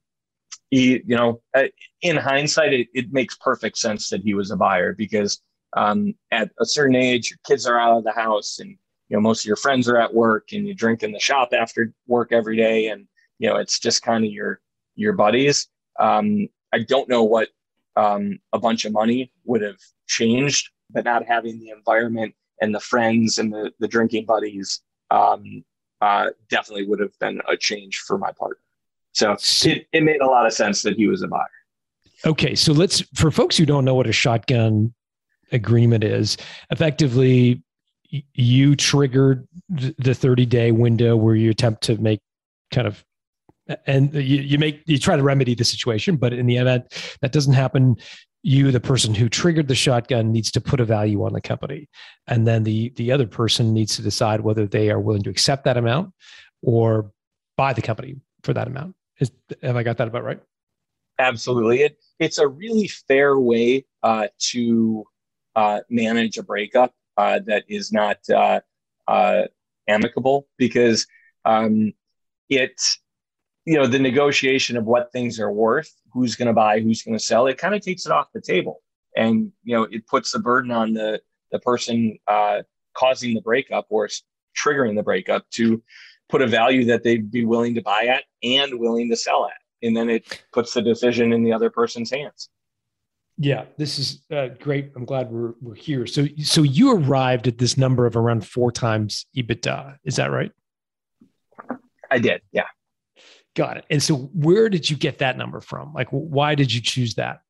he, 0.70 1.02
you 1.06 1.16
know, 1.16 1.42
uh, 1.56 1.64
in 2.04 2.16
hindsight, 2.16 2.74
it, 2.74 2.88
it, 2.94 3.12
makes 3.12 3.36
perfect 3.38 3.78
sense 3.78 4.10
that 4.10 4.22
he 4.22 4.36
was 4.36 4.52
a 4.52 4.56
buyer 4.56 4.94
because 4.94 5.42
um, 5.76 6.14
at 6.32 6.52
a 6.60 6.66
certain 6.66 6.96
age, 6.96 7.32
your 7.32 7.40
kids 7.48 7.66
are 7.66 7.80
out 7.80 7.98
of 7.98 8.04
the 8.04 8.12
house 8.12 8.60
and 8.60 8.70
you 8.70 9.18
know 9.18 9.22
most 9.22 9.42
of 9.42 9.48
your 9.48 9.56
friends 9.56 9.90
are 9.90 9.98
at 9.98 10.14
work 10.14 10.50
and 10.54 10.68
you 10.68 10.74
drink 10.74 11.04
in 11.04 11.12
the 11.12 11.20
shop 11.20 11.50
after 11.52 11.94
work 12.08 12.32
every 12.32 12.56
day 12.56 12.88
and 12.88 13.08
you 13.40 13.50
know 13.50 13.58
it's 13.58 13.80
just 13.80 14.04
kind 14.04 14.24
of 14.24 14.32
your 14.32 14.62
your 14.96 15.14
buddies 15.14 15.68
um, 16.00 16.48
i 16.74 16.80
don't 16.80 17.10
know 17.10 17.24
what 17.24 17.50
um, 17.96 18.40
a 18.54 18.60
bunch 18.60 18.86
of 18.86 18.94
money 18.94 19.32
would 19.46 19.62
have 19.62 19.80
changed 20.08 20.70
but 20.92 21.06
not 21.06 21.26
having 21.26 21.60
the 21.60 21.70
environment 21.70 22.34
and 22.62 22.74
the 22.74 22.80
friends 22.80 23.38
and 23.38 23.54
the, 23.54 23.72
the 23.80 23.88
drinking 23.88 24.26
buddies 24.26 24.82
um, 25.12 25.64
uh, 26.02 26.28
definitely 26.50 26.86
would 26.86 27.00
have 27.00 27.18
been 27.20 27.42
a 27.48 27.58
change 27.58 27.98
for 28.00 28.18
my 28.18 28.32
partner. 28.32 28.62
So 29.12 29.36
it, 29.64 29.88
it 29.92 30.04
made 30.04 30.22
a 30.22 30.26
lot 30.26 30.46
of 30.46 30.54
sense 30.54 30.82
that 30.84 30.96
he 30.96 31.08
was 31.08 31.24
a 31.24 31.28
buyer. 31.28 31.46
Okay, 32.26 32.56
so 32.56 32.74
let's 32.74 33.02
for 33.16 33.32
folks 33.32 33.58
who 33.58 33.66
don't 33.66 33.86
know 33.86 33.96
what 33.96 34.08
a 34.08 34.12
shotgun 34.12 34.94
agreement 35.52 36.04
is, 36.04 36.38
effectively 36.70 37.64
you 38.34 38.76
triggered 38.76 39.48
the 39.70 40.14
30 40.14 40.46
day 40.46 40.72
window 40.72 41.16
where 41.16 41.36
you 41.36 41.50
attempt 41.50 41.84
to 41.84 41.96
make 41.98 42.20
kind 42.72 42.88
of 42.88 43.04
and 43.86 44.14
you, 44.14 44.38
you 44.38 44.58
make 44.58 44.82
you 44.86 44.98
try 44.98 45.16
to 45.16 45.24
remedy 45.24 45.56
the 45.56 45.64
situation 45.64 46.16
but 46.16 46.34
in 46.34 46.46
the 46.46 46.58
event 46.58 47.18
that 47.22 47.32
doesn't 47.32 47.54
happen 47.54 47.96
you 48.42 48.72
the 48.72 48.80
person 48.80 49.14
who 49.14 49.28
triggered 49.28 49.68
the 49.68 49.76
shotgun 49.76 50.32
needs 50.32 50.52
to 50.52 50.62
put 50.62 50.80
a 50.80 50.86
value 50.86 51.24
on 51.26 51.34
the 51.34 51.42
company. 51.42 51.90
And 52.28 52.48
then 52.48 52.64
the 52.64 52.90
the 52.96 53.12
other 53.12 53.28
person 53.28 53.74
needs 53.74 53.96
to 53.98 54.02
decide 54.02 54.42
whether 54.42 54.66
they 54.66 54.90
are 54.90 55.00
willing 55.00 55.24
to 55.24 55.30
accept 55.30 55.66
that 55.66 55.78
amount 55.78 56.14
or 56.62 57.12
buy 57.58 57.74
the 57.74 57.82
company 57.82 58.16
for 58.44 58.54
that 58.54 58.68
amount. 58.68 58.96
Is 59.20 59.32
have 59.62 59.76
i 59.76 59.84
got 59.84 59.98
that 59.98 60.08
about 60.08 60.24
right? 60.24 60.40
Absolutely. 61.20 61.82
It, 61.82 61.98
it's 62.20 62.38
a 62.38 62.48
really 62.48 62.88
fair 62.88 63.38
way 63.38 63.86
uh, 64.04 64.28
to 64.52 65.04
uh, 65.56 65.82
manage 65.90 66.38
a 66.38 66.44
breakup 66.44 66.94
uh, 67.18 67.40
that 67.46 67.66
is 67.68 67.92
not 67.92 68.18
uh, 68.30 68.62
uh, 69.10 69.44
amicable 69.90 70.48
because 70.58 71.06
um, 71.44 71.92
it's 72.48 73.00
you 73.66 73.76
know 73.76 73.86
the 73.86 74.00
negotiation 74.00 74.78
of 74.78 74.86
what 74.86 75.12
things 75.12 75.40
are 75.40 75.52
worth 75.52 75.94
who's 76.12 76.36
going 76.36 76.48
to 76.48 76.54
buy 76.54 76.80
who's 76.80 77.04
going 77.04 77.18
to 77.18 77.24
sell 77.24 77.48
it 77.48 77.58
kind 77.58 77.76
of 77.76 77.82
takes 77.82 78.06
it 78.06 78.12
off 78.12 78.32
the 78.34 78.42
table. 78.42 78.82
And 79.16 79.52
you 79.64 79.76
know 79.76 79.84
it 79.84 80.08
puts 80.08 80.32
the 80.32 80.40
burden 80.40 80.72
on 80.72 80.94
the 80.94 81.22
the 81.52 81.60
person 81.60 82.18
uh, 82.28 82.62
causing 82.94 83.34
the 83.34 83.42
breakup 83.42 83.88
or 83.90 84.08
triggering 84.58 84.96
the 84.96 85.04
breakup 85.04 85.50
to 85.52 85.82
put 86.30 86.42
a 86.42 86.48
value 86.48 86.86
that 86.86 87.04
they'd 87.04 87.32
be 87.32 87.44
willing 87.46 87.74
to 87.76 87.82
buy 87.82 88.04
at 88.04 88.24
and 88.44 88.80
willing 88.80 89.10
to 89.10 89.16
sell 89.16 89.46
at. 89.46 89.58
And 89.82 89.98
then 89.98 90.10
it 90.10 90.44
puts 90.54 90.74
the 90.74 90.82
decision 90.82 91.34
in 91.34 91.44
the 91.44 91.54
other 91.54 91.70
person's 91.70 92.12
hands. 92.12 92.50
Yeah 93.38 93.66
this 93.78 94.00
is 94.00 94.22
uh, 94.32 94.50
great. 94.60 94.92
I'm 94.96 95.06
glad 95.06 95.32
we're, 95.32 95.54
we're 95.62 95.76
here. 95.76 96.06
So 96.06 96.28
so 96.44 96.62
you 96.62 96.94
arrived 96.94 97.48
at 97.48 97.58
this 97.58 97.78
number 97.78 98.06
of 98.06 98.16
around 98.16 98.46
four 98.46 98.72
times 98.72 99.26
ebitda. 99.36 99.98
Is 100.04 100.18
that 100.18 100.32
right? 100.32 100.52
I 102.12 102.20
did 102.20 102.42
yeah 102.52 102.66
Got 103.60 103.76
it. 103.76 103.86
And 103.90 104.02
so, 104.02 104.16
where 104.16 104.70
did 104.70 104.90
you 104.90 104.96
get 104.96 105.18
that 105.18 105.38
number 105.38 105.60
from? 105.60 105.92
Like, 105.94 106.08
why 106.12 106.56
did 106.56 106.74
you 106.74 106.80
choose 106.80 107.16
that? 107.16 107.42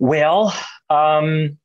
Well, 0.00 0.52
um, 0.90 1.58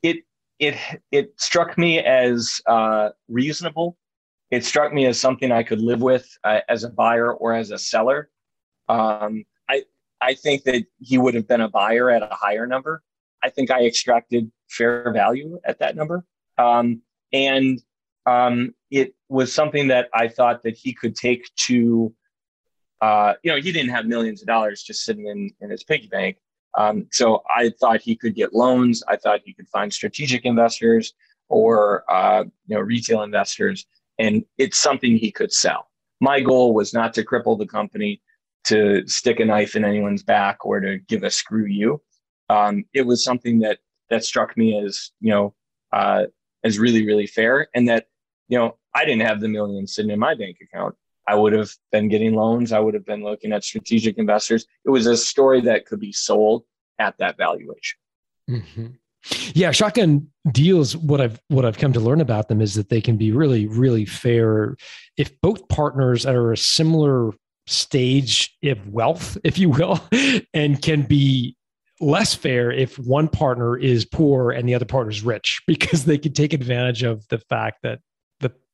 it 0.00 0.18
it 0.60 0.76
it 1.10 1.32
struck 1.40 1.76
me 1.76 1.98
as 1.98 2.60
uh, 2.68 3.08
reasonable. 3.26 3.96
It 4.52 4.64
struck 4.64 4.92
me 4.92 5.06
as 5.06 5.18
something 5.18 5.50
I 5.50 5.64
could 5.64 5.80
live 5.80 6.00
with 6.00 6.24
uh, 6.44 6.60
as 6.68 6.84
a 6.84 6.88
buyer 6.88 7.32
or 7.32 7.52
as 7.52 7.72
a 7.72 7.78
seller. 7.78 8.30
Um, 8.88 9.44
I 9.68 9.82
I 10.20 10.34
think 10.34 10.62
that 10.66 10.84
he 11.00 11.18
would 11.18 11.34
have 11.34 11.48
been 11.48 11.62
a 11.62 11.68
buyer 11.68 12.10
at 12.10 12.22
a 12.22 12.30
higher 12.30 12.68
number. 12.68 13.02
I 13.42 13.50
think 13.50 13.72
I 13.72 13.86
extracted 13.86 14.52
fair 14.68 15.12
value 15.12 15.58
at 15.64 15.80
that 15.80 15.96
number, 15.96 16.24
um, 16.58 17.02
and 17.32 17.82
um, 18.26 18.74
it 18.90 19.14
was 19.28 19.52
something 19.52 19.88
that 19.88 20.08
I 20.14 20.28
thought 20.28 20.62
that 20.62 20.76
he 20.76 20.92
could 20.92 21.16
take 21.16 21.50
to, 21.66 22.12
uh, 23.00 23.34
you 23.42 23.50
know, 23.50 23.58
he 23.58 23.72
didn't 23.72 23.90
have 23.90 24.06
millions 24.06 24.42
of 24.42 24.46
dollars 24.46 24.82
just 24.82 25.04
sitting 25.04 25.26
in, 25.26 25.50
in 25.60 25.70
his 25.70 25.84
piggy 25.84 26.08
bank. 26.08 26.36
Um, 26.76 27.06
so 27.10 27.42
I 27.54 27.70
thought 27.80 28.00
he 28.00 28.14
could 28.14 28.34
get 28.34 28.54
loans. 28.54 29.02
I 29.08 29.16
thought 29.16 29.40
he 29.44 29.52
could 29.52 29.68
find 29.68 29.92
strategic 29.92 30.44
investors 30.44 31.14
or, 31.48 32.04
uh, 32.08 32.44
you 32.66 32.76
know, 32.76 32.80
retail 32.80 33.22
investors, 33.22 33.86
and 34.18 34.44
it's 34.56 34.78
something 34.78 35.16
he 35.16 35.32
could 35.32 35.52
sell. 35.52 35.88
My 36.20 36.40
goal 36.40 36.74
was 36.74 36.94
not 36.94 37.12
to 37.14 37.24
cripple 37.24 37.58
the 37.58 37.66
company, 37.66 38.22
to 38.64 39.06
stick 39.08 39.40
a 39.40 39.44
knife 39.44 39.74
in 39.74 39.84
anyone's 39.84 40.22
back, 40.22 40.64
or 40.64 40.78
to 40.78 40.98
give 40.98 41.24
a 41.24 41.30
screw 41.30 41.66
you. 41.66 42.00
Um, 42.50 42.84
it 42.92 43.02
was 43.02 43.24
something 43.24 43.58
that 43.60 43.78
that 44.10 44.24
struck 44.24 44.56
me 44.56 44.78
as, 44.78 45.10
you 45.20 45.30
know, 45.30 45.54
uh, 45.92 46.26
as 46.62 46.78
really, 46.78 47.04
really 47.04 47.26
fair, 47.26 47.68
and 47.74 47.88
that 47.88 48.06
you 48.50 48.58
know, 48.58 48.76
I 48.94 49.04
didn't 49.04 49.22
have 49.22 49.40
the 49.40 49.48
millions 49.48 49.94
sitting 49.94 50.10
in 50.10 50.18
my 50.18 50.34
bank 50.34 50.58
account. 50.60 50.96
I 51.26 51.36
would 51.36 51.52
have 51.52 51.70
been 51.92 52.08
getting 52.08 52.34
loans. 52.34 52.72
I 52.72 52.80
would 52.80 52.94
have 52.94 53.06
been 53.06 53.22
looking 53.22 53.52
at 53.52 53.62
strategic 53.62 54.18
investors. 54.18 54.66
It 54.84 54.90
was 54.90 55.06
a 55.06 55.16
story 55.16 55.60
that 55.62 55.86
could 55.86 56.00
be 56.00 56.12
sold 56.12 56.64
at 56.98 57.16
that 57.18 57.36
valuation. 57.36 57.98
Mm-hmm. 58.50 58.86
Yeah, 59.54 59.70
shotgun 59.70 60.28
deals. 60.50 60.96
What 60.96 61.20
I've 61.20 61.40
what 61.48 61.64
I've 61.64 61.78
come 61.78 61.92
to 61.92 62.00
learn 62.00 62.20
about 62.20 62.48
them 62.48 62.60
is 62.60 62.74
that 62.74 62.88
they 62.88 63.00
can 63.00 63.16
be 63.16 63.30
really, 63.32 63.66
really 63.66 64.04
fair 64.04 64.76
if 65.16 65.40
both 65.40 65.68
partners 65.68 66.26
are 66.26 66.52
a 66.52 66.56
similar 66.56 67.32
stage 67.66 68.56
of 68.64 68.88
wealth, 68.88 69.38
if 69.44 69.58
you 69.58 69.70
will, 69.70 70.00
and 70.52 70.82
can 70.82 71.02
be 71.02 71.56
less 72.00 72.34
fair 72.34 72.72
if 72.72 72.98
one 72.98 73.28
partner 73.28 73.76
is 73.76 74.06
poor 74.06 74.50
and 74.50 74.66
the 74.66 74.74
other 74.74 74.86
partner 74.86 75.10
is 75.10 75.22
rich 75.22 75.60
because 75.66 76.04
they 76.04 76.18
can 76.18 76.32
take 76.32 76.52
advantage 76.52 77.04
of 77.04 77.28
the 77.28 77.38
fact 77.38 77.82
that 77.82 78.00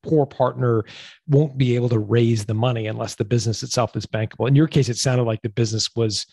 poor 0.09 0.27
partner 0.27 0.85
won't 1.29 1.59
be 1.59 1.75
able 1.75 1.89
to 1.89 1.99
raise 1.99 2.45
the 2.45 2.55
money 2.55 2.87
unless 2.87 3.15
the 3.15 3.25
business 3.25 3.63
itself 3.63 3.97
is 3.97 4.07
bankable. 4.07 4.49
In 4.49 4.55
your 4.55 4.69
case, 4.69 4.89
it 4.89 4.97
sounded 4.97 5.25
like 5.25 5.43
the 5.43 5.49
business 5.49 5.89
was 5.97 6.27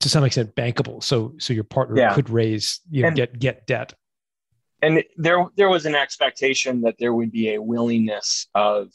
to 0.00 0.08
some 0.08 0.24
extent 0.24 0.54
bankable. 0.54 1.02
So 1.02 1.34
so 1.38 1.52
your 1.52 1.64
partner 1.64 1.98
yeah. 1.98 2.14
could 2.14 2.30
raise, 2.30 2.80
you 2.90 3.02
know, 3.02 3.08
and, 3.08 3.16
get 3.16 3.38
get 3.38 3.66
debt. 3.66 3.94
And 4.82 5.02
there 5.16 5.46
there 5.56 5.68
was 5.68 5.86
an 5.86 5.94
expectation 5.94 6.82
that 6.82 6.96
there 6.98 7.14
would 7.14 7.32
be 7.32 7.54
a 7.54 7.62
willingness 7.62 8.46
of 8.54 8.92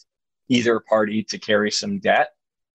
either 0.47 0.79
party 0.79 1.23
to 1.23 1.39
carry 1.39 1.71
some 1.71 1.99
debt. 1.99 2.29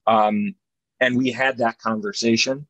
Um, 0.07 0.55
and 1.01 1.17
we 1.17 1.31
had 1.31 1.59
that 1.59 1.79
conversation. 1.79 2.67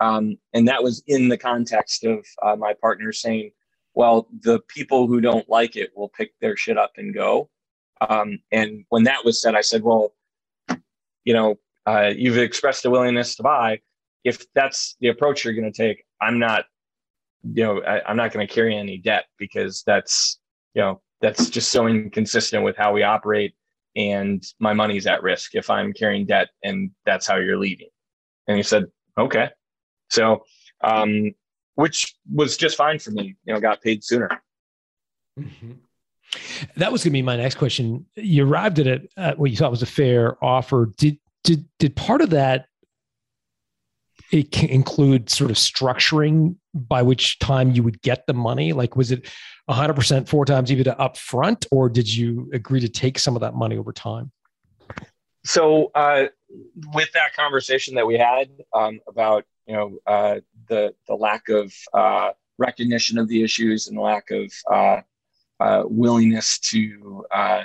Um, 0.00 0.38
and 0.54 0.68
that 0.68 0.82
was 0.82 1.02
in 1.06 1.28
the 1.28 1.38
context 1.38 2.04
of 2.04 2.24
uh, 2.42 2.56
my 2.56 2.74
partner 2.74 3.12
saying, 3.12 3.50
well, 3.94 4.28
the 4.42 4.60
people 4.68 5.06
who 5.06 5.20
don't 5.20 5.48
like 5.48 5.76
it 5.76 5.90
will 5.96 6.08
pick 6.08 6.32
their 6.40 6.56
shit 6.56 6.78
up 6.78 6.92
and 6.96 7.12
go. 7.12 7.50
Um, 8.00 8.38
and 8.50 8.84
when 8.88 9.04
that 9.04 9.24
was 9.24 9.40
said, 9.40 9.54
I 9.54 9.60
said, 9.60 9.82
well, 9.82 10.12
you 11.24 11.34
know, 11.34 11.56
uh, 11.86 12.12
you've 12.14 12.38
expressed 12.38 12.84
a 12.84 12.90
willingness 12.90 13.36
to 13.36 13.42
buy. 13.42 13.80
If 14.24 14.44
that's 14.54 14.96
the 15.00 15.08
approach 15.08 15.44
you're 15.44 15.54
going 15.54 15.70
to 15.70 15.76
take, 15.76 16.04
I'm 16.20 16.38
not, 16.38 16.64
you 17.42 17.64
know, 17.64 17.82
I, 17.82 18.10
am 18.10 18.16
not 18.16 18.32
going 18.32 18.46
to 18.46 18.52
carry 18.52 18.76
any 18.76 18.98
debt 18.98 19.24
because 19.38 19.82
that's, 19.86 20.38
you 20.74 20.82
know, 20.82 21.00
that's 21.20 21.50
just 21.50 21.70
so 21.70 21.86
inconsistent 21.86 22.64
with 22.64 22.76
how 22.76 22.92
we 22.92 23.02
operate. 23.02 23.54
And 23.96 24.44
my 24.58 24.72
money's 24.72 25.06
at 25.06 25.22
risk 25.22 25.54
if 25.54 25.68
I'm 25.68 25.92
carrying 25.92 26.26
debt 26.26 26.48
and 26.62 26.90
that's 27.04 27.26
how 27.26 27.36
you're 27.36 27.58
leaving. 27.58 27.88
And 28.46 28.56
he 28.56 28.62
said, 28.62 28.86
okay. 29.18 29.48
So, 30.10 30.44
um, 30.82 31.32
which 31.74 32.14
was 32.30 32.56
just 32.56 32.76
fine 32.76 32.98
for 32.98 33.10
me, 33.10 33.36
you 33.44 33.54
know, 33.54 33.60
got 33.60 33.82
paid 33.82 34.04
sooner. 34.04 34.42
Mm-hmm. 35.38 35.72
That 36.76 36.92
was 36.92 37.02
going 37.02 37.10
to 37.10 37.18
be 37.18 37.22
my 37.22 37.36
next 37.36 37.56
question. 37.56 38.06
You 38.14 38.46
arrived 38.46 38.78
at 38.78 38.86
it 38.86 39.12
at 39.16 39.38
what 39.38 39.50
you 39.50 39.56
thought 39.56 39.70
was 39.70 39.82
a 39.82 39.86
fair 39.86 40.42
offer. 40.44 40.90
Did 40.96 41.18
did 41.42 41.64
did 41.78 41.96
part 41.96 42.20
of 42.20 42.30
that 42.30 42.66
it 44.30 44.62
include 44.62 45.28
sort 45.28 45.50
of 45.50 45.56
structuring 45.56 46.56
by 46.72 47.02
which 47.02 47.38
time 47.40 47.72
you 47.72 47.82
would 47.82 48.00
get 48.02 48.26
the 48.26 48.32
money? 48.32 48.72
Like, 48.72 48.94
was 48.96 49.10
it 49.10 49.28
100% 49.68 50.28
four 50.28 50.44
times 50.44 50.70
EBITDA 50.70 50.94
up 50.98 51.16
front, 51.16 51.66
or 51.70 51.88
did 51.88 52.12
you 52.12 52.48
agree 52.52 52.80
to 52.80 52.88
take 52.88 53.18
some 53.18 53.34
of 53.34 53.40
that 53.40 53.54
money 53.54 53.76
over 53.76 53.92
time? 53.92 54.30
So, 55.44 55.90
uh, 55.94 56.26
with 56.94 57.10
that 57.12 57.34
conversation 57.34 57.94
that 57.94 58.06
we 58.06 58.18
had 58.18 58.50
um, 58.74 59.00
about 59.08 59.44
you 59.66 59.74
know 59.74 59.98
uh, 60.06 60.40
the 60.68 60.94
the 61.08 61.14
lack 61.14 61.48
of 61.48 61.72
uh, 61.94 62.30
recognition 62.58 63.18
of 63.18 63.28
the 63.28 63.42
issues 63.42 63.88
and 63.88 63.98
lack 63.98 64.30
of 64.30 64.52
uh, 65.60 65.84
willingness 65.86 66.58
to 66.58 67.24
uh, 67.32 67.62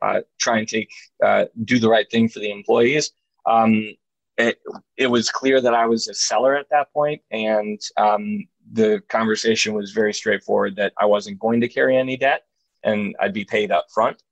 uh, 0.00 0.20
try 0.38 0.58
and 0.58 0.68
take 0.68 0.90
uh, 1.24 1.44
do 1.64 1.78
the 1.78 1.88
right 1.88 2.10
thing 2.10 2.28
for 2.28 2.38
the 2.38 2.50
employees. 2.50 3.12
Um, 3.46 3.94
it, 4.38 4.58
it 4.96 5.08
was 5.08 5.30
clear 5.30 5.60
that 5.60 5.74
I 5.74 5.86
was 5.86 6.08
a 6.08 6.14
seller 6.14 6.56
at 6.56 6.70
that 6.70 6.92
point, 6.92 7.20
and 7.30 7.80
um, 7.96 8.46
the 8.72 9.02
conversation 9.08 9.74
was 9.74 9.92
very 9.92 10.14
straightforward 10.14 10.76
that 10.76 10.92
I 10.98 11.04
wasn't 11.04 11.38
going 11.38 11.60
to 11.60 11.68
carry 11.68 11.96
any 11.96 12.16
debt 12.16 12.44
and 12.82 13.14
I'd 13.20 13.34
be 13.34 13.44
paid 13.44 13.70
up 13.70 13.86
front. 13.92 14.22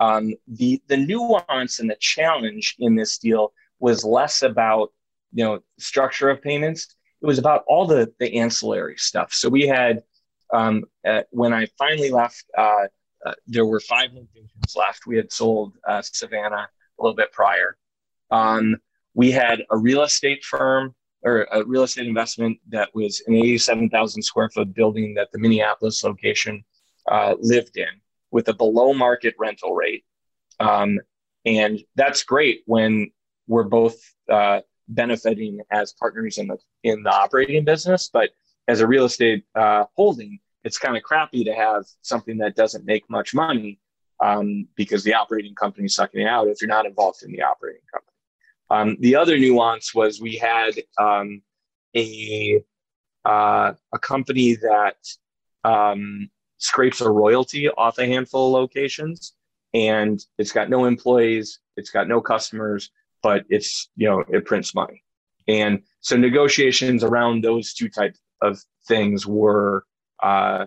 Um, 0.00 0.34
the 0.46 0.80
the 0.86 0.96
nuance 0.96 1.80
and 1.80 1.90
the 1.90 1.96
challenge 1.98 2.76
in 2.78 2.94
this 2.94 3.18
deal 3.18 3.52
was 3.80 4.04
less 4.04 4.42
about 4.42 4.92
you 5.32 5.44
know 5.44 5.60
structure 5.78 6.30
of 6.30 6.42
payments. 6.42 6.94
It 7.20 7.26
was 7.26 7.38
about 7.38 7.64
all 7.66 7.86
the 7.86 8.12
the 8.20 8.34
ancillary 8.34 8.96
stuff. 8.96 9.32
So 9.32 9.48
we 9.48 9.66
had 9.66 10.02
um, 10.52 10.84
uh, 11.06 11.22
when 11.30 11.52
I 11.52 11.66
finally 11.78 12.10
left, 12.10 12.44
uh, 12.56 12.86
uh, 13.26 13.34
there 13.46 13.66
were 13.66 13.80
five 13.80 14.12
locations 14.12 14.76
left. 14.76 15.06
We 15.06 15.16
had 15.16 15.32
sold 15.32 15.74
uh, 15.86 16.02
Savannah 16.02 16.68
a 16.98 17.02
little 17.02 17.16
bit 17.16 17.32
prior. 17.32 17.76
Um, 18.30 18.76
we 19.14 19.30
had 19.30 19.62
a 19.70 19.76
real 19.76 20.02
estate 20.02 20.44
firm 20.44 20.94
or 21.24 21.48
a 21.50 21.64
real 21.64 21.82
estate 21.82 22.06
investment 22.06 22.58
that 22.68 22.94
was 22.94 23.22
an 23.26 23.34
87,000 23.34 24.22
square 24.22 24.48
foot 24.50 24.72
building 24.72 25.14
that 25.14 25.32
the 25.32 25.38
Minneapolis 25.38 26.04
location 26.04 26.64
uh, 27.10 27.34
lived 27.40 27.76
in 27.76 27.88
with 28.30 28.48
a 28.48 28.54
below 28.54 28.94
market 28.94 29.34
rental 29.38 29.74
rate. 29.74 30.04
Um, 30.60 31.00
and 31.44 31.80
that's 31.96 32.22
great 32.22 32.62
when 32.66 33.10
we're 33.48 33.64
both 33.64 33.96
benefiting 34.88 35.60
as 35.70 35.92
partners 35.94 36.38
in 36.38 36.46
the 36.46 36.56
in 36.82 37.02
the 37.02 37.12
operating 37.12 37.64
business. 37.64 38.10
But 38.12 38.30
as 38.68 38.80
a 38.80 38.86
real 38.86 39.06
estate 39.06 39.44
uh, 39.54 39.84
holding, 39.96 40.38
it's 40.62 40.78
kind 40.78 40.96
of 40.96 41.02
crappy 41.02 41.42
to 41.42 41.54
have 41.54 41.84
something 42.02 42.36
that 42.38 42.54
doesn't 42.54 42.84
make 42.84 43.08
much 43.08 43.34
money 43.34 43.80
um, 44.20 44.68
because 44.76 45.02
the 45.02 45.14
operating 45.14 45.54
company 45.54 45.86
is 45.86 45.94
sucking 45.94 46.20
it 46.20 46.26
out 46.26 46.48
if 46.48 46.60
you're 46.60 46.68
not 46.68 46.86
involved 46.86 47.22
in 47.22 47.32
the 47.32 47.42
operating 47.42 47.82
company. 47.90 48.12
Um, 48.70 48.96
the 49.00 49.16
other 49.16 49.38
nuance 49.38 49.94
was 49.94 50.20
we 50.20 50.36
had 50.36 50.74
um, 50.98 51.40
a 51.96 52.62
uh, 53.24 53.72
a 53.92 53.98
company 53.98 54.56
that 54.56 54.96
um, 55.64 56.28
scrapes 56.58 57.00
a 57.00 57.10
royalty 57.10 57.68
off 57.70 57.98
a 57.98 58.06
handful 58.06 58.48
of 58.48 58.60
locations, 58.60 59.34
and 59.72 60.22
it's 60.36 60.52
got 60.52 60.68
no 60.68 60.84
employees, 60.84 61.60
it's 61.76 61.90
got 61.90 62.08
no 62.08 62.20
customers, 62.20 62.90
but 63.22 63.44
it's 63.48 63.88
you 63.96 64.08
know 64.08 64.22
it 64.28 64.44
prints 64.44 64.74
money, 64.74 65.02
and 65.46 65.82
so 66.00 66.16
negotiations 66.16 67.02
around 67.02 67.42
those 67.42 67.72
two 67.72 67.88
types 67.88 68.20
of 68.40 68.62
things 68.86 69.26
were 69.26 69.84
uh, 70.22 70.66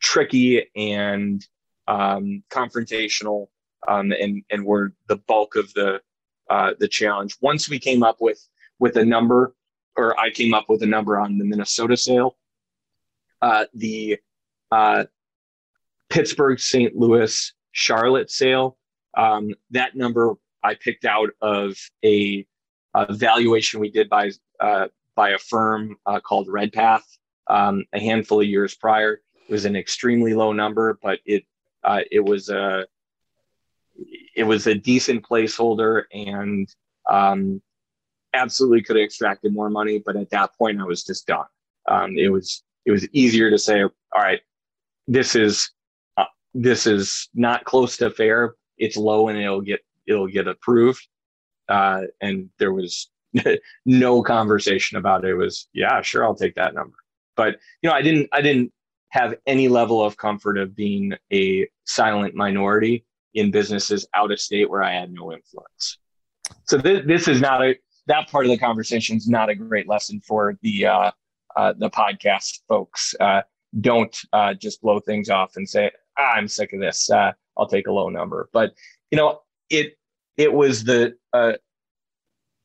tricky 0.00 0.70
and 0.76 1.46
um, 1.86 2.42
confrontational, 2.50 3.48
um, 3.88 4.12
and 4.12 4.42
and 4.50 4.64
were 4.64 4.92
the 5.08 5.16
bulk 5.16 5.56
of 5.56 5.72
the 5.74 6.00
uh, 6.50 6.72
the 6.78 6.88
challenge. 6.88 7.36
Once 7.40 7.68
we 7.68 7.78
came 7.78 8.02
up 8.02 8.16
with 8.20 8.46
with 8.78 8.96
a 8.96 9.04
number, 9.04 9.54
or 9.96 10.18
I 10.18 10.30
came 10.30 10.54
up 10.54 10.66
with 10.68 10.82
a 10.82 10.86
number 10.86 11.18
on 11.18 11.38
the 11.38 11.44
Minnesota 11.44 11.96
sale, 11.96 12.36
uh, 13.42 13.66
the 13.74 14.18
uh, 14.70 15.04
Pittsburgh, 16.08 16.58
St. 16.58 16.94
Louis, 16.96 17.52
Charlotte 17.72 18.30
sale. 18.30 18.76
Um, 19.16 19.50
that 19.70 19.94
number 19.94 20.34
I 20.62 20.74
picked 20.74 21.04
out 21.04 21.30
of 21.40 21.76
a, 22.04 22.46
a 22.94 23.12
valuation 23.12 23.80
we 23.80 23.90
did 23.90 24.08
by 24.08 24.30
uh, 24.60 24.88
by 25.14 25.30
a 25.30 25.38
firm 25.38 25.96
uh, 26.06 26.20
called 26.20 26.48
Redpath 26.48 27.06
um, 27.48 27.84
a 27.92 28.00
handful 28.00 28.40
of 28.40 28.46
years 28.46 28.74
prior. 28.74 29.20
It 29.48 29.52
was 29.52 29.64
an 29.64 29.76
extremely 29.76 30.34
low 30.34 30.52
number, 30.52 30.98
but 31.02 31.20
it 31.24 31.44
uh, 31.82 32.00
it 32.10 32.20
was 32.20 32.48
a 32.48 32.86
it 34.34 34.44
was 34.44 34.66
a 34.66 34.74
decent 34.74 35.24
placeholder 35.24 36.04
and 36.12 36.68
um, 37.10 37.62
absolutely 38.32 38.82
could 38.82 38.96
have 38.96 39.04
extracted 39.04 39.52
more 39.52 39.70
money. 39.70 40.02
But 40.04 40.16
at 40.16 40.30
that 40.30 40.56
point, 40.56 40.80
I 40.80 40.84
was 40.84 41.04
just 41.04 41.26
done. 41.26 41.46
Um, 41.86 42.16
it 42.16 42.28
was 42.28 42.62
it 42.86 42.90
was 42.90 43.06
easier 43.10 43.50
to 43.50 43.58
say, 43.58 43.82
all 43.82 43.90
right, 44.14 44.40
this 45.06 45.36
is 45.36 45.70
uh, 46.16 46.24
this 46.54 46.86
is 46.86 47.28
not 47.34 47.64
close 47.64 47.96
to 47.98 48.10
fair. 48.10 48.54
It's 48.78 48.96
low 48.96 49.28
and 49.28 49.38
it'll 49.38 49.60
get 49.60 49.80
it'll 50.06 50.28
get 50.28 50.48
approved. 50.48 51.06
Uh, 51.68 52.02
and 52.20 52.50
there 52.58 52.72
was 52.72 53.10
no 53.84 54.22
conversation 54.22 54.98
about 54.98 55.24
it. 55.24 55.30
It 55.30 55.34
was 55.34 55.68
yeah, 55.72 56.00
sure, 56.02 56.24
I'll 56.24 56.34
take 56.34 56.54
that 56.56 56.74
number. 56.74 56.96
But 57.36 57.56
you 57.82 57.90
know, 57.90 57.94
I 57.94 58.02
didn't 58.02 58.28
I 58.32 58.40
didn't 58.40 58.72
have 59.10 59.34
any 59.46 59.68
level 59.68 60.02
of 60.02 60.16
comfort 60.16 60.58
of 60.58 60.74
being 60.74 61.12
a 61.32 61.68
silent 61.84 62.34
minority 62.34 63.04
in 63.34 63.50
businesses 63.50 64.06
out 64.14 64.32
of 64.32 64.40
state 64.40 64.68
where 64.68 64.82
I 64.82 64.92
had 64.92 65.12
no 65.12 65.32
influence. 65.32 65.98
So 66.64 66.78
this, 66.78 67.02
this 67.06 67.28
is 67.28 67.40
not 67.40 67.62
a 67.62 67.76
that 68.06 68.28
part 68.28 68.44
of 68.44 68.50
the 68.50 68.58
conversation 68.58 69.16
is 69.16 69.28
not 69.28 69.48
a 69.48 69.54
great 69.54 69.88
lesson 69.88 70.20
for 70.20 70.58
the 70.62 70.86
uh, 70.86 71.10
uh, 71.56 71.72
the 71.78 71.90
podcast 71.90 72.60
folks. 72.68 73.14
Uh, 73.18 73.42
don't 73.80 74.16
uh, 74.32 74.54
just 74.54 74.82
blow 74.82 75.00
things 75.00 75.30
off 75.30 75.56
and 75.56 75.68
say, 75.68 75.90
ah, 76.18 76.32
"I'm 76.34 76.48
sick 76.48 76.72
of 76.72 76.80
this. 76.80 77.10
Uh, 77.10 77.32
I'll 77.56 77.66
take 77.66 77.86
a 77.86 77.92
low 77.92 78.08
number." 78.08 78.48
But 78.52 78.74
you 79.10 79.16
know, 79.16 79.40
it 79.70 79.94
it 80.36 80.52
was 80.52 80.84
the 80.84 81.16
uh, 81.32 81.52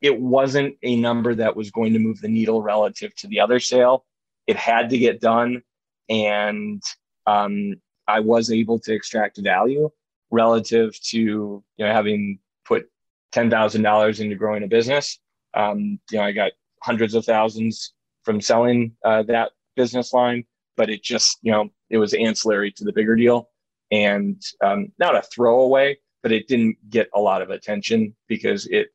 it 0.01 0.19
wasn't 0.19 0.75
a 0.83 0.95
number 0.95 1.35
that 1.35 1.55
was 1.55 1.71
going 1.71 1.93
to 1.93 1.99
move 1.99 2.21
the 2.21 2.27
needle 2.27 2.61
relative 2.61 3.13
to 3.15 3.27
the 3.27 3.39
other 3.39 3.59
sale. 3.59 4.05
It 4.47 4.55
had 4.55 4.89
to 4.89 4.97
get 4.97 5.19
done, 5.19 5.61
and 6.09 6.81
um, 7.27 7.75
I 8.07 8.21
was 8.21 8.51
able 8.51 8.79
to 8.79 8.93
extract 8.93 9.37
value 9.37 9.89
relative 10.31 10.99
to 11.01 11.17
you 11.19 11.63
know 11.77 11.91
having 11.91 12.39
put 12.65 12.89
ten 13.31 13.49
thousand 13.49 13.83
dollars 13.83 14.19
into 14.19 14.35
growing 14.35 14.63
a 14.63 14.67
business. 14.67 15.19
Um, 15.53 15.99
you 16.11 16.17
know, 16.17 16.23
I 16.23 16.31
got 16.31 16.51
hundreds 16.81 17.13
of 17.13 17.25
thousands 17.25 17.93
from 18.23 18.41
selling 18.41 18.95
uh, 19.03 19.23
that 19.23 19.51
business 19.75 20.13
line, 20.13 20.45
but 20.77 20.89
it 20.89 21.03
just 21.03 21.39
you 21.41 21.51
know 21.51 21.69
it 21.89 21.97
was 21.97 22.13
ancillary 22.13 22.71
to 22.71 22.85
the 22.85 22.93
bigger 22.93 23.15
deal, 23.15 23.49
and 23.91 24.41
um, 24.63 24.91
not 24.97 25.15
a 25.15 25.21
throwaway, 25.21 25.97
but 26.23 26.31
it 26.31 26.47
didn't 26.47 26.77
get 26.89 27.09
a 27.13 27.19
lot 27.19 27.41
of 27.41 27.49
attention 27.49 28.15
because 28.27 28.65
it 28.67 28.87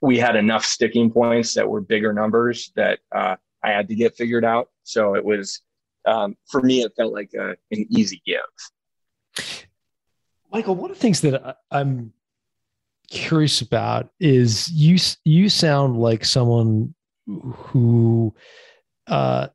we 0.00 0.18
had 0.18 0.36
enough 0.36 0.64
sticking 0.64 1.10
points 1.10 1.54
that 1.54 1.68
were 1.68 1.80
bigger 1.80 2.12
numbers 2.12 2.72
that 2.76 3.00
uh, 3.14 3.36
I 3.62 3.70
had 3.70 3.88
to 3.88 3.94
get 3.94 4.16
figured 4.16 4.44
out. 4.44 4.68
So 4.82 5.14
it 5.14 5.24
was 5.24 5.62
um, 6.06 6.36
for 6.46 6.62
me, 6.62 6.82
it 6.82 6.92
felt 6.96 7.12
like 7.12 7.30
a, 7.34 7.56
an 7.70 7.86
easy 7.90 8.22
give. 8.24 8.40
Michael, 10.52 10.76
one 10.76 10.90
of 10.90 10.96
the 10.96 11.00
things 11.00 11.20
that 11.22 11.58
I'm 11.70 12.12
curious 13.08 13.60
about 13.60 14.10
is 14.18 14.70
you 14.70 14.98
you 15.24 15.48
sound 15.48 15.96
like 15.96 16.24
someone 16.24 16.92
who 17.26 18.34
uh 19.06 19.46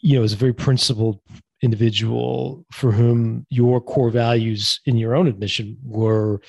you 0.00 0.16
know 0.16 0.22
is 0.22 0.32
a 0.32 0.36
very 0.36 0.54
principled 0.54 1.20
individual 1.62 2.64
for 2.72 2.90
whom 2.90 3.46
your 3.50 3.80
core 3.80 4.10
values 4.10 4.80
in 4.86 4.96
your 4.96 5.14
own 5.14 5.26
admission 5.28 5.76
were 5.84 6.40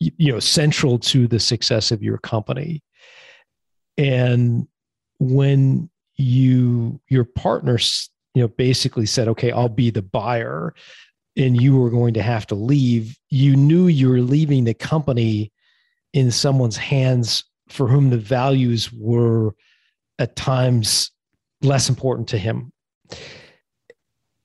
you 0.00 0.32
know 0.32 0.40
central 0.40 0.98
to 0.98 1.26
the 1.26 1.40
success 1.40 1.90
of 1.90 2.02
your 2.02 2.18
company 2.18 2.82
and 3.96 4.66
when 5.18 5.88
you 6.16 7.00
your 7.08 7.24
partners 7.24 8.10
you 8.34 8.42
know 8.42 8.48
basically 8.48 9.06
said 9.06 9.28
okay 9.28 9.50
i'll 9.52 9.68
be 9.68 9.90
the 9.90 10.02
buyer 10.02 10.74
and 11.36 11.60
you 11.60 11.76
were 11.76 11.90
going 11.90 12.14
to 12.14 12.22
have 12.22 12.46
to 12.48 12.54
leave, 12.54 13.18
you 13.30 13.56
knew 13.56 13.88
you 13.88 14.08
were 14.08 14.20
leaving 14.20 14.64
the 14.64 14.74
company 14.74 15.52
in 16.12 16.30
someone's 16.30 16.76
hands 16.76 17.44
for 17.68 17.88
whom 17.88 18.10
the 18.10 18.18
values 18.18 18.92
were 18.92 19.54
at 20.18 20.36
times 20.36 21.10
less 21.62 21.88
important 21.88 22.28
to 22.28 22.38
him. 22.38 22.72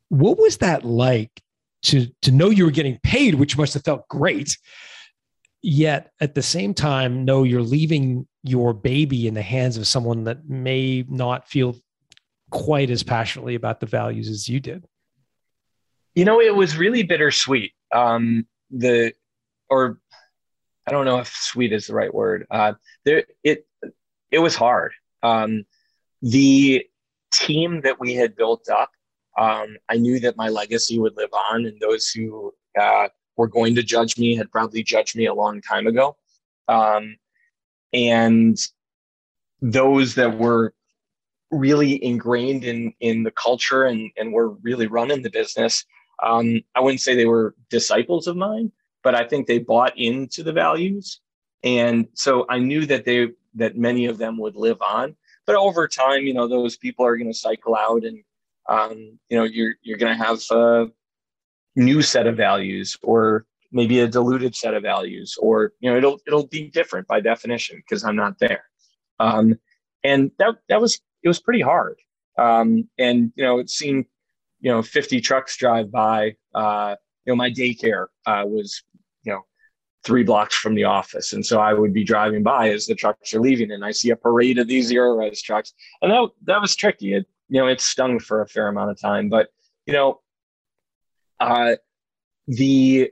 What 0.10 0.40
was 0.40 0.58
that 0.58 0.84
like 0.84 1.42
to, 1.84 2.08
to 2.24 2.32
know 2.32 2.50
you 2.50 2.66
were 2.66 2.72
getting 2.72 3.00
paid, 3.04 3.36
which 3.36 3.58
must 3.58 3.76
have 3.76 3.84
felt 3.84 4.08
great, 4.08 4.58
yet 5.62 6.12
at 6.20 6.36
the 6.36 6.42
same 6.42 6.74
time, 6.74 7.26
know 7.26 7.44
you're 7.44 7.62
leaving 7.62 8.28
your 8.44 8.74
baby 8.74 9.28
in 9.28 9.34
the 9.34 9.42
hands 9.42 9.78
of 9.78 9.88
someone 9.88 10.24
that 10.26 10.48
may 10.48 11.06
not 11.08 11.48
feel 11.48 11.76
quite 12.50 12.90
as 12.90 13.04
passionately 13.04 13.56
about 13.56 13.80
the 13.80 13.86
values 13.86 14.30
as 14.30 14.48
you 14.48 14.60
did? 14.60 14.86
You 16.16 16.26
know, 16.26 16.42
it 16.42 16.56
was 16.56 16.78
really 16.78 17.04
bittersweet. 17.04 17.74
Um, 17.94 18.48
the 18.72 19.14
or 19.70 20.00
I 20.88 20.92
don't 20.92 21.06
know 21.06 21.20
if 21.20 21.28
sweet 21.28 21.72
is 21.72 21.88
the 21.88 21.96
right 21.96 22.14
word. 22.14 22.46
Uh, 22.50 22.74
there 23.06 23.26
it 23.44 23.68
it 24.32 24.40
was 24.40 24.56
hard. 24.56 24.92
Um, 25.24 25.66
the 26.22 26.86
team 27.32 27.82
that 27.82 28.00
we 28.00 28.16
had 28.16 28.36
built 28.36 28.68
up, 28.70 28.92
um, 29.38 29.78
I 29.88 29.98
knew 29.98 30.20
that 30.22 30.38
my 30.38 30.50
legacy 30.50 31.00
would 31.00 31.16
live 31.16 31.30
on, 31.52 31.66
and 31.66 31.80
those 31.80 32.10
who 32.10 32.54
uh, 32.80 33.10
were 33.40 33.48
going 33.48 33.74
to 33.76 33.84
judge 33.84 34.18
me 34.18 34.36
had 34.36 34.52
probably 34.52 34.84
judged 34.84 35.16
me 35.16 35.26
a 35.26 35.34
long 35.34 35.62
time 35.62 35.88
ago. 35.88 36.16
Um, 36.68 37.18
and 37.94 38.58
those 39.62 40.16
that 40.16 40.38
were 40.38 40.74
really 41.52 42.04
ingrained 42.04 42.64
in 42.64 42.94
in 43.00 43.24
the 43.24 43.32
culture 43.32 43.86
and 43.86 44.12
and 44.18 44.32
were 44.32 44.50
really 44.50 44.86
running 44.86 45.24
the 45.24 45.32
business 45.32 45.86
um, 46.22 46.62
I 46.76 46.82
wouldn't 46.82 47.02
say 47.02 47.16
they 47.16 47.26
were 47.26 47.56
disciples 47.70 48.28
of 48.28 48.36
mine, 48.36 48.72
but 49.04 49.16
I 49.16 49.26
think 49.26 49.48
they 49.48 49.60
bought 49.60 49.98
into 49.98 50.44
the 50.44 50.54
values, 50.54 51.22
and 51.64 52.08
so 52.14 52.46
I 52.50 52.60
knew 52.60 52.86
that 52.88 53.06
they 53.06 53.30
that 53.56 53.78
many 53.78 54.06
of 54.06 54.18
them 54.18 54.38
would 54.40 54.56
live 54.56 54.82
on. 54.82 55.16
But 55.46 55.56
over 55.56 55.88
time, 55.88 56.24
you 56.24 56.34
know, 56.34 56.48
those 56.48 56.78
people 56.78 57.06
are 57.06 57.18
going 57.18 57.32
to 57.32 57.38
cycle 57.38 57.76
out, 57.76 58.04
and 58.04 58.24
um, 58.68 59.20
you 59.30 59.38
know, 59.38 59.46
you're 59.46 59.76
you're 59.82 59.98
going 59.98 60.18
to 60.18 60.24
have 60.24 60.42
a 60.52 60.88
new 61.76 62.02
set 62.02 62.28
of 62.28 62.36
values, 62.38 62.98
or 63.02 63.46
maybe 63.72 64.00
a 64.00 64.08
diluted 64.08 64.56
set 64.56 64.74
of 64.74 64.84
values, 64.84 65.36
or 65.40 65.74
you 65.80 65.90
know, 65.90 65.98
it'll 65.98 66.20
it'll 66.28 66.48
be 66.48 66.70
different 66.70 67.08
by 67.08 67.20
definition 67.20 67.78
because 67.78 68.04
I'm 68.04 68.16
not 68.16 68.40
there. 68.40 68.64
Um, 69.20 69.60
and 70.04 70.32
that 70.40 70.56
that 70.70 70.82
was 70.82 71.00
it 71.24 71.28
was 71.28 71.40
pretty 71.40 71.62
hard. 71.62 71.98
Um, 72.38 72.88
and 72.98 73.32
you 73.36 73.44
know, 73.44 73.60
it 73.60 73.70
seemed 73.70 74.06
you 74.62 74.72
know 74.72 74.82
50 74.82 75.22
trucks 75.22 75.58
drive 75.58 75.92
by 75.92 76.36
uh, 76.54 76.96
you 77.26 77.32
know 77.32 77.36
my 77.36 77.50
daycare 77.50 78.08
uh, 78.26 78.44
was 78.46 78.84
you 79.24 79.32
know 79.32 79.42
three 80.04 80.24
blocks 80.24 80.56
from 80.56 80.76
the 80.76 80.86
office 80.86 81.34
and 81.34 81.46
so 81.46 81.60
i 81.60 81.74
would 81.74 81.94
be 81.94 82.06
driving 82.06 82.42
by 82.42 82.70
as 82.70 82.86
the 82.86 82.96
trucks 82.96 83.34
are 83.34 83.42
leaving 83.42 83.72
and 83.72 83.84
i 83.84 83.92
see 83.92 84.12
a 84.12 84.16
parade 84.16 84.58
of 84.58 84.66
these 84.66 84.90
Zerorez 84.90 85.42
trucks 85.42 85.74
and 86.02 86.10
that, 86.10 86.30
that 86.44 86.62
was 86.62 86.74
tricky 86.74 87.16
it 87.16 87.26
you 87.50 87.60
know 87.60 87.68
it 87.68 87.82
stung 87.82 88.18
for 88.18 88.42
a 88.42 88.48
fair 88.48 88.70
amount 88.70 88.92
of 88.92 89.00
time 89.00 89.28
but 89.28 89.50
you 89.86 89.92
know 89.92 90.22
uh, 91.40 91.76
the 92.48 93.12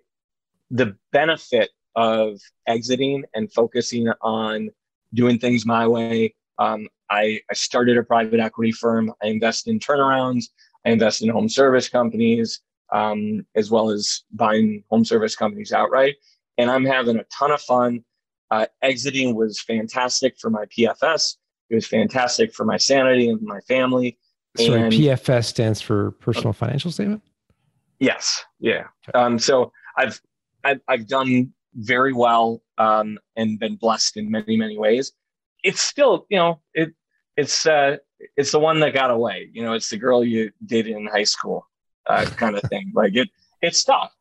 the 0.72 0.96
benefit 1.12 1.70
of 1.96 2.40
exiting 2.68 3.24
and 3.34 3.52
focusing 3.52 4.08
on 4.22 4.70
doing 5.14 5.40
things 5.40 5.66
my 5.66 5.88
way. 5.88 6.36
Um, 6.60 6.88
I, 7.10 7.40
I 7.50 7.54
started 7.54 7.98
a 7.98 8.04
private 8.04 8.40
equity 8.40 8.72
firm. 8.72 9.14
I 9.24 9.28
invest 9.28 9.68
in 9.68 9.80
turnarounds. 9.80 10.46
I 10.86 10.92
invest 10.92 11.22
in 11.22 11.30
home 11.30 11.50
service 11.50 11.90
companies, 11.90 12.62
um, 12.92 13.46
as 13.56 13.72
well 13.72 13.90
as 13.90 14.24
buying 14.32 14.84
home 14.90 15.06
service 15.06 15.36
companies 15.36 15.72
outright. 15.72 16.16
And 16.58 16.70
I'm 16.70 16.86
having 16.86 17.18
a 17.18 17.24
ton 17.26 17.52
of 17.52 17.62
fun. 17.62 18.04
Uh, 18.52 18.66
exiting 18.82 19.36
was 19.36 19.60
fantastic 19.60 20.38
for 20.40 20.50
my 20.50 20.66
PFS. 20.66 21.36
It 21.70 21.76
was 21.76 21.88
fantastic 21.88 22.54
for 22.54 22.66
my 22.66 22.78
sanity 22.78 23.30
and 23.30 23.42
my 23.42 23.60
family. 23.62 24.18
Sorry, 24.58 24.82
And- 24.82 24.94
PFS 24.94 25.46
stands 25.46 25.82
for 25.82 26.12
personal 26.12 26.54
financial 26.54 26.92
statement. 26.92 27.22
Yes. 28.00 28.44
Yeah. 28.60 28.88
Um, 29.14 29.40
so 29.40 29.72
I've, 29.98 30.22
I've 30.64 30.82
I've 30.88 31.08
done 31.08 31.54
very 31.74 32.14
well 32.14 32.62
um, 32.78 33.18
and 33.36 33.60
been 33.60 33.76
blessed 33.76 34.18
in 34.18 34.30
many 34.30 34.58
many 34.58 34.78
ways. 34.78 35.14
It's 35.64 35.82
still 35.82 36.26
you 36.30 36.38
know 36.38 36.62
it 36.74 36.94
it's 37.36 37.66
uh, 37.66 37.98
it's 38.36 38.52
the 38.52 38.60
one 38.60 38.80
that 38.82 38.94
got 38.94 39.12
away. 39.12 39.50
You 39.54 39.64
know, 39.64 39.74
it's 39.74 39.90
the 39.90 39.98
girl 39.98 40.24
you 40.24 40.52
dated 40.66 40.96
in 40.96 41.08
high 41.08 41.24
school 41.24 41.68
uh, 42.08 42.26
kind 42.38 42.56
of 42.56 42.64
thing. 42.70 42.92
Like 42.94 43.16
it 43.16 43.30
it's 43.62 43.84
tough. 43.84 44.14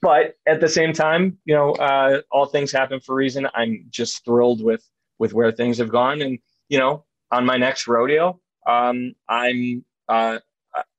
But 0.00 0.36
at 0.46 0.60
the 0.60 0.68
same 0.68 0.92
time, 0.92 1.38
you 1.44 1.54
know, 1.56 1.72
uh, 1.72 2.20
all 2.30 2.46
things 2.46 2.70
happen 2.70 3.00
for 3.00 3.12
a 3.12 3.16
reason. 3.16 3.48
I'm 3.54 3.86
just 3.90 4.24
thrilled 4.24 4.62
with 4.62 4.84
with 5.18 5.34
where 5.34 5.50
things 5.50 5.78
have 5.78 5.90
gone, 5.90 6.20
and 6.22 6.38
you 6.68 6.78
know, 6.78 7.04
on 7.32 7.44
my 7.44 7.56
next 7.56 7.88
rodeo, 7.88 8.40
um, 8.66 9.14
I'm 9.28 9.84
uh, 10.08 10.38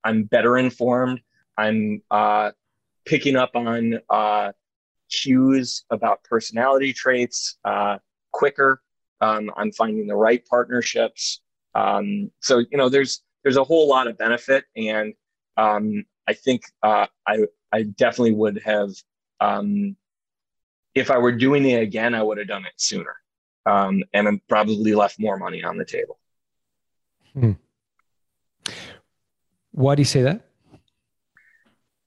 I'm 0.04 0.24
better 0.24 0.58
informed. 0.58 1.22
I'm 1.60 2.02
uh, 2.10 2.52
picking 3.06 3.36
up 3.36 3.52
on 3.56 4.00
uh, 4.10 4.54
cues 5.12 5.84
about 5.90 6.24
personality 6.24 6.94
traits 6.94 7.58
uh, 7.66 7.98
quicker. 8.32 8.82
Um, 9.20 9.52
I'm 9.58 9.74
finding 9.74 10.08
the 10.08 10.16
right 10.16 10.42
partnerships. 10.46 11.42
Um, 11.76 12.32
so 12.40 12.60
you 12.60 12.78
know, 12.78 12.88
there's 12.88 13.22
there's 13.44 13.58
a 13.58 13.64
whole 13.64 13.90
lot 13.90 14.08
of 14.08 14.18
benefit, 14.18 14.64
and 14.78 15.14
um, 15.58 16.06
I 16.28 16.34
think 16.34 16.64
uh, 16.82 17.08
I 17.28 17.40
I 17.74 17.84
definitely 17.84 18.34
would 18.34 18.62
have 18.64 18.92
um, 19.42 19.98
if 20.96 21.12
I 21.12 21.18
were 21.18 21.34
doing 21.34 21.66
it 21.66 21.82
again, 21.82 22.16
I 22.16 22.24
would 22.24 22.38
have 22.38 22.48
done 22.48 22.66
it 22.66 22.74
sooner, 22.78 23.16
um, 23.66 24.02
and 24.14 24.30
I'm 24.30 24.42
probably 24.48 24.96
left 24.96 25.20
more 25.20 25.38
money 25.38 25.62
on 25.62 25.78
the 25.78 25.86
table. 25.86 26.20
Why 29.72 29.96
do 29.96 30.02
you 30.02 30.06
say 30.06 30.22
that? 30.22 30.49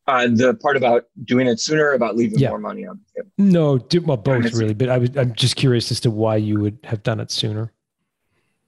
Uh, 0.08 0.26
the 0.26 0.54
part 0.54 0.76
about 0.76 1.04
doing 1.24 1.46
it 1.46 1.60
sooner, 1.60 1.92
about 1.92 2.16
leaving 2.16 2.38
Yeah. 2.38 2.48
more 2.48 2.58
money 2.58 2.84
on 2.84 2.98
the 2.98 3.22
table. 3.22 3.30
No, 3.38 3.78
do, 3.78 4.00
well, 4.00 4.16
both 4.16 4.52
really. 4.54 4.74
But 4.74 4.88
I 4.88 4.98
was, 4.98 5.16
I'm 5.16 5.32
just 5.34 5.54
curious 5.54 5.92
as 5.92 6.00
to 6.00 6.10
why 6.10 6.36
you 6.36 6.58
would 6.58 6.78
have 6.84 7.04
done 7.04 7.20
it 7.20 7.30
sooner. 7.30 7.72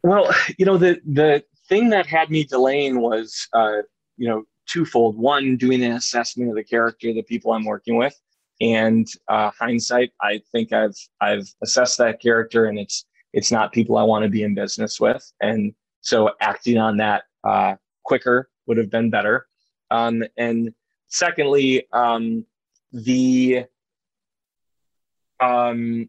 Well, 0.04 0.32
you 0.58 0.64
know, 0.64 0.76
the 0.78 1.00
the 1.04 1.42
thing 1.68 1.88
that 1.90 2.06
had 2.06 2.30
me 2.30 2.44
delaying 2.44 3.00
was, 3.00 3.48
uh, 3.52 3.78
you 4.16 4.28
know, 4.28 4.44
twofold. 4.68 5.16
One, 5.18 5.56
doing 5.56 5.82
an 5.82 5.92
assessment 5.92 6.50
of 6.50 6.56
the 6.56 6.62
character, 6.62 7.08
of 7.08 7.16
the 7.16 7.22
people 7.22 7.52
I'm 7.52 7.64
working 7.64 7.96
with, 7.96 8.14
and 8.60 9.08
uh, 9.28 9.50
hindsight. 9.58 10.12
I 10.20 10.40
think 10.52 10.72
I've 10.72 10.94
I've 11.20 11.48
assessed 11.64 11.98
that 11.98 12.20
character, 12.20 12.66
and 12.66 12.78
it's 12.78 13.06
it's 13.32 13.50
not 13.50 13.72
people 13.72 13.96
I 13.96 14.04
want 14.04 14.22
to 14.22 14.28
be 14.28 14.44
in 14.44 14.54
business 14.54 15.00
with, 15.00 15.28
and 15.40 15.74
so 16.00 16.30
acting 16.40 16.78
on 16.78 16.96
that 16.98 17.24
uh, 17.42 17.74
quicker 18.04 18.50
would 18.68 18.76
have 18.76 18.90
been 18.90 19.10
better. 19.10 19.46
Um, 19.90 20.22
and 20.36 20.72
secondly, 21.14 21.86
um, 21.92 22.44
the 22.92 23.64
um, 25.40 26.08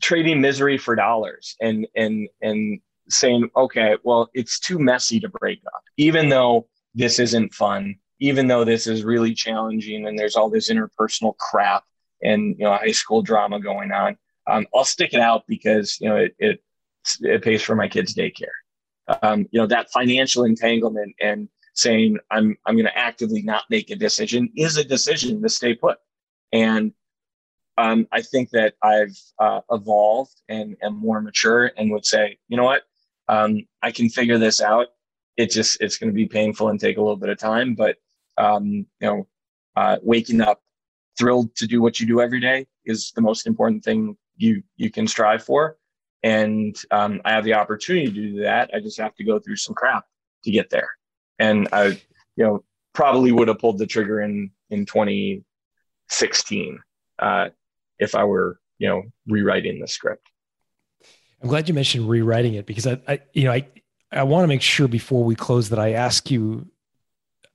trading 0.00 0.40
misery 0.40 0.78
for 0.78 0.94
dollars 0.94 1.56
and 1.60 1.86
and 1.96 2.28
and 2.40 2.80
saying 3.08 3.50
okay 3.56 3.96
well 4.04 4.28
it's 4.34 4.60
too 4.60 4.78
messy 4.78 5.18
to 5.18 5.28
break 5.30 5.60
up 5.74 5.82
even 5.96 6.28
though 6.28 6.68
this 6.94 7.18
isn't 7.18 7.52
fun 7.54 7.96
even 8.20 8.46
though 8.46 8.64
this 8.64 8.86
is 8.86 9.02
really 9.02 9.32
challenging 9.32 10.06
and 10.06 10.18
there's 10.18 10.36
all 10.36 10.50
this 10.50 10.70
interpersonal 10.70 11.36
crap 11.38 11.84
and 12.22 12.56
you 12.58 12.64
know 12.64 12.72
high 12.72 12.92
school 12.92 13.22
drama 13.22 13.60
going 13.60 13.92
on. 13.92 14.16
Um, 14.46 14.66
i'll 14.74 14.84
stick 14.84 15.12
it 15.12 15.20
out 15.20 15.44
because 15.46 15.98
you 16.00 16.08
know 16.08 16.16
it 16.16 16.34
it, 16.38 16.62
it 17.20 17.42
pays 17.42 17.62
for 17.62 17.74
my 17.74 17.88
kids 17.88 18.14
daycare. 18.14 18.46
Um, 19.22 19.46
you 19.50 19.60
know 19.60 19.66
that 19.66 19.90
financial 19.90 20.44
entanglement 20.44 21.14
and 21.20 21.48
saying 21.78 22.18
i'm 22.30 22.56
i'm 22.66 22.74
going 22.74 22.86
to 22.86 22.98
actively 22.98 23.42
not 23.42 23.64
make 23.70 23.90
a 23.90 23.96
decision 23.96 24.50
is 24.56 24.76
a 24.76 24.84
decision 24.84 25.40
to 25.42 25.48
stay 25.48 25.74
put 25.74 25.98
and 26.52 26.92
um, 27.78 28.08
I 28.10 28.22
think 28.22 28.50
that 28.50 28.74
I've 28.82 29.16
uh, 29.38 29.60
evolved 29.70 30.42
and 30.48 30.76
am 30.82 30.96
more 30.96 31.20
mature 31.20 31.70
and 31.76 31.92
would 31.92 32.04
say, 32.04 32.36
you 32.48 32.56
know 32.56 32.64
what, 32.64 32.82
um, 33.28 33.66
I 33.82 33.92
can 33.92 34.08
figure 34.08 34.36
this 34.36 34.60
out. 34.60 34.88
It 35.36 35.52
just 35.52 35.80
it's 35.80 35.96
going 35.96 36.10
to 36.10 36.14
be 36.14 36.26
painful 36.26 36.70
and 36.70 36.80
take 36.80 36.96
a 36.96 37.00
little 37.00 37.16
bit 37.16 37.28
of 37.28 37.38
time, 37.38 37.76
but 37.76 37.96
um, 38.36 38.66
you 38.66 38.86
know, 39.00 39.28
uh, 39.76 39.98
waking 40.02 40.40
up 40.40 40.60
thrilled 41.16 41.54
to 41.54 41.68
do 41.68 41.80
what 41.80 42.00
you 42.00 42.06
do 42.06 42.20
every 42.20 42.40
day 42.40 42.66
is 42.84 43.12
the 43.12 43.20
most 43.20 43.46
important 43.46 43.84
thing 43.84 44.16
you 44.36 44.62
you 44.76 44.90
can 44.90 45.06
strive 45.06 45.44
for. 45.44 45.76
And 46.24 46.76
um, 46.90 47.20
I 47.24 47.30
have 47.30 47.44
the 47.44 47.54
opportunity 47.54 48.06
to 48.06 48.12
do 48.12 48.40
that. 48.42 48.70
I 48.74 48.80
just 48.80 48.98
have 48.98 49.14
to 49.16 49.24
go 49.24 49.38
through 49.38 49.56
some 49.56 49.76
crap 49.76 50.04
to 50.42 50.50
get 50.50 50.68
there. 50.68 50.97
And 51.38 51.68
I, 51.72 52.00
you 52.36 52.44
know, 52.44 52.64
probably 52.94 53.32
would 53.32 53.48
have 53.48 53.58
pulled 53.58 53.78
the 53.78 53.86
trigger 53.86 54.20
in 54.20 54.50
in 54.70 54.86
2016. 54.86 56.78
Uh, 57.18 57.48
if 57.98 58.14
I 58.14 58.24
were, 58.24 58.60
you 58.78 58.88
know, 58.88 59.02
rewriting 59.26 59.80
the 59.80 59.88
script. 59.88 60.28
I'm 61.42 61.48
glad 61.48 61.68
you 61.68 61.74
mentioned 61.74 62.08
rewriting 62.08 62.54
it 62.54 62.66
because 62.66 62.86
I, 62.86 63.00
I 63.06 63.20
you 63.32 63.44
know, 63.44 63.52
I, 63.52 63.66
I 64.10 64.22
want 64.22 64.44
to 64.44 64.48
make 64.48 64.62
sure 64.62 64.88
before 64.88 65.24
we 65.24 65.34
close 65.34 65.68
that 65.70 65.78
I 65.78 65.92
ask 65.92 66.30
you 66.30 66.66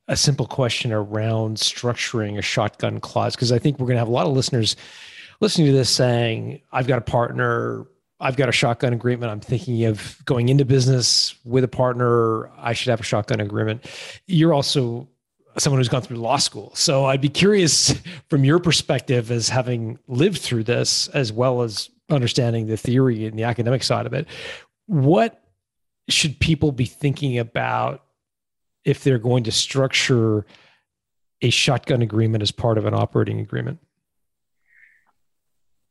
a 0.07 0.15
simple 0.15 0.45
question 0.45 0.91
around 0.91 1.57
structuring 1.57 2.37
a 2.37 2.41
shotgun 2.41 2.99
clause 2.99 3.35
because 3.35 3.51
I 3.51 3.59
think 3.59 3.79
we're 3.79 3.87
going 3.87 3.95
to 3.95 3.99
have 3.99 4.07
a 4.07 4.11
lot 4.11 4.27
of 4.27 4.33
listeners 4.33 4.75
listening 5.39 5.67
to 5.67 5.73
this 5.73 5.89
saying, 5.89 6.61
"I've 6.71 6.87
got 6.87 6.97
a 6.97 7.01
partner, 7.01 7.85
I've 8.23 8.37
got 8.37 8.49
a 8.49 8.53
shotgun 8.53 8.93
agreement. 8.93 9.31
I'm 9.31 9.39
thinking 9.41 9.83
of 9.85 10.17
going 10.25 10.49
into 10.49 10.65
business 10.65 11.35
with 11.43 11.63
a 11.63 11.67
partner. 11.67 12.49
I 12.57 12.73
should 12.73 12.89
have 12.89 13.01
a 13.01 13.03
shotgun 13.03 13.39
agreement." 13.41 13.85
You're 14.27 14.53
also 14.53 15.07
someone 15.57 15.79
who's 15.79 15.89
gone 15.89 16.01
through 16.01 16.17
law 16.17 16.37
school, 16.37 16.71
so 16.73 17.05
I'd 17.05 17.21
be 17.21 17.29
curious 17.29 17.93
from 18.29 18.43
your 18.43 18.59
perspective 18.59 19.29
as 19.29 19.49
having 19.49 19.99
lived 20.07 20.39
through 20.39 20.63
this 20.63 21.09
as 21.09 21.31
well 21.31 21.61
as 21.61 21.89
understanding 22.09 22.67
the 22.67 22.77
theory 22.77 23.25
and 23.25 23.37
the 23.37 23.43
academic 23.43 23.83
side 23.83 24.05
of 24.05 24.13
it. 24.13 24.25
What 24.87 25.43
should 26.09 26.39
people 26.39 26.71
be 26.71 26.85
thinking 26.85 27.37
about 27.37 28.03
if 28.83 29.03
they're 29.03 29.19
going 29.19 29.43
to 29.43 29.51
structure 29.51 30.45
a 31.41 31.49
shotgun 31.49 32.01
agreement 32.01 32.41
as 32.41 32.51
part 32.51 32.77
of 32.77 32.85
an 32.85 32.93
operating 32.93 33.39
agreement? 33.39 33.79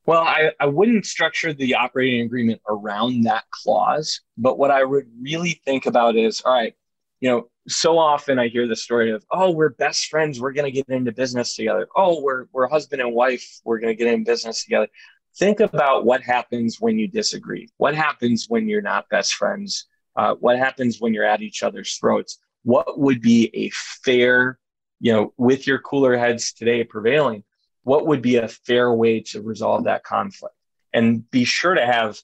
Well, 0.04 0.22
I, 0.22 0.50
I 0.58 0.66
wouldn't 0.66 1.06
structure 1.06 1.52
the 1.52 1.76
operating 1.76 2.22
agreement 2.22 2.60
around 2.68 3.22
that 3.22 3.44
clause, 3.50 4.20
but 4.36 4.58
what 4.58 4.70
I 4.70 4.82
would 4.82 5.06
really 5.20 5.60
think 5.64 5.86
about 5.86 6.16
is 6.16 6.40
all 6.40 6.52
right, 6.52 6.74
you 7.20 7.30
know, 7.30 7.48
so 7.68 7.98
often 7.98 8.38
I 8.38 8.48
hear 8.48 8.66
the 8.66 8.74
story 8.74 9.12
of, 9.12 9.24
oh, 9.30 9.52
we're 9.52 9.68
best 9.68 10.06
friends, 10.06 10.40
we're 10.40 10.52
going 10.52 10.64
to 10.64 10.72
get 10.72 10.88
into 10.88 11.12
business 11.12 11.54
together. 11.54 11.86
Oh, 11.94 12.20
we're, 12.20 12.46
we're 12.52 12.68
husband 12.68 13.00
and 13.00 13.14
wife, 13.14 13.60
we're 13.64 13.78
going 13.78 13.96
to 13.96 14.04
get 14.04 14.12
in 14.12 14.24
business 14.24 14.64
together. 14.64 14.88
Think 15.36 15.60
about 15.60 16.04
what 16.04 16.20
happens 16.20 16.80
when 16.80 16.98
you 16.98 17.06
disagree. 17.06 17.68
What 17.76 17.94
happens 17.94 18.46
when 18.48 18.68
you're 18.68 18.82
not 18.82 19.08
best 19.08 19.34
friends? 19.34 19.86
Uh, 20.16 20.34
what 20.34 20.58
happens 20.58 21.00
when 21.00 21.14
you're 21.14 21.24
at 21.24 21.42
each 21.42 21.62
other's 21.62 21.96
throats? 21.96 22.38
What 22.64 22.98
would 22.98 23.22
be 23.22 23.50
a 23.54 23.70
fair, 24.04 24.58
you 25.00 25.12
know, 25.12 25.32
with 25.36 25.66
your 25.66 25.78
cooler 25.78 26.18
heads 26.18 26.52
today 26.52 26.82
prevailing, 26.84 27.44
what 27.84 28.06
would 28.06 28.22
be 28.22 28.36
a 28.36 28.48
fair 28.48 28.92
way 28.92 29.20
to 29.20 29.42
resolve 29.42 29.84
that 29.84 30.04
conflict? 30.04 30.54
And 30.92 31.28
be 31.30 31.44
sure 31.44 31.74
to 31.74 31.84
have 31.84 32.18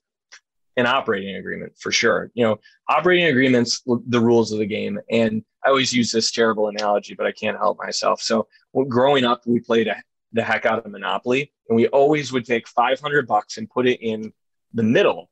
an 0.76 0.86
operating 0.86 1.36
agreement 1.36 1.72
for 1.78 1.90
sure. 1.90 2.30
You 2.34 2.44
know, 2.44 2.60
operating 2.88 3.26
agreements, 3.26 3.82
the 3.86 4.20
rules 4.20 4.52
of 4.52 4.58
the 4.58 4.66
game. 4.66 5.00
And 5.10 5.44
I 5.64 5.70
always 5.70 5.92
use 5.92 6.12
this 6.12 6.30
terrible 6.30 6.68
analogy, 6.68 7.14
but 7.14 7.26
I 7.26 7.32
can't 7.32 7.56
help 7.56 7.78
myself. 7.78 8.22
So 8.22 8.46
well, 8.72 8.86
growing 8.86 9.24
up, 9.24 9.42
we 9.46 9.58
played 9.58 9.90
the 10.32 10.42
heck 10.42 10.66
out 10.66 10.84
of 10.84 10.90
Monopoly, 10.90 11.52
and 11.68 11.76
we 11.76 11.88
always 11.88 12.32
would 12.32 12.44
take 12.44 12.68
500 12.68 13.26
bucks 13.26 13.56
and 13.56 13.68
put 13.68 13.86
it 13.88 14.00
in 14.00 14.32
the 14.74 14.82
middle, 14.82 15.30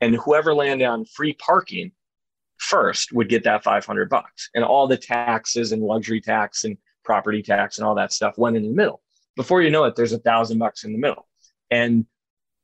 and 0.00 0.14
whoever 0.14 0.54
landed 0.54 0.84
on 0.84 1.06
free 1.06 1.32
parking 1.32 1.92
first 2.58 3.12
would 3.12 3.28
get 3.28 3.44
that 3.44 3.64
500 3.64 4.08
bucks, 4.08 4.50
and 4.54 4.62
all 4.62 4.86
the 4.86 4.96
taxes 4.96 5.72
and 5.72 5.82
luxury 5.82 6.20
tax 6.20 6.64
and 6.64 6.76
property 7.04 7.42
tax 7.42 7.78
and 7.78 7.86
all 7.86 7.94
that 7.94 8.12
stuff 8.12 8.38
went 8.38 8.56
in 8.56 8.62
the 8.62 8.68
middle. 8.68 9.02
Before 9.36 9.62
you 9.62 9.70
know 9.70 9.84
it, 9.84 9.96
there's 9.96 10.12
a 10.12 10.18
thousand 10.18 10.58
bucks 10.58 10.84
in 10.84 10.92
the 10.92 10.98
middle, 10.98 11.26
and 11.70 12.06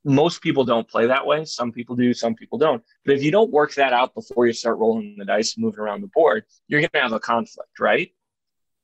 most 0.04 0.40
people 0.40 0.64
don't 0.64 0.88
play 0.88 1.06
that 1.06 1.26
way. 1.26 1.44
Some 1.44 1.72
people 1.72 1.96
do, 1.96 2.14
some 2.14 2.34
people 2.34 2.58
don't. 2.58 2.82
But 3.04 3.14
if 3.14 3.22
you 3.22 3.30
don't 3.30 3.50
work 3.50 3.74
that 3.74 3.92
out 3.92 4.14
before 4.14 4.46
you 4.46 4.52
start 4.52 4.78
rolling 4.78 5.16
the 5.18 5.24
dice 5.24 5.56
and 5.56 5.64
moving 5.64 5.80
around 5.80 6.00
the 6.00 6.10
board, 6.14 6.44
you're 6.68 6.80
going 6.80 6.90
to 6.94 7.00
have 7.00 7.12
a 7.12 7.20
conflict, 7.20 7.78
right? 7.78 8.10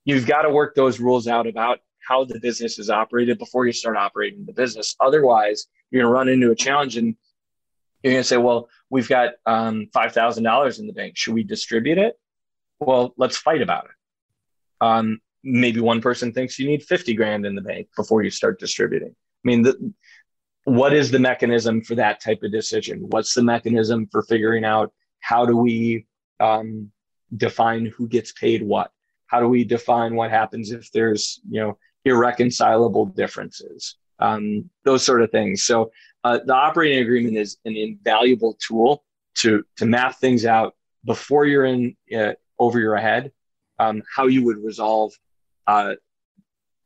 You've 0.05 0.27
got 0.27 0.43
to 0.43 0.51
work 0.51 0.75
those 0.75 1.01
rules 1.01 1.27
out 1.27 1.47
about 1.47 1.81
how 2.07 2.25
the 2.25 2.39
business 2.39 2.79
is 2.79 2.91
operated 2.91 3.39
before 3.39 3.67
you 3.67 3.73
start 3.73 3.97
operating 3.97 4.45
the 4.45 4.53
business. 4.53 4.95
Otherwise, 5.01 5.67
you're 5.91 6.03
going 6.03 6.11
to 6.11 6.15
run 6.15 6.29
into 6.29 6.51
a 6.51 6.55
challenge 6.55 6.97
and 6.97 7.17
you're 8.03 8.13
going 8.13 8.23
to 8.23 8.29
say, 8.29 8.37
well, 8.37 8.69
we've 8.91 9.09
got 9.09 9.33
um, 9.47 9.89
$5,000 9.95 10.79
in 10.79 10.87
the 10.87 10.93
bank. 10.93 11.17
Should 11.17 11.35
we 11.35 11.43
distribute 11.43 11.99
it? 11.99 12.19
Well, 12.79 13.15
let's 13.17 13.37
fight 13.37 13.63
about 13.63 13.87
it. 13.87 13.91
Um, 14.81 15.21
maybe 15.47 15.81
one 15.81 16.01
person 16.01 16.33
thinks 16.33 16.59
you 16.59 16.67
need 16.67 16.83
50 16.83 17.15
grand 17.15 17.47
in 17.47 17.55
the 17.55 17.63
bank 17.63 17.89
before 17.97 18.23
you 18.23 18.31
start 18.31 18.59
distributing. 18.59 19.11
I 19.11 19.45
mean, 19.45 19.63
the, 19.63 19.93
what 20.65 20.93
is 20.93 21.13
the 21.13 21.21
mechanism 21.21 21.81
for 21.81 21.95
that 21.95 22.21
type 22.21 22.43
of 22.43 22.51
decision? 22.51 23.07
What's 23.11 23.33
the 23.33 23.45
mechanism 23.45 24.09
for 24.11 24.23
figuring 24.23 24.65
out 24.65 24.93
how 25.21 25.47
do 25.47 25.57
we 25.57 26.07
um, 26.41 26.91
define 27.37 27.87
who 27.87 28.09
gets 28.09 28.33
paid 28.33 28.63
what? 28.63 28.91
How 29.29 29.39
do 29.41 29.49
we 29.49 29.63
define 29.63 30.17
what 30.17 30.31
happens 30.31 30.73
if 30.73 30.91
there's, 30.91 31.41
you 31.49 31.61
know, 31.61 31.79
irreconcilable 32.05 33.07
differences? 33.07 33.97
Um, 34.19 34.69
those 34.85 35.05
sort 35.05 35.23
of 35.23 35.31
things. 35.31 35.63
So 35.63 35.93
uh, 36.25 36.41
the 36.45 36.55
operating 36.55 36.99
agreement 36.99 37.37
is 37.37 37.59
an 37.65 37.77
invaluable 37.77 38.59
tool 38.67 39.05
to 39.37 39.63
to 39.77 39.87
map 39.87 40.17
things 40.17 40.45
out 40.47 40.75
before 41.05 41.47
you're 41.47 41.67
in 41.67 41.97
uh, 42.17 42.33
over 42.59 42.81
your 42.81 42.97
head. 42.97 43.31
Um, 43.79 44.03
how 44.13 44.27
you 44.27 44.43
would 44.45 44.57
resolve 44.57 45.13
uh, 45.67 45.95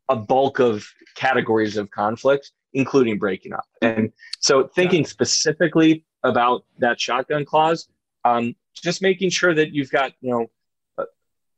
a 0.09 0.17
bulk 0.17 0.59
of 0.59 0.87
categories 1.15 1.77
of 1.77 1.91
conflict, 1.91 2.53
including 2.73 3.19
breaking 3.19 3.53
up. 3.53 3.67
And 3.81 4.13
so, 4.41 4.67
thinking 4.67 5.05
specifically 5.05 6.05
about 6.23 6.65
that 6.79 7.01
shotgun 7.01 7.45
clause, 7.45 7.89
um, 8.25 8.55
just 8.75 9.03
making 9.03 9.31
sure 9.31 9.55
that 9.55 9.73
you've 9.73 9.91
got, 9.91 10.13
you 10.21 10.31
know, 10.31 10.51
uh, 10.99 11.05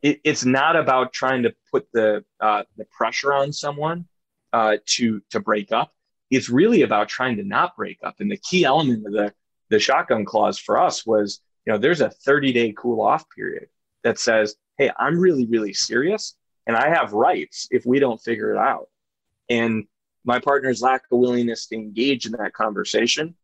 it, 0.03 0.21
it's 0.25 0.45
not 0.45 0.77
about 0.77 1.13
trying 1.13 1.43
to 1.45 1.55
put 1.71 1.89
the 1.93 2.25
uh, 2.41 2.65
the 2.77 2.85
pressure 2.87 3.33
on 3.33 3.53
someone 3.53 4.07
uh, 4.53 4.77
to 4.87 5.23
to 5.31 5.41
break 5.41 5.73
up. 5.73 5.93
It's 6.31 6.49
really 6.49 6.83
about 6.83 7.09
trying 7.09 7.37
to 7.37 7.45
not 7.45 7.77
break 7.77 7.99
up. 8.03 8.17
And 8.21 8.31
the 8.31 8.39
key 8.39 8.65
element 8.65 9.07
of 9.07 9.13
the 9.13 9.35
the 9.71 9.79
shotgun 9.79 10.25
clause 10.25 10.59
for 10.59 10.79
us 10.79 11.07
was, 11.07 11.41
you 11.65 11.73
know, 11.73 11.79
there's 11.79 12.03
a 12.03 12.11
30 12.11 12.53
day 12.53 12.75
cool 12.77 13.01
off 13.01 13.25
period 13.35 13.69
that 14.05 14.19
says, 14.19 14.57
hey, 14.79 14.91
I'm 14.99 15.19
really 15.19 15.47
really 15.47 15.73
serious, 15.73 16.37
and 16.67 16.77
I 16.77 16.89
have 16.89 17.13
rights 17.13 17.69
if 17.71 17.85
we 17.85 17.99
don't 17.99 18.21
figure 18.21 18.53
it 18.53 18.59
out. 18.59 18.89
And 19.49 19.87
my 20.25 20.39
partner's 20.39 20.81
lack 20.81 21.03
of 21.11 21.19
willingness 21.19 21.67
to 21.67 21.75
engage 21.75 22.27
in 22.27 22.33
that 22.33 22.53
conversation 22.53 23.35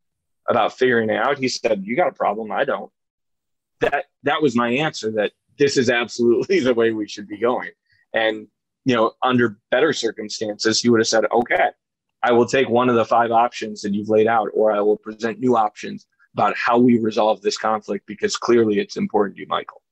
about 0.48 0.78
figuring 0.78 1.10
it 1.10 1.16
out, 1.16 1.38
he 1.38 1.48
said, 1.48 1.84
"You 1.84 1.96
got 1.96 2.08
a 2.08 2.12
problem? 2.12 2.50
I 2.50 2.64
don't." 2.64 2.90
That 3.80 4.06
that 4.22 4.42
was 4.42 4.56
my 4.56 4.70
answer. 4.70 5.10
That 5.12 5.32
this 5.58 5.76
is 5.76 5.90
absolutely 5.90 6.60
the 6.66 6.74
way 6.74 6.92
we 6.92 7.08
should 7.08 7.28
be 7.28 7.38
going. 7.38 7.70
And 8.14 8.48
you 8.84 8.94
know, 8.94 9.12
under 9.22 9.58
better 9.70 9.92
circumstances, 9.92 10.80
he 10.80 10.88
would 10.88 11.00
have 11.00 11.08
said, 11.08 11.24
"Okay, 11.30 11.68
I 12.22 12.32
will 12.32 12.46
take 12.46 12.68
one 12.68 12.88
of 12.88 12.94
the 12.94 13.04
five 13.04 13.30
options 13.30 13.82
that 13.82 13.92
you've 13.92 14.08
laid 14.08 14.26
out, 14.26 14.48
or 14.54 14.72
I 14.72 14.80
will 14.80 14.96
present 14.96 15.40
new 15.40 15.56
options 15.56 16.06
about 16.34 16.56
how 16.56 16.78
we 16.78 16.98
resolve 16.98 17.42
this 17.42 17.58
conflict 17.58 18.06
because 18.06 18.36
clearly 18.36 18.78
it's 18.78 18.96
important 18.96 19.36
to 19.36 19.42
you, 19.42 19.48
Michael." 19.48 19.82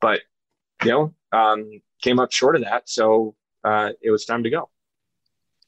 But 0.00 0.20
you 0.84 0.90
know, 0.90 1.14
um, 1.32 1.82
came 2.02 2.18
up 2.18 2.32
short 2.32 2.56
of 2.56 2.62
that, 2.62 2.88
so 2.88 3.34
uh, 3.64 3.90
it 4.02 4.10
was 4.10 4.24
time 4.24 4.42
to 4.44 4.50
go. 4.50 4.70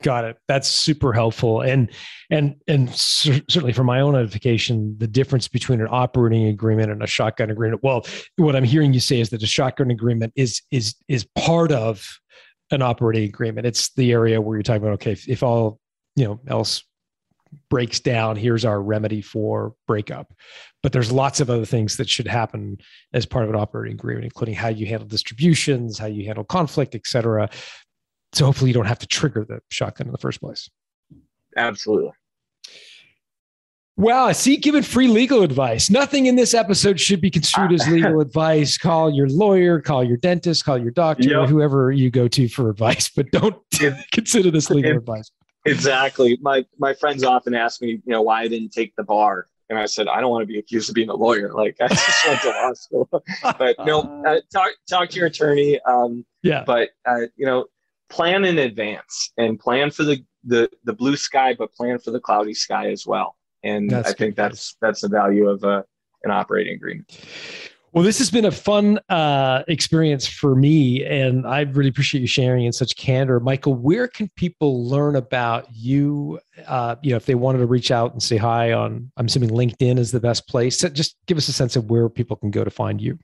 Got 0.03 0.24
it. 0.24 0.37
That's 0.49 0.68
super 0.68 1.12
helpful, 1.12 1.61
and 1.61 1.91
and 2.30 2.57
and 2.66 2.91
cer- 2.91 3.43
certainly 3.49 3.72
for 3.72 3.85
my 3.85 4.01
own 4.01 4.16
edification, 4.16 4.97
the 4.99 5.07
difference 5.07 5.47
between 5.47 5.80
an 5.80 5.87
operating 5.91 6.47
agreement 6.47 6.91
and 6.91 7.03
a 7.03 7.07
shotgun 7.07 7.51
agreement. 7.51 7.83
Well, 7.85 8.05
what 8.37 8.57
I'm 8.57 8.64
hearing 8.64 8.93
you 8.93 9.01
say 9.01 9.20
is 9.20 9.30
that 9.30 9.43
a 9.43 9.47
shotgun 9.47 9.91
agreement 9.91 10.33
is 10.35 10.61
is 10.72 10.97
is 11.07 11.24
part 11.37 11.70
of 11.70 12.05
an 12.72 12.83
operating 12.83 13.28
agreement. 13.28 13.66
It's 13.66 13.93
the 13.95 14.11
area 14.11 14.41
where 14.41 14.57
you're 14.57 14.62
talking 14.64 14.83
about 14.83 14.95
okay, 14.95 15.12
if, 15.12 15.28
if 15.28 15.43
all 15.43 15.78
you 16.16 16.24
know 16.24 16.41
else 16.49 16.83
breaks 17.70 18.00
down, 18.00 18.36
here's 18.36 18.64
our 18.64 18.80
remedy 18.82 19.20
for 19.20 19.74
breakup. 19.86 20.32
But 20.82 20.92
there's 20.92 21.12
lots 21.12 21.40
of 21.40 21.48
other 21.50 21.64
things 21.64 21.96
that 21.96 22.09
should 22.09 22.26
happen 22.26 22.78
as 23.12 23.24
part 23.26 23.44
of 23.44 23.50
an 23.50 23.57
operating 23.57 23.94
agreement, 23.94 24.24
including 24.24 24.55
how 24.55 24.68
you 24.68 24.86
handle 24.86 25.07
distributions, 25.07 25.98
how 25.98 26.07
you 26.07 26.24
handle 26.26 26.44
conflict, 26.44 26.94
et 26.94 27.07
cetera. 27.07 27.48
So 28.32 28.46
hopefully 28.46 28.70
you 28.70 28.74
don't 28.74 28.86
have 28.86 28.98
to 29.00 29.07
trigger 29.07 29.44
the 29.48 29.61
shotgun 29.70 30.07
in 30.09 30.12
the 30.12 30.18
first 30.18 30.40
place. 30.40 30.68
Absolutely. 31.57 32.11
Wow, 33.98 34.24
I 34.24 34.32
see 34.32 34.57
giving 34.57 34.82
free 34.82 35.07
legal 35.07 35.42
advice. 35.42 35.90
Nothing 35.90 36.24
in 36.26 36.34
this 36.34 36.55
episode 36.55 36.98
should 36.98 37.20
be 37.20 37.30
construed 37.30 37.72
as 37.72 37.86
legal 37.88 38.20
advice. 38.22 38.78
Call 38.78 39.11
your 39.12 39.28
lawyer, 39.28 39.80
call 39.80 40.03
your 40.03 40.16
dentist, 40.16 40.64
call 40.64 40.78
your 40.78 40.90
doctor, 40.92 41.28
Yep. 41.28 41.48
whoever 41.50 41.92
you 41.92 42.11
go 42.11 42.26
to 42.28 42.48
for 42.48 42.70
advice, 42.70 43.11
but 43.14 43.30
don't 43.30 43.57
consider 44.12 44.50
this 44.50 44.70
legal 44.70 44.92
If- 44.92 44.96
advice. 44.98 45.30
Exactly. 45.64 46.38
My 46.40 46.64
my 46.78 46.94
friends 46.94 47.24
often 47.24 47.54
ask 47.54 47.80
me, 47.80 47.90
you 47.90 48.00
know, 48.06 48.22
why 48.22 48.42
I 48.42 48.48
didn't 48.48 48.70
take 48.72 48.94
the 48.96 49.04
bar, 49.04 49.46
and 49.68 49.78
I 49.78 49.86
said 49.86 50.08
I 50.08 50.20
don't 50.20 50.30
want 50.30 50.42
to 50.42 50.46
be 50.46 50.58
accused 50.58 50.88
of 50.88 50.94
being 50.94 51.08
a 51.08 51.14
lawyer. 51.14 51.52
Like 51.52 51.76
I 51.80 51.88
just 51.88 52.26
went 52.26 52.40
to 52.42 52.48
law 52.48 52.72
school. 52.74 53.08
but 53.58 53.76
no, 53.84 54.22
uh, 54.26 54.40
talk 54.52 54.72
talk 54.88 55.10
to 55.10 55.18
your 55.18 55.26
attorney. 55.26 55.80
Um, 55.86 56.24
yeah. 56.42 56.64
but 56.66 56.90
uh, 57.06 57.26
you 57.36 57.46
know, 57.46 57.66
plan 58.10 58.44
in 58.44 58.58
advance 58.58 59.32
and 59.38 59.58
plan 59.58 59.90
for 59.90 60.04
the 60.04 60.24
the 60.44 60.68
the 60.84 60.92
blue 60.92 61.16
sky, 61.16 61.54
but 61.56 61.72
plan 61.72 61.98
for 61.98 62.10
the 62.10 62.20
cloudy 62.20 62.54
sky 62.54 62.90
as 62.90 63.06
well. 63.06 63.36
And 63.62 63.88
That's 63.88 64.10
I 64.10 64.12
think 64.14 64.36
good 64.36 64.42
that's 64.42 64.76
that's 64.80 65.02
the 65.02 65.08
value 65.08 65.48
of 65.48 65.62
uh, 65.62 65.82
an 66.24 66.32
operating 66.32 66.74
agreement. 66.74 67.18
Well, 67.95 68.03
this 68.03 68.16
has 68.20 68.30
been 68.30 68.47
a 68.47 68.51
fun 68.51 68.99
uh, 69.11 69.64
experience 69.68 70.26
for 70.26 70.57
me, 70.57 71.05
and 71.05 71.47
I 71.47 71.61
really 71.61 71.90
appreciate 71.90 72.22
you 72.22 72.26
sharing 72.26 72.64
in 72.64 72.72
such 72.72 72.97
candor. 72.97 73.38
Michael, 73.38 73.74
where 73.74 74.09
can 74.09 74.30
people 74.34 74.88
learn 74.88 75.16
about 75.16 75.66
you? 75.70 76.40
Uh, 76.66 76.97
you 77.03 77.11
know, 77.11 77.16
if 77.16 77.26
they 77.26 77.34
wanted 77.34 77.59
to 77.59 77.66
reach 77.66 77.90
out 77.90 78.12
and 78.12 78.22
say 78.22 78.38
hi 78.38 78.72
on, 78.72 79.12
I'm 79.18 79.26
assuming 79.26 79.51
LinkedIn 79.51 79.99
is 79.99 80.11
the 80.11 80.20
best 80.20 80.49
place. 80.49 80.78
So 80.78 80.88
just 80.88 81.18
give 81.26 81.36
us 81.36 81.49
a 81.49 81.53
sense 81.53 81.76
of 81.76 81.90
where 81.90 82.09
people 82.09 82.34
can 82.34 82.51
go 82.51 82.64
to 82.64 82.70
find 82.70 82.99
you. 82.99 83.18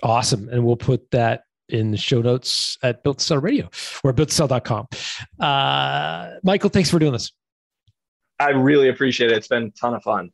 Awesome. 0.02 0.48
And 0.48 0.64
we'll 0.64 0.76
put 0.76 1.10
that 1.10 1.44
in 1.70 1.90
the 1.90 1.96
show 1.96 2.20
notes 2.20 2.78
at 2.82 3.02
Built 3.02 3.18
to 3.18 3.24
Sell 3.24 3.38
Radio 3.38 3.70
or 4.04 4.12
builttosell.com. 4.12 4.88
Uh, 5.38 6.36
Michael, 6.42 6.70
thanks 6.70 6.90
for 6.90 6.98
doing 6.98 7.12
this. 7.12 7.32
I 8.38 8.50
really 8.50 8.88
appreciate 8.88 9.30
it. 9.30 9.36
It's 9.36 9.48
been 9.48 9.64
a 9.64 9.70
ton 9.70 9.94
of 9.94 10.02
fun. 10.02 10.30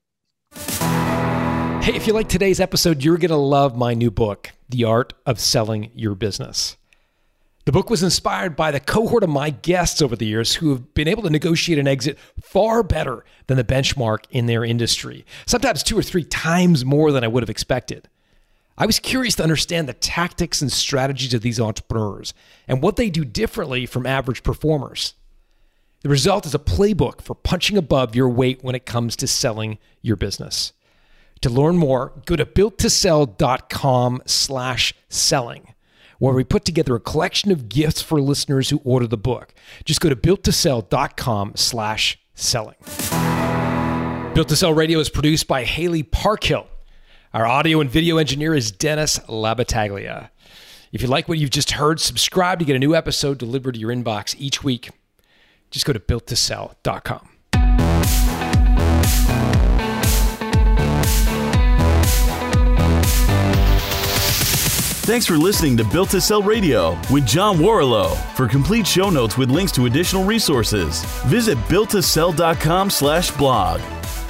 Hey, 1.82 1.94
if 1.94 2.06
you 2.06 2.12
like 2.12 2.28
today's 2.28 2.60
episode, 2.60 3.04
you're 3.04 3.18
going 3.18 3.30
to 3.30 3.36
love 3.36 3.76
my 3.76 3.94
new 3.94 4.10
book, 4.10 4.50
The 4.68 4.84
Art 4.84 5.12
of 5.24 5.38
Selling 5.38 5.90
Your 5.94 6.14
Business. 6.14 6.76
The 7.64 7.72
book 7.72 7.90
was 7.90 8.02
inspired 8.04 8.54
by 8.54 8.70
the 8.70 8.78
cohort 8.78 9.24
of 9.24 9.28
my 9.28 9.50
guests 9.50 10.00
over 10.00 10.14
the 10.14 10.26
years 10.26 10.54
who 10.54 10.70
have 10.70 10.94
been 10.94 11.08
able 11.08 11.24
to 11.24 11.30
negotiate 11.30 11.80
an 11.80 11.88
exit 11.88 12.16
far 12.40 12.84
better 12.84 13.24
than 13.48 13.56
the 13.56 13.64
benchmark 13.64 14.24
in 14.30 14.46
their 14.46 14.64
industry, 14.64 15.26
sometimes 15.46 15.82
two 15.82 15.98
or 15.98 16.02
three 16.02 16.22
times 16.22 16.84
more 16.84 17.10
than 17.10 17.24
I 17.24 17.28
would 17.28 17.42
have 17.42 17.50
expected. 17.50 18.08
I 18.78 18.84
was 18.86 18.98
curious 18.98 19.34
to 19.36 19.42
understand 19.42 19.88
the 19.88 19.94
tactics 19.94 20.60
and 20.60 20.70
strategies 20.70 21.32
of 21.32 21.40
these 21.40 21.58
entrepreneurs 21.58 22.34
and 22.68 22.82
what 22.82 22.96
they 22.96 23.08
do 23.08 23.24
differently 23.24 23.86
from 23.86 24.04
average 24.04 24.42
performers. 24.42 25.14
The 26.02 26.10
result 26.10 26.44
is 26.44 26.54
a 26.54 26.58
playbook 26.58 27.22
for 27.22 27.34
punching 27.34 27.78
above 27.78 28.14
your 28.14 28.28
weight 28.28 28.62
when 28.62 28.74
it 28.74 28.84
comes 28.84 29.16
to 29.16 29.26
selling 29.26 29.78
your 30.02 30.16
business. 30.16 30.72
To 31.40 31.50
learn 31.50 31.78
more, 31.78 32.12
go 32.26 32.36
to 32.36 32.44
builttosell.com 32.44 34.22
slash 34.26 34.94
selling, 35.08 35.74
where 36.18 36.34
we 36.34 36.44
put 36.44 36.64
together 36.64 36.94
a 36.94 37.00
collection 37.00 37.50
of 37.50 37.68
gifts 37.68 38.02
for 38.02 38.20
listeners 38.20 38.70
who 38.70 38.80
order 38.84 39.06
the 39.06 39.16
book. 39.16 39.54
Just 39.84 40.00
go 40.00 40.08
to 40.08 40.16
builttosell.com 40.16 41.52
slash 41.56 42.18
selling. 42.34 42.76
Built 44.34 44.48
to 44.48 44.56
Sell 44.56 44.74
Radio 44.74 44.98
is 44.98 45.08
produced 45.08 45.48
by 45.48 45.64
Haley 45.64 46.02
Parkhill. 46.02 46.66
Our 47.36 47.46
audio 47.46 47.82
and 47.82 47.90
video 47.90 48.16
engineer 48.16 48.54
is 48.54 48.72
Dennis 48.72 49.18
Labataglia. 49.28 50.30
If 50.90 51.02
you 51.02 51.08
like 51.08 51.28
what 51.28 51.36
you've 51.36 51.50
just 51.50 51.72
heard, 51.72 52.00
subscribe 52.00 52.60
to 52.60 52.64
get 52.64 52.76
a 52.76 52.78
new 52.78 52.94
episode 52.94 53.36
delivered 53.36 53.74
to 53.74 53.78
your 53.78 53.90
inbox 53.90 54.34
each 54.38 54.64
week. 54.64 54.88
Just 55.70 55.84
go 55.84 55.92
to 55.92 56.00
builttosell.com. 56.00 57.28
Thanks 65.04 65.26
for 65.26 65.36
listening 65.36 65.76
to 65.76 65.84
Built 65.84 66.08
to 66.12 66.22
Sell 66.22 66.42
Radio 66.42 66.98
with 67.12 67.26
John 67.26 67.58
Warrillow. 67.58 68.16
For 68.34 68.48
complete 68.48 68.86
show 68.86 69.10
notes 69.10 69.36
with 69.36 69.50
links 69.50 69.72
to 69.72 69.84
additional 69.84 70.24
resources, 70.24 71.04
visit 71.26 71.58
builttosell.com 71.68 72.88
slash 72.88 73.30
blog. 73.32 73.82